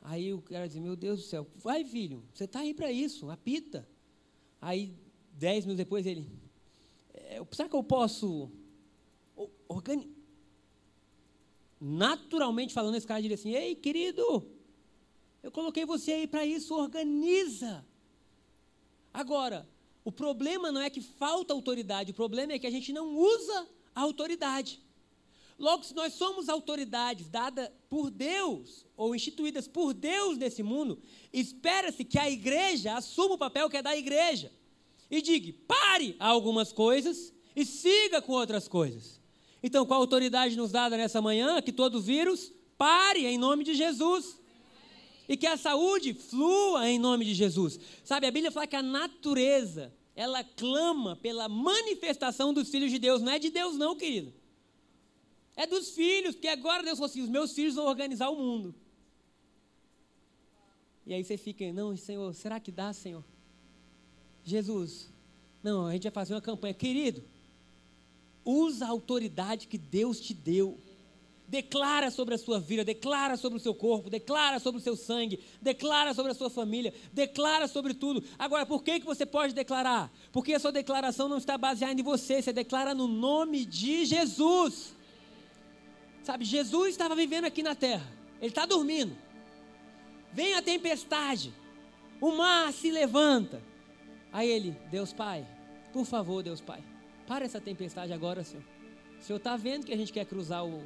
Aí 0.03 0.33
o 0.33 0.41
cara 0.41 0.67
diz, 0.67 0.77
meu 0.77 0.95
Deus 0.95 1.19
do 1.19 1.25
céu, 1.25 1.47
vai 1.55 1.83
filho, 1.85 2.23
você 2.33 2.45
está 2.45 2.59
aí 2.59 2.73
para 2.73 2.91
isso, 2.91 3.29
apita. 3.29 3.87
Aí, 4.59 4.95
dez 5.33 5.63
minutos 5.63 5.77
depois, 5.77 6.05
ele, 6.07 6.27
é, 7.31 7.41
será 7.51 7.69
que 7.69 7.75
eu 7.75 7.83
posso 7.83 8.51
organizar? 9.67 10.11
Naturalmente 11.79 12.73
falando, 12.73 12.95
esse 12.95 13.07
cara 13.07 13.21
diria 13.21 13.35
assim, 13.35 13.55
ei 13.55 13.73
querido, 13.73 14.45
eu 15.41 15.51
coloquei 15.51 15.85
você 15.85 16.11
aí 16.11 16.27
para 16.27 16.45
isso, 16.45 16.75
organiza. 16.75 17.83
Agora, 19.13 19.67
o 20.03 20.11
problema 20.11 20.71
não 20.71 20.81
é 20.81 20.89
que 20.89 21.01
falta 21.01 21.53
autoridade, 21.53 22.11
o 22.11 22.13
problema 22.13 22.53
é 22.53 22.59
que 22.59 22.67
a 22.67 22.71
gente 22.71 22.91
não 22.91 23.15
usa 23.15 23.67
a 23.95 24.01
autoridade. 24.01 24.79
Logo, 25.57 25.83
se 25.83 25.95
nós 25.95 26.13
somos 26.13 26.49
autoridades 26.49 27.29
dadas 27.29 27.69
por 27.89 28.11
Deus, 28.11 28.85
ou 28.97 29.15
instituídas 29.15 29.67
por 29.67 29.93
Deus 29.93 30.37
nesse 30.37 30.61
mundo, 30.61 31.01
espera-se 31.31 32.03
que 32.03 32.19
a 32.19 32.29
igreja 32.29 32.95
assuma 32.95 33.35
o 33.35 33.37
papel 33.37 33.69
que 33.69 33.77
é 33.77 33.81
da 33.81 33.95
igreja. 33.95 34.51
E 35.11 35.21
diga, 35.21 35.53
pare 35.67 36.15
algumas 36.17 36.71
coisas 36.71 37.33
e 37.53 37.65
siga 37.65 38.21
com 38.21 38.31
outras 38.31 38.69
coisas. 38.69 39.19
Então, 39.61 39.85
qual 39.85 39.99
a 39.99 40.03
autoridade 40.03 40.55
nos 40.55 40.71
dada 40.71 40.95
nessa 40.95 41.21
manhã? 41.21 41.61
Que 41.61 41.73
todo 41.73 42.01
vírus 42.01 42.51
pare 42.77 43.25
em 43.25 43.37
nome 43.37 43.65
de 43.65 43.73
Jesus. 43.73 44.39
E 45.27 45.35
que 45.35 45.45
a 45.45 45.57
saúde 45.57 46.13
flua 46.13 46.89
em 46.89 46.97
nome 46.97 47.25
de 47.25 47.33
Jesus. 47.33 47.77
Sabe, 48.05 48.25
a 48.25 48.31
Bíblia 48.31 48.51
fala 48.51 48.65
que 48.65 48.75
a 48.75 48.81
natureza, 48.81 49.93
ela 50.15 50.45
clama 50.45 51.17
pela 51.17 51.49
manifestação 51.49 52.53
dos 52.53 52.69
filhos 52.69 52.89
de 52.89 52.97
Deus. 52.97 53.21
Não 53.21 53.33
é 53.33 53.37
de 53.37 53.49
Deus, 53.49 53.75
não, 53.75 53.95
querido. 53.97 54.33
É 55.57 55.67
dos 55.67 55.91
filhos, 55.91 56.35
porque 56.35 56.47
agora 56.47 56.83
Deus 56.83 56.97
falou 56.97 57.09
assim: 57.09 57.21
os 57.21 57.29
meus 57.29 57.53
filhos 57.53 57.75
vão 57.75 57.85
organizar 57.85 58.29
o 58.29 58.37
mundo. 58.37 58.73
E 61.05 61.13
aí 61.13 61.23
você 61.23 61.35
fica, 61.35 61.71
não, 61.73 61.95
Senhor, 61.97 62.33
será 62.33 62.59
que 62.59 62.71
dá, 62.71 62.93
Senhor? 62.93 63.23
Jesus, 64.43 65.09
não, 65.63 65.87
a 65.87 65.93
gente 65.93 66.03
vai 66.03 66.11
fazer 66.11 66.33
uma 66.33 66.41
campanha. 66.41 66.73
Querido, 66.73 67.23
usa 68.43 68.85
a 68.85 68.89
autoridade 68.89 69.67
que 69.67 69.77
Deus 69.77 70.19
te 70.19 70.33
deu. 70.33 70.79
Declara 71.47 72.09
sobre 72.09 72.33
a 72.33 72.37
sua 72.37 72.61
vida, 72.61 72.85
declara 72.85 73.35
sobre 73.35 73.57
o 73.57 73.61
seu 73.61 73.75
corpo, 73.75 74.09
declara 74.09 74.57
sobre 74.57 74.79
o 74.79 74.83
seu 74.83 74.95
sangue, 74.95 75.37
declara 75.61 76.13
sobre 76.13 76.31
a 76.31 76.35
sua 76.35 76.49
família, 76.49 76.93
declara 77.11 77.67
sobre 77.67 77.93
tudo. 77.93 78.23
Agora, 78.39 78.65
por 78.65 78.81
que, 78.81 79.01
que 79.01 79.05
você 79.05 79.25
pode 79.25 79.53
declarar? 79.53 80.09
Porque 80.31 80.53
a 80.53 80.59
sua 80.59 80.71
declaração 80.71 81.27
não 81.27 81.37
está 81.37 81.57
baseada 81.57 81.99
em 81.99 82.03
você, 82.03 82.41
você 82.41 82.53
declara 82.53 82.95
no 82.95 83.05
nome 83.05 83.65
de 83.65 84.05
Jesus. 84.05 84.95
Sabe, 86.23 86.45
Jesus 86.45 86.91
estava 86.91 87.15
vivendo 87.15 87.43
aqui 87.43 87.61
na 87.61 87.75
terra. 87.75 88.09
Ele 88.39 88.49
está 88.51 88.65
dormindo. 88.65 89.13
Vem 90.31 90.53
a 90.53 90.61
tempestade. 90.61 91.53
O 92.21 92.31
mar 92.31 92.71
se 92.71 92.89
levanta. 92.89 93.61
Aí 94.31 94.49
ele, 94.49 94.77
Deus 94.89 95.11
Pai, 95.11 95.45
por 95.91 96.05
favor, 96.05 96.41
Deus 96.41 96.61
Pai, 96.61 96.83
para 97.27 97.45
essa 97.45 97.59
tempestade 97.59 98.13
agora, 98.13 98.43
Senhor. 98.43 98.63
O 99.19 99.23
Senhor 99.23 99.37
está 99.37 99.55
vendo 99.55 99.85
que 99.85 99.93
a 99.93 99.97
gente 99.97 100.11
quer 100.11 100.25
cruzar 100.25 100.65
o, 100.65 100.81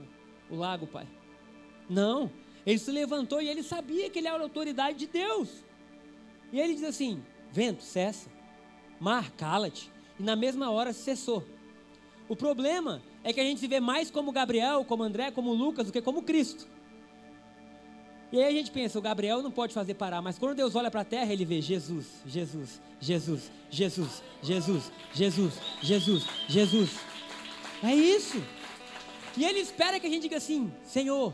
o 0.50 0.56
lago, 0.56 0.88
Pai? 0.88 1.08
Não. 1.90 2.32
Ele 2.66 2.80
se 2.80 2.92
levantou 2.92 3.42
e 3.42 3.48
ele 3.48 3.62
sabia 3.62 4.10
que 4.10 4.20
ele 4.20 4.28
era 4.28 4.38
a 4.38 4.42
autoridade 4.42 4.98
de 4.98 5.08
Deus. 5.08 5.64
E 6.52 6.60
ele 6.60 6.74
diz 6.74 6.84
assim: 6.84 7.24
Vento, 7.52 7.84
cessa. 7.84 8.30
Mar, 9.00 9.32
cala-te. 9.32 9.92
E 10.20 10.24
na 10.24 10.36
mesma 10.36 10.72
hora 10.72 10.92
cessou. 10.92 11.46
O 12.28 12.36
problema 12.36 13.02
é 13.24 13.32
que 13.32 13.40
a 13.40 13.44
gente 13.44 13.60
se 13.60 13.68
vê 13.68 13.80
mais 13.80 14.10
como 14.10 14.32
Gabriel, 14.32 14.84
como 14.84 15.04
André, 15.04 15.30
como 15.32 15.54
Lucas, 15.54 15.88
do 15.88 15.94
que 15.94 16.02
como 16.02 16.24
Cristo. 16.24 16.68
E 18.36 18.44
aí 18.44 18.54
a 18.54 18.58
gente 18.58 18.72
pensa, 18.72 19.00
o 19.00 19.02
Gabriel 19.02 19.42
não 19.42 19.52
pode 19.52 19.74
fazer 19.74 19.94
parar, 19.94 20.22
mas 20.22 20.38
quando 20.38 20.56
Deus 20.56 20.76
olha 20.76 20.92
para 20.92 21.02
a 21.02 21.06
terra, 21.06 21.32
ele 21.32 21.46
vê 21.46 21.62
Jesus, 21.62 22.08
Jesus, 22.26 22.82
Jesus, 23.00 23.52
Jesus, 23.70 24.24
Jesus, 24.42 24.92
Jesus, 25.14 25.54
Jesus, 25.82 26.24
Jesus. 26.48 26.90
É 27.84 27.94
isso. 27.94 28.44
E 29.38 29.46
ele 29.46 29.60
espera 29.60 30.00
que 30.00 30.08
a 30.08 30.10
gente 30.10 30.24
diga 30.24 30.38
assim: 30.38 30.72
Senhor, 30.84 31.34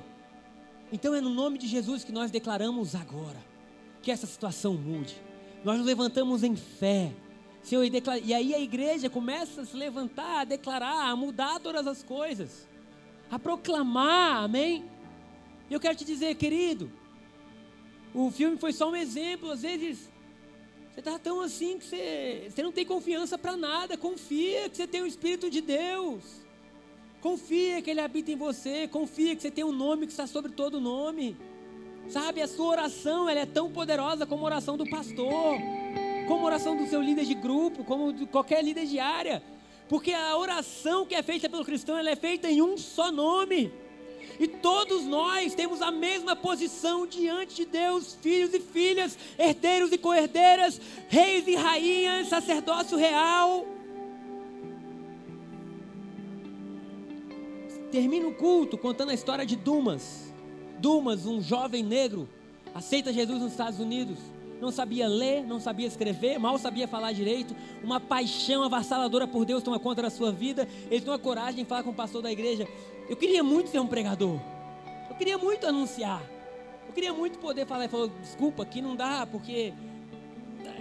então 0.92 1.14
é 1.14 1.22
no 1.22 1.30
nome 1.30 1.58
de 1.58 1.68
Jesus 1.68 2.04
que 2.04 2.12
nós 2.12 2.32
declaramos 2.32 2.96
agora 2.96 3.40
que 4.02 4.12
essa 4.12 4.28
situação 4.28 4.76
mude. 4.76 5.16
Nós 5.64 5.78
nos 5.78 5.86
levantamos 5.86 6.44
em 6.44 6.56
fé 6.56 7.14
Senhor, 7.64 7.84
e, 7.84 7.92
e 8.24 8.34
aí 8.34 8.56
a 8.56 8.60
igreja 8.60 9.10
começa 9.10 9.62
a 9.62 9.66
se 9.66 9.78
levantar, 9.78 10.42
a 10.42 10.44
declarar, 10.44 11.10
a 11.10 11.16
mudar 11.16 11.60
todas 11.60 11.86
as 11.86 12.02
coisas, 12.02 12.68
a 13.30 13.38
proclamar, 13.38 14.44
amém? 14.44 14.84
E 15.72 15.74
eu 15.74 15.80
quero 15.80 15.96
te 15.96 16.04
dizer, 16.04 16.36
querido, 16.36 16.92
o 18.14 18.30
filme 18.30 18.58
foi 18.58 18.74
só 18.74 18.90
um 18.90 18.96
exemplo, 18.96 19.50
às 19.50 19.62
vezes 19.62 20.12
você 20.92 21.00
está 21.00 21.18
tão 21.18 21.40
assim 21.40 21.78
que 21.78 21.86
você, 21.86 22.48
você 22.50 22.62
não 22.62 22.74
tem 22.74 22.86
confiança 22.86 23.38
para 23.38 23.56
nada, 23.56 23.96
confia 23.96 24.68
que 24.68 24.76
você 24.76 24.86
tem 24.86 25.02
o 25.02 25.08
Espírito 25.08 25.50
de 25.50 25.62
Deus. 25.62 26.24
Confia 27.22 27.82
que 27.82 27.90
Ele 27.90 28.02
habita 28.02 28.34
em 28.34 28.36
você. 28.36 28.86
Confia 28.90 29.34
que 29.34 29.42
você 29.42 29.50
tem 29.50 29.64
um 29.64 29.72
nome 29.72 30.08
que 30.08 30.12
está 30.12 30.28
sobre 30.28 30.52
todo 30.52 30.82
nome. 30.82 31.38
Sabe, 32.10 32.42
a 32.42 32.50
sua 32.50 32.66
oração 32.66 33.30
ela 33.30 33.40
é 33.40 33.46
tão 33.46 33.72
poderosa 33.72 34.26
como 34.26 34.44
a 34.44 34.48
oração 34.48 34.76
do 34.76 34.90
pastor, 34.90 35.56
como 36.28 36.42
a 36.42 36.48
oração 36.48 36.76
do 36.76 36.86
seu 36.86 37.02
líder 37.02 37.24
de 37.24 37.34
grupo, 37.34 37.86
como 37.86 38.12
de 38.12 38.26
qualquer 38.26 38.62
líder 38.62 38.88
de 38.88 39.00
área. 39.00 39.42
Porque 39.88 40.12
a 40.12 40.38
oração 40.38 41.06
que 41.06 41.16
é 41.16 41.24
feita 41.24 41.48
pelo 41.48 41.64
cristão, 41.64 41.98
ela 41.98 42.10
é 42.10 42.16
feita 42.18 42.50
em 42.52 42.62
um 42.62 42.78
só 42.78 43.10
nome. 43.10 43.72
E 44.40 44.48
todos 44.48 45.04
nós 45.06 45.54
temos 45.54 45.82
a 45.82 45.92
mesma 45.92 46.36
posição 46.36 47.06
diante 47.06 47.56
de 47.56 47.66
Deus, 47.66 48.18
filhos 48.22 48.54
e 48.54 48.60
filhas, 48.60 49.18
herdeiros 49.38 49.92
e 49.92 49.98
co-herdeiras, 49.98 50.80
reis 51.08 51.48
e 51.48 51.56
rainhas, 51.56 52.28
sacerdócio 52.28 52.98
real. 52.98 53.66
Termina 57.92 58.28
o 58.28 58.34
culto 58.34 58.78
contando 58.78 59.10
a 59.10 59.14
história 59.14 59.46
de 59.46 59.56
Dumas. 59.56 60.34
Dumas, 60.80 61.26
um 61.26 61.42
jovem 61.42 61.84
negro, 61.84 62.28
aceita 62.74 63.14
Jesus 63.14 63.42
nos 63.42 63.52
Estados 63.52 63.80
Unidos. 63.80 64.18
Não 64.62 64.72
sabia 64.72 65.08
ler, 65.08 65.44
não 65.44 65.60
sabia 65.60 65.88
escrever, 65.88 66.38
mal 66.38 66.58
sabia 66.60 66.88
falar 66.88 67.12
direito. 67.12 67.56
Uma 67.84 68.00
paixão 68.00 68.64
avassaladora 68.64 69.28
por 69.28 69.44
Deus 69.44 69.64
toma 69.64 69.80
conta 69.80 70.04
da 70.04 70.10
sua 70.12 70.32
vida. 70.32 70.68
Ele 70.90 71.02
tem 71.02 71.10
uma 71.10 71.20
coragem 71.20 71.64
de 71.64 71.70
falar 71.70 71.82
com 71.82 71.90
o 71.90 71.96
pastor 71.96 72.22
da 72.22 72.32
igreja. 72.32 72.68
Eu 73.10 73.18
queria 73.18 73.44
muito 73.44 73.72
ser 73.72 73.80
um 73.80 73.88
pregador. 73.88 74.40
Eu 75.10 75.16
queria 75.16 75.38
muito 75.38 75.66
anunciar. 75.66 76.22
Eu 76.88 76.94
queria 76.94 77.12
muito 77.12 77.40
poder 77.40 77.66
falar. 77.66 77.86
Ele 77.86 77.92
falou: 77.92 78.08
desculpa, 78.22 78.62
aqui 78.62 78.84
não 78.84 78.96
dá, 78.96 79.26
porque 79.26 79.74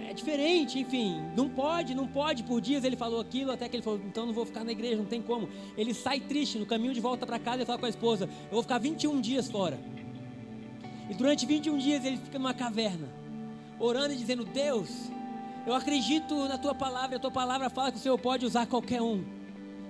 é 0.07 0.13
diferente, 0.13 0.77
enfim, 0.77 1.21
não 1.35 1.49
pode, 1.49 1.95
não 1.95 2.05
pode. 2.05 2.43
Por 2.43 2.59
dias 2.59 2.83
ele 2.83 2.95
falou 2.95 3.19
aquilo, 3.19 3.51
até 3.51 3.67
que 3.67 3.77
ele 3.77 3.83
falou: 3.83 3.99
então 4.05 4.25
não 4.25 4.33
vou 4.33 4.45
ficar 4.45 4.63
na 4.63 4.71
igreja, 4.71 4.97
não 4.97 5.05
tem 5.05 5.21
como. 5.21 5.49
Ele 5.77 5.93
sai 5.93 6.19
triste 6.19 6.59
no 6.59 6.65
caminho 6.65 6.93
de 6.93 6.99
volta 6.99 7.25
para 7.25 7.39
casa 7.39 7.63
e 7.63 7.65
fala 7.65 7.79
com 7.79 7.85
a 7.85 7.89
esposa: 7.89 8.25
eu 8.25 8.51
vou 8.51 8.61
ficar 8.61 8.77
21 8.77 9.21
dias 9.21 9.49
fora. 9.49 9.79
E 11.09 11.13
durante 11.13 11.45
21 11.45 11.77
dias 11.77 12.05
ele 12.05 12.17
fica 12.17 12.37
numa 12.37 12.53
caverna, 12.53 13.07
orando 13.81 14.13
e 14.13 14.17
dizendo: 14.17 14.45
Deus, 14.45 14.89
eu 15.65 15.73
acredito 15.73 16.47
na 16.47 16.57
tua 16.57 16.73
palavra, 16.73 17.17
a 17.17 17.19
tua 17.19 17.31
palavra 17.31 17.69
fala 17.69 17.91
que 17.91 17.97
o 17.97 18.01
Senhor 18.01 18.17
pode 18.17 18.45
usar 18.45 18.65
qualquer 18.65 19.01
um. 19.01 19.23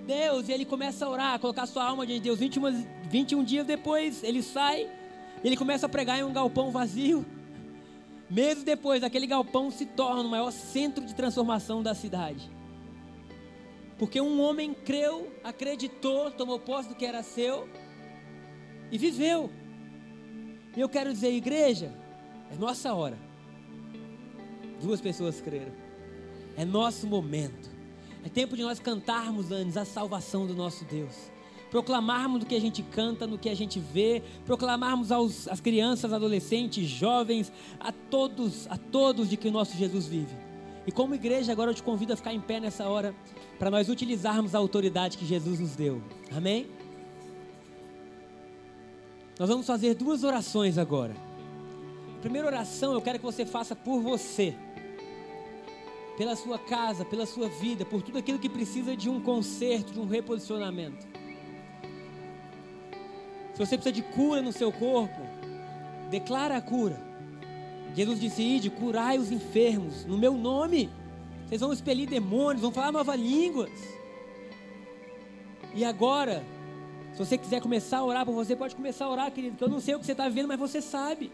Deus, 0.06 0.48
e 0.48 0.52
ele 0.52 0.64
começa 0.64 1.06
a 1.06 1.08
orar, 1.08 1.34
a 1.34 1.38
colocar 1.38 1.66
sua 1.66 1.84
alma 1.84 2.04
diante 2.04 2.22
de 2.22 2.28
Deus. 2.28 2.38
21, 2.38 2.86
21 3.08 3.44
dias 3.44 3.66
depois, 3.66 4.24
ele 4.24 4.42
sai, 4.42 4.90
ele 5.44 5.56
começa 5.56 5.86
a 5.86 5.88
pregar 5.88 6.18
em 6.18 6.24
um 6.24 6.32
galpão 6.32 6.70
vazio. 6.70 7.24
Meses 8.28 8.64
depois, 8.64 9.02
aquele 9.02 9.26
galpão 9.26 9.70
se 9.70 9.86
torna 9.86 10.22
o 10.22 10.28
maior 10.28 10.50
centro 10.50 11.04
de 11.04 11.14
transformação 11.14 11.82
da 11.82 11.94
cidade. 11.94 12.50
Porque 13.98 14.20
um 14.20 14.40
homem 14.40 14.74
creu, 14.74 15.32
acreditou, 15.44 16.30
tomou 16.30 16.58
posse 16.58 16.88
do 16.88 16.94
que 16.94 17.06
era 17.06 17.22
seu 17.22 17.68
e 18.90 18.98
viveu. 18.98 19.50
E 20.76 20.80
eu 20.80 20.88
quero 20.88 21.12
dizer, 21.12 21.32
igreja, 21.32 21.94
é 22.50 22.56
nossa 22.56 22.92
hora. 22.92 23.31
Duas 24.82 25.00
pessoas 25.00 25.40
creram. 25.40 25.72
É 26.56 26.64
nosso 26.64 27.06
momento. 27.06 27.70
É 28.24 28.28
tempo 28.28 28.56
de 28.56 28.62
nós 28.62 28.78
cantarmos 28.78 29.50
antes 29.50 29.76
a 29.76 29.84
salvação 29.84 30.46
do 30.46 30.54
nosso 30.54 30.84
Deus 30.84 31.32
proclamarmos 31.72 32.40
do 32.40 32.44
que 32.44 32.54
a 32.54 32.60
gente 32.60 32.82
canta, 32.82 33.26
no 33.26 33.38
que 33.38 33.48
a 33.48 33.56
gente 33.56 33.80
vê, 33.80 34.22
proclamarmos 34.44 35.10
aos, 35.10 35.48
às 35.48 35.58
crianças, 35.58 36.12
adolescentes, 36.12 36.86
jovens, 36.86 37.50
a 37.80 37.90
todos, 37.90 38.66
a 38.68 38.76
todos 38.76 39.30
de 39.30 39.38
que 39.38 39.48
o 39.48 39.50
nosso 39.50 39.74
Jesus 39.74 40.06
vive. 40.06 40.36
E 40.86 40.92
como 40.92 41.14
igreja, 41.14 41.50
agora 41.50 41.70
eu 41.70 41.74
te 41.74 41.82
convido 41.82 42.12
a 42.12 42.16
ficar 42.16 42.34
em 42.34 42.40
pé 42.40 42.60
nessa 42.60 42.86
hora, 42.86 43.14
para 43.58 43.70
nós 43.70 43.88
utilizarmos 43.88 44.54
a 44.54 44.58
autoridade 44.58 45.16
que 45.16 45.24
Jesus 45.24 45.60
nos 45.60 45.74
deu. 45.74 46.02
Amém? 46.30 46.66
Nós 49.38 49.48
vamos 49.48 49.66
fazer 49.66 49.94
duas 49.94 50.24
orações 50.24 50.76
agora. 50.76 51.16
A 52.18 52.20
primeira 52.20 52.46
oração 52.46 52.92
eu 52.92 53.00
quero 53.00 53.18
que 53.18 53.24
você 53.24 53.46
faça 53.46 53.74
por 53.74 53.98
você, 54.02 54.54
pela 56.22 56.36
sua 56.36 56.56
casa, 56.56 57.04
pela 57.04 57.26
sua 57.26 57.48
vida, 57.48 57.84
por 57.84 58.00
tudo 58.00 58.16
aquilo 58.16 58.38
que 58.38 58.48
precisa 58.48 58.96
de 58.96 59.10
um 59.10 59.20
conserto, 59.20 59.92
de 59.92 59.98
um 59.98 60.06
reposicionamento. 60.06 61.04
Se 63.52 63.58
você 63.58 63.76
precisa 63.76 63.90
de 63.90 64.02
cura 64.02 64.40
no 64.40 64.52
seu 64.52 64.70
corpo, 64.70 65.20
declara 66.10 66.56
a 66.56 66.60
cura. 66.60 66.96
Jesus 67.92 68.20
disse: 68.20 68.40
Ide, 68.40 68.70
curai 68.70 69.18
os 69.18 69.32
enfermos, 69.32 70.04
no 70.04 70.16
meu 70.16 70.34
nome. 70.34 70.88
Vocês 71.48 71.60
vão 71.60 71.72
expelir 71.72 72.08
demônios, 72.08 72.62
vão 72.62 72.70
falar 72.70 72.92
novas 72.92 73.18
línguas. 73.18 73.72
E 75.74 75.84
agora, 75.84 76.44
se 77.14 77.18
você 77.18 77.36
quiser 77.36 77.60
começar 77.60 77.98
a 77.98 78.04
orar 78.04 78.24
por 78.24 78.32
você, 78.32 78.54
pode 78.54 78.76
começar 78.76 79.06
a 79.06 79.10
orar, 79.10 79.32
querido, 79.32 79.56
que 79.56 79.64
eu 79.64 79.68
não 79.68 79.80
sei 79.80 79.96
o 79.96 79.98
que 79.98 80.06
você 80.06 80.12
está 80.12 80.28
vivendo, 80.28 80.46
mas 80.46 80.60
você 80.60 80.80
sabe. 80.80 81.32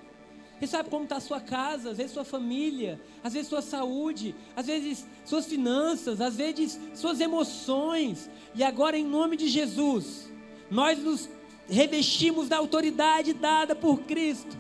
Você 0.58 0.66
sabe 0.66 0.90
como 0.90 1.04
está 1.04 1.16
a 1.16 1.20
sua 1.20 1.40
casa, 1.40 1.90
às 1.90 1.96
vezes 1.96 2.12
sua 2.12 2.24
família, 2.24 3.00
às 3.22 3.32
vezes 3.32 3.48
sua 3.48 3.62
saúde, 3.62 4.34
às 4.56 4.66
vezes 4.66 5.06
suas 5.24 5.46
finanças, 5.46 6.20
às 6.20 6.36
vezes 6.36 6.80
suas 6.94 7.20
emoções. 7.20 8.28
E 8.56 8.64
agora, 8.64 8.98
em 8.98 9.04
nome 9.04 9.36
de 9.36 9.46
Jesus, 9.46 10.28
nós 10.68 10.98
nos 10.98 11.28
revestimos 11.68 12.48
da 12.48 12.56
autoridade 12.56 13.32
dada 13.32 13.76
por 13.76 14.00
Cristo. 14.00 14.56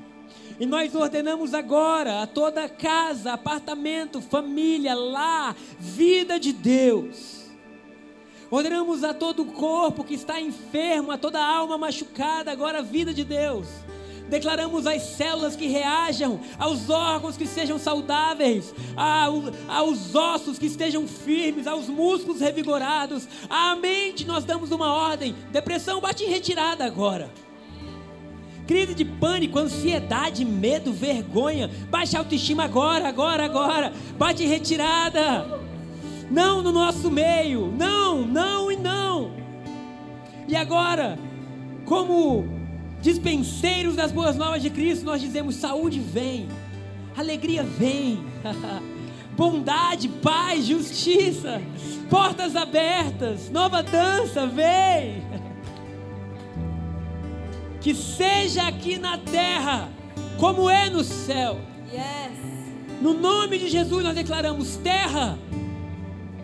E 0.60 0.66
nós 0.66 0.94
ordenamos 0.94 1.52
agora 1.52 2.22
a 2.22 2.26
toda 2.28 2.68
casa, 2.68 3.32
apartamento, 3.32 4.20
família, 4.20 4.94
lar, 4.94 5.56
vida 5.80 6.38
de 6.38 6.52
Deus. 6.52 7.48
Ordenamos 8.50 9.02
a 9.02 9.12
todo 9.12 9.44
corpo 9.44 10.04
que 10.04 10.14
está 10.14 10.40
enfermo, 10.40 11.10
a 11.10 11.18
toda 11.18 11.44
alma 11.44 11.76
machucada, 11.76 12.52
agora 12.52 12.78
a 12.78 12.82
vida 12.82 13.12
de 13.12 13.24
Deus 13.24 13.66
declaramos 14.28 14.86
as 14.86 15.02
células 15.02 15.56
que 15.56 15.66
reajam, 15.66 16.40
aos 16.58 16.88
órgãos 16.90 17.36
que 17.36 17.46
sejam 17.46 17.78
saudáveis, 17.78 18.74
aos 19.68 20.14
ossos 20.14 20.58
que 20.58 20.66
estejam 20.66 21.06
firmes, 21.06 21.66
aos 21.66 21.88
músculos 21.88 22.40
revigorados, 22.40 23.28
à 23.48 23.74
mente 23.76 24.26
nós 24.26 24.44
damos 24.44 24.70
uma 24.70 24.92
ordem. 24.92 25.34
Depressão 25.50 26.00
bate 26.00 26.24
em 26.24 26.28
retirada 26.28 26.84
agora. 26.84 27.30
Crise 28.66 28.94
de 28.94 29.04
pânico, 29.04 29.58
ansiedade, 29.58 30.44
medo, 30.44 30.92
vergonha, 30.92 31.70
baixa 31.88 32.18
autoestima 32.18 32.64
agora, 32.64 33.08
agora, 33.08 33.44
agora, 33.44 33.92
bate 34.18 34.44
em 34.44 34.46
retirada. 34.46 35.58
Não 36.30 36.62
no 36.62 36.70
nosso 36.70 37.10
meio, 37.10 37.72
não, 37.74 38.26
não 38.26 38.70
e 38.70 38.76
não. 38.76 39.32
E 40.46 40.54
agora, 40.54 41.18
como 41.86 42.57
dispenseiros 43.00 43.96
das 43.96 44.12
boas 44.12 44.36
novas 44.36 44.62
de 44.62 44.70
Cristo, 44.70 45.04
nós 45.04 45.20
dizemos: 45.20 45.56
saúde 45.56 46.00
vem, 46.00 46.48
alegria 47.16 47.62
vem, 47.62 48.24
bondade, 49.36 50.08
paz, 50.08 50.66
justiça, 50.66 51.60
portas 52.10 52.56
abertas, 52.56 53.50
nova 53.50 53.82
dança 53.82 54.46
vem. 54.46 55.22
Que 57.80 57.94
seja 57.94 58.66
aqui 58.66 58.98
na 58.98 59.16
terra 59.18 59.88
como 60.36 60.68
é 60.68 60.90
no 60.90 61.04
céu. 61.04 61.60
Yes. 61.90 62.36
No 63.00 63.14
nome 63.14 63.56
de 63.56 63.68
Jesus 63.68 64.02
nós 64.02 64.16
declaramos: 64.16 64.76
terra, 64.78 65.38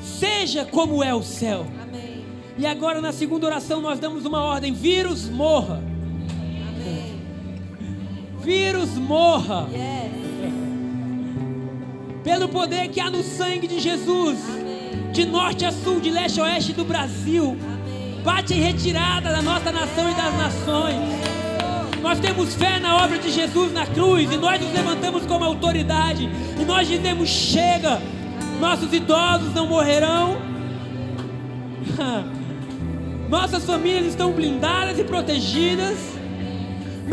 seja 0.00 0.64
como 0.64 1.02
é 1.02 1.12
o 1.12 1.24
céu. 1.24 1.66
Amém. 1.82 2.24
E 2.57 2.64
agora 2.64 3.00
na 3.00 3.11
segunda 3.12 3.46
oração 3.46 3.80
nós 3.80 3.98
damos 3.98 4.24
uma 4.24 4.44
ordem: 4.44 4.72
vírus 4.72 5.28
morra 5.28 5.82
vírus 8.45 8.90
morra. 8.99 9.66
Pelo 12.22 12.49
poder 12.49 12.88
que 12.88 13.01
há 13.01 13.11
no 13.11 13.22
sangue 13.22 13.66
de 13.66 13.80
Jesus, 13.80 14.38
de 15.12 15.24
norte 15.24 15.64
a 15.64 15.72
sul, 15.72 15.99
de 15.99 16.11
leste 16.11 16.40
a 16.40 16.45
oeste 16.45 16.72
do 16.74 16.84
Brasil, 16.84 17.57
bate 18.22 18.55
em 18.55 18.61
retirada 18.61 19.30
da 19.30 19.40
nossa 19.40 19.72
nação 19.72 20.11
e 20.11 20.14
das 20.14 20.36
nações. 20.36 20.97
Nós 22.03 22.20
temos 22.20 22.55
fé 22.55 22.78
na 22.78 23.03
obra 23.03 23.18
de 23.18 23.30
Jesus 23.30 23.72
na 23.72 23.86
cruz 23.86 24.30
e 24.30 24.36
nós 24.36 24.61
nos 24.61 24.72
levantamos 24.74 25.24
como 25.24 25.42
autoridade 25.42 26.28
e 26.61 26.64
nós 26.64 26.86
dizemos: 26.86 27.28
chega, 27.28 28.01
nossos 28.61 28.92
idosos 28.92 29.55
não 29.55 29.66
morrerão, 29.66 30.36
nossas 33.30 33.64
famílias 33.64 34.07
estão 34.07 34.32
blindadas 34.32 34.99
e 34.99 35.05
protegidas 35.05 36.14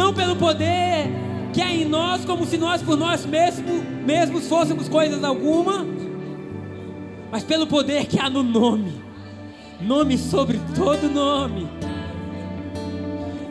não 0.01 0.11
pelo 0.11 0.35
poder 0.35 1.11
que 1.53 1.61
há 1.61 1.71
em 1.71 1.85
nós, 1.85 2.25
como 2.25 2.43
se 2.43 2.57
nós 2.57 2.81
por 2.81 2.97
nós 2.97 3.23
mesmos, 3.23 3.83
mesmos 4.03 4.47
fôssemos 4.47 4.89
coisas 4.89 5.23
alguma, 5.23 5.85
mas 7.29 7.43
pelo 7.43 7.67
poder 7.67 8.07
que 8.07 8.19
há 8.19 8.27
no 8.27 8.41
nome, 8.41 8.99
nome 9.79 10.17
sobre 10.17 10.59
todo 10.73 11.07
nome. 11.07 11.67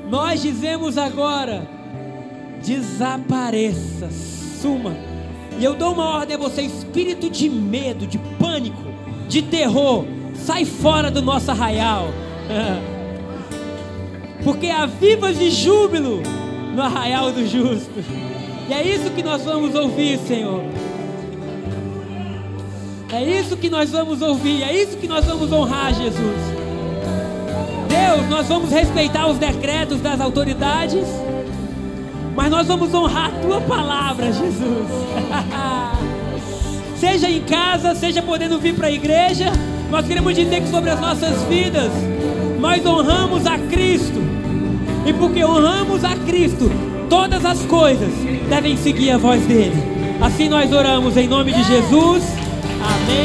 Nós 0.08 0.42
dizemos 0.42 0.98
agora: 0.98 1.68
desapareça, 2.64 4.10
suma. 4.60 4.96
E 5.56 5.64
eu 5.64 5.76
dou 5.76 5.92
uma 5.92 6.16
ordem 6.16 6.34
a 6.34 6.38
você: 6.38 6.62
espírito 6.62 7.30
de 7.30 7.48
medo, 7.48 8.08
de 8.08 8.18
pânico, 8.40 8.82
de 9.28 9.40
terror, 9.42 10.04
sai 10.34 10.64
fora 10.64 11.12
do 11.12 11.22
nosso 11.22 11.48
arraial. 11.52 12.08
porque 14.44 14.68
há 14.68 14.86
vivas 14.86 15.38
de 15.38 15.50
júbilo 15.50 16.22
no 16.74 16.82
arraial 16.82 17.32
do 17.32 17.46
justo. 17.46 17.90
E 18.68 18.72
é 18.72 18.86
isso 18.86 19.10
que 19.10 19.22
nós 19.22 19.42
vamos 19.42 19.74
ouvir, 19.74 20.18
Senhor. 20.18 20.62
É 23.12 23.24
isso 23.24 23.56
que 23.56 23.68
nós 23.68 23.90
vamos 23.90 24.22
ouvir, 24.22 24.62
é 24.62 24.72
isso 24.72 24.96
que 24.96 25.08
nós 25.08 25.24
vamos 25.24 25.52
honrar, 25.52 25.92
Jesus. 25.92 26.60
Deus, 27.88 28.28
nós 28.28 28.46
vamos 28.46 28.70
respeitar 28.70 29.26
os 29.26 29.36
decretos 29.36 30.00
das 30.00 30.20
autoridades, 30.20 31.04
mas 32.36 32.48
nós 32.50 32.68
vamos 32.68 32.94
honrar 32.94 33.34
a 33.34 33.40
tua 33.40 33.60
palavra, 33.62 34.26
Jesus. 34.32 34.86
seja 36.96 37.28
em 37.28 37.40
casa, 37.42 37.94
seja 37.94 38.22
podendo 38.22 38.60
vir 38.60 38.74
para 38.74 38.86
a 38.86 38.92
igreja, 38.92 39.46
nós 39.90 40.06
queremos 40.06 40.34
dizer 40.34 40.60
que 40.62 40.68
sobre 40.68 40.90
as 40.90 41.00
nossas 41.00 41.42
vidas, 41.44 41.90
nós 42.60 42.84
honramos 42.84 43.46
a 43.46 43.58
Cristo. 43.58 44.20
E 45.06 45.12
porque 45.14 45.42
honramos 45.42 46.04
a 46.04 46.14
Cristo, 46.14 46.70
todas 47.08 47.44
as 47.44 47.62
coisas 47.62 48.12
devem 48.48 48.76
seguir 48.76 49.10
a 49.10 49.18
voz 49.18 49.44
dele. 49.46 49.74
Assim 50.20 50.48
nós 50.48 50.70
oramos 50.72 51.16
em 51.16 51.26
nome 51.26 51.52
de 51.52 51.62
Jesus. 51.64 52.22
Amém. 52.82 53.20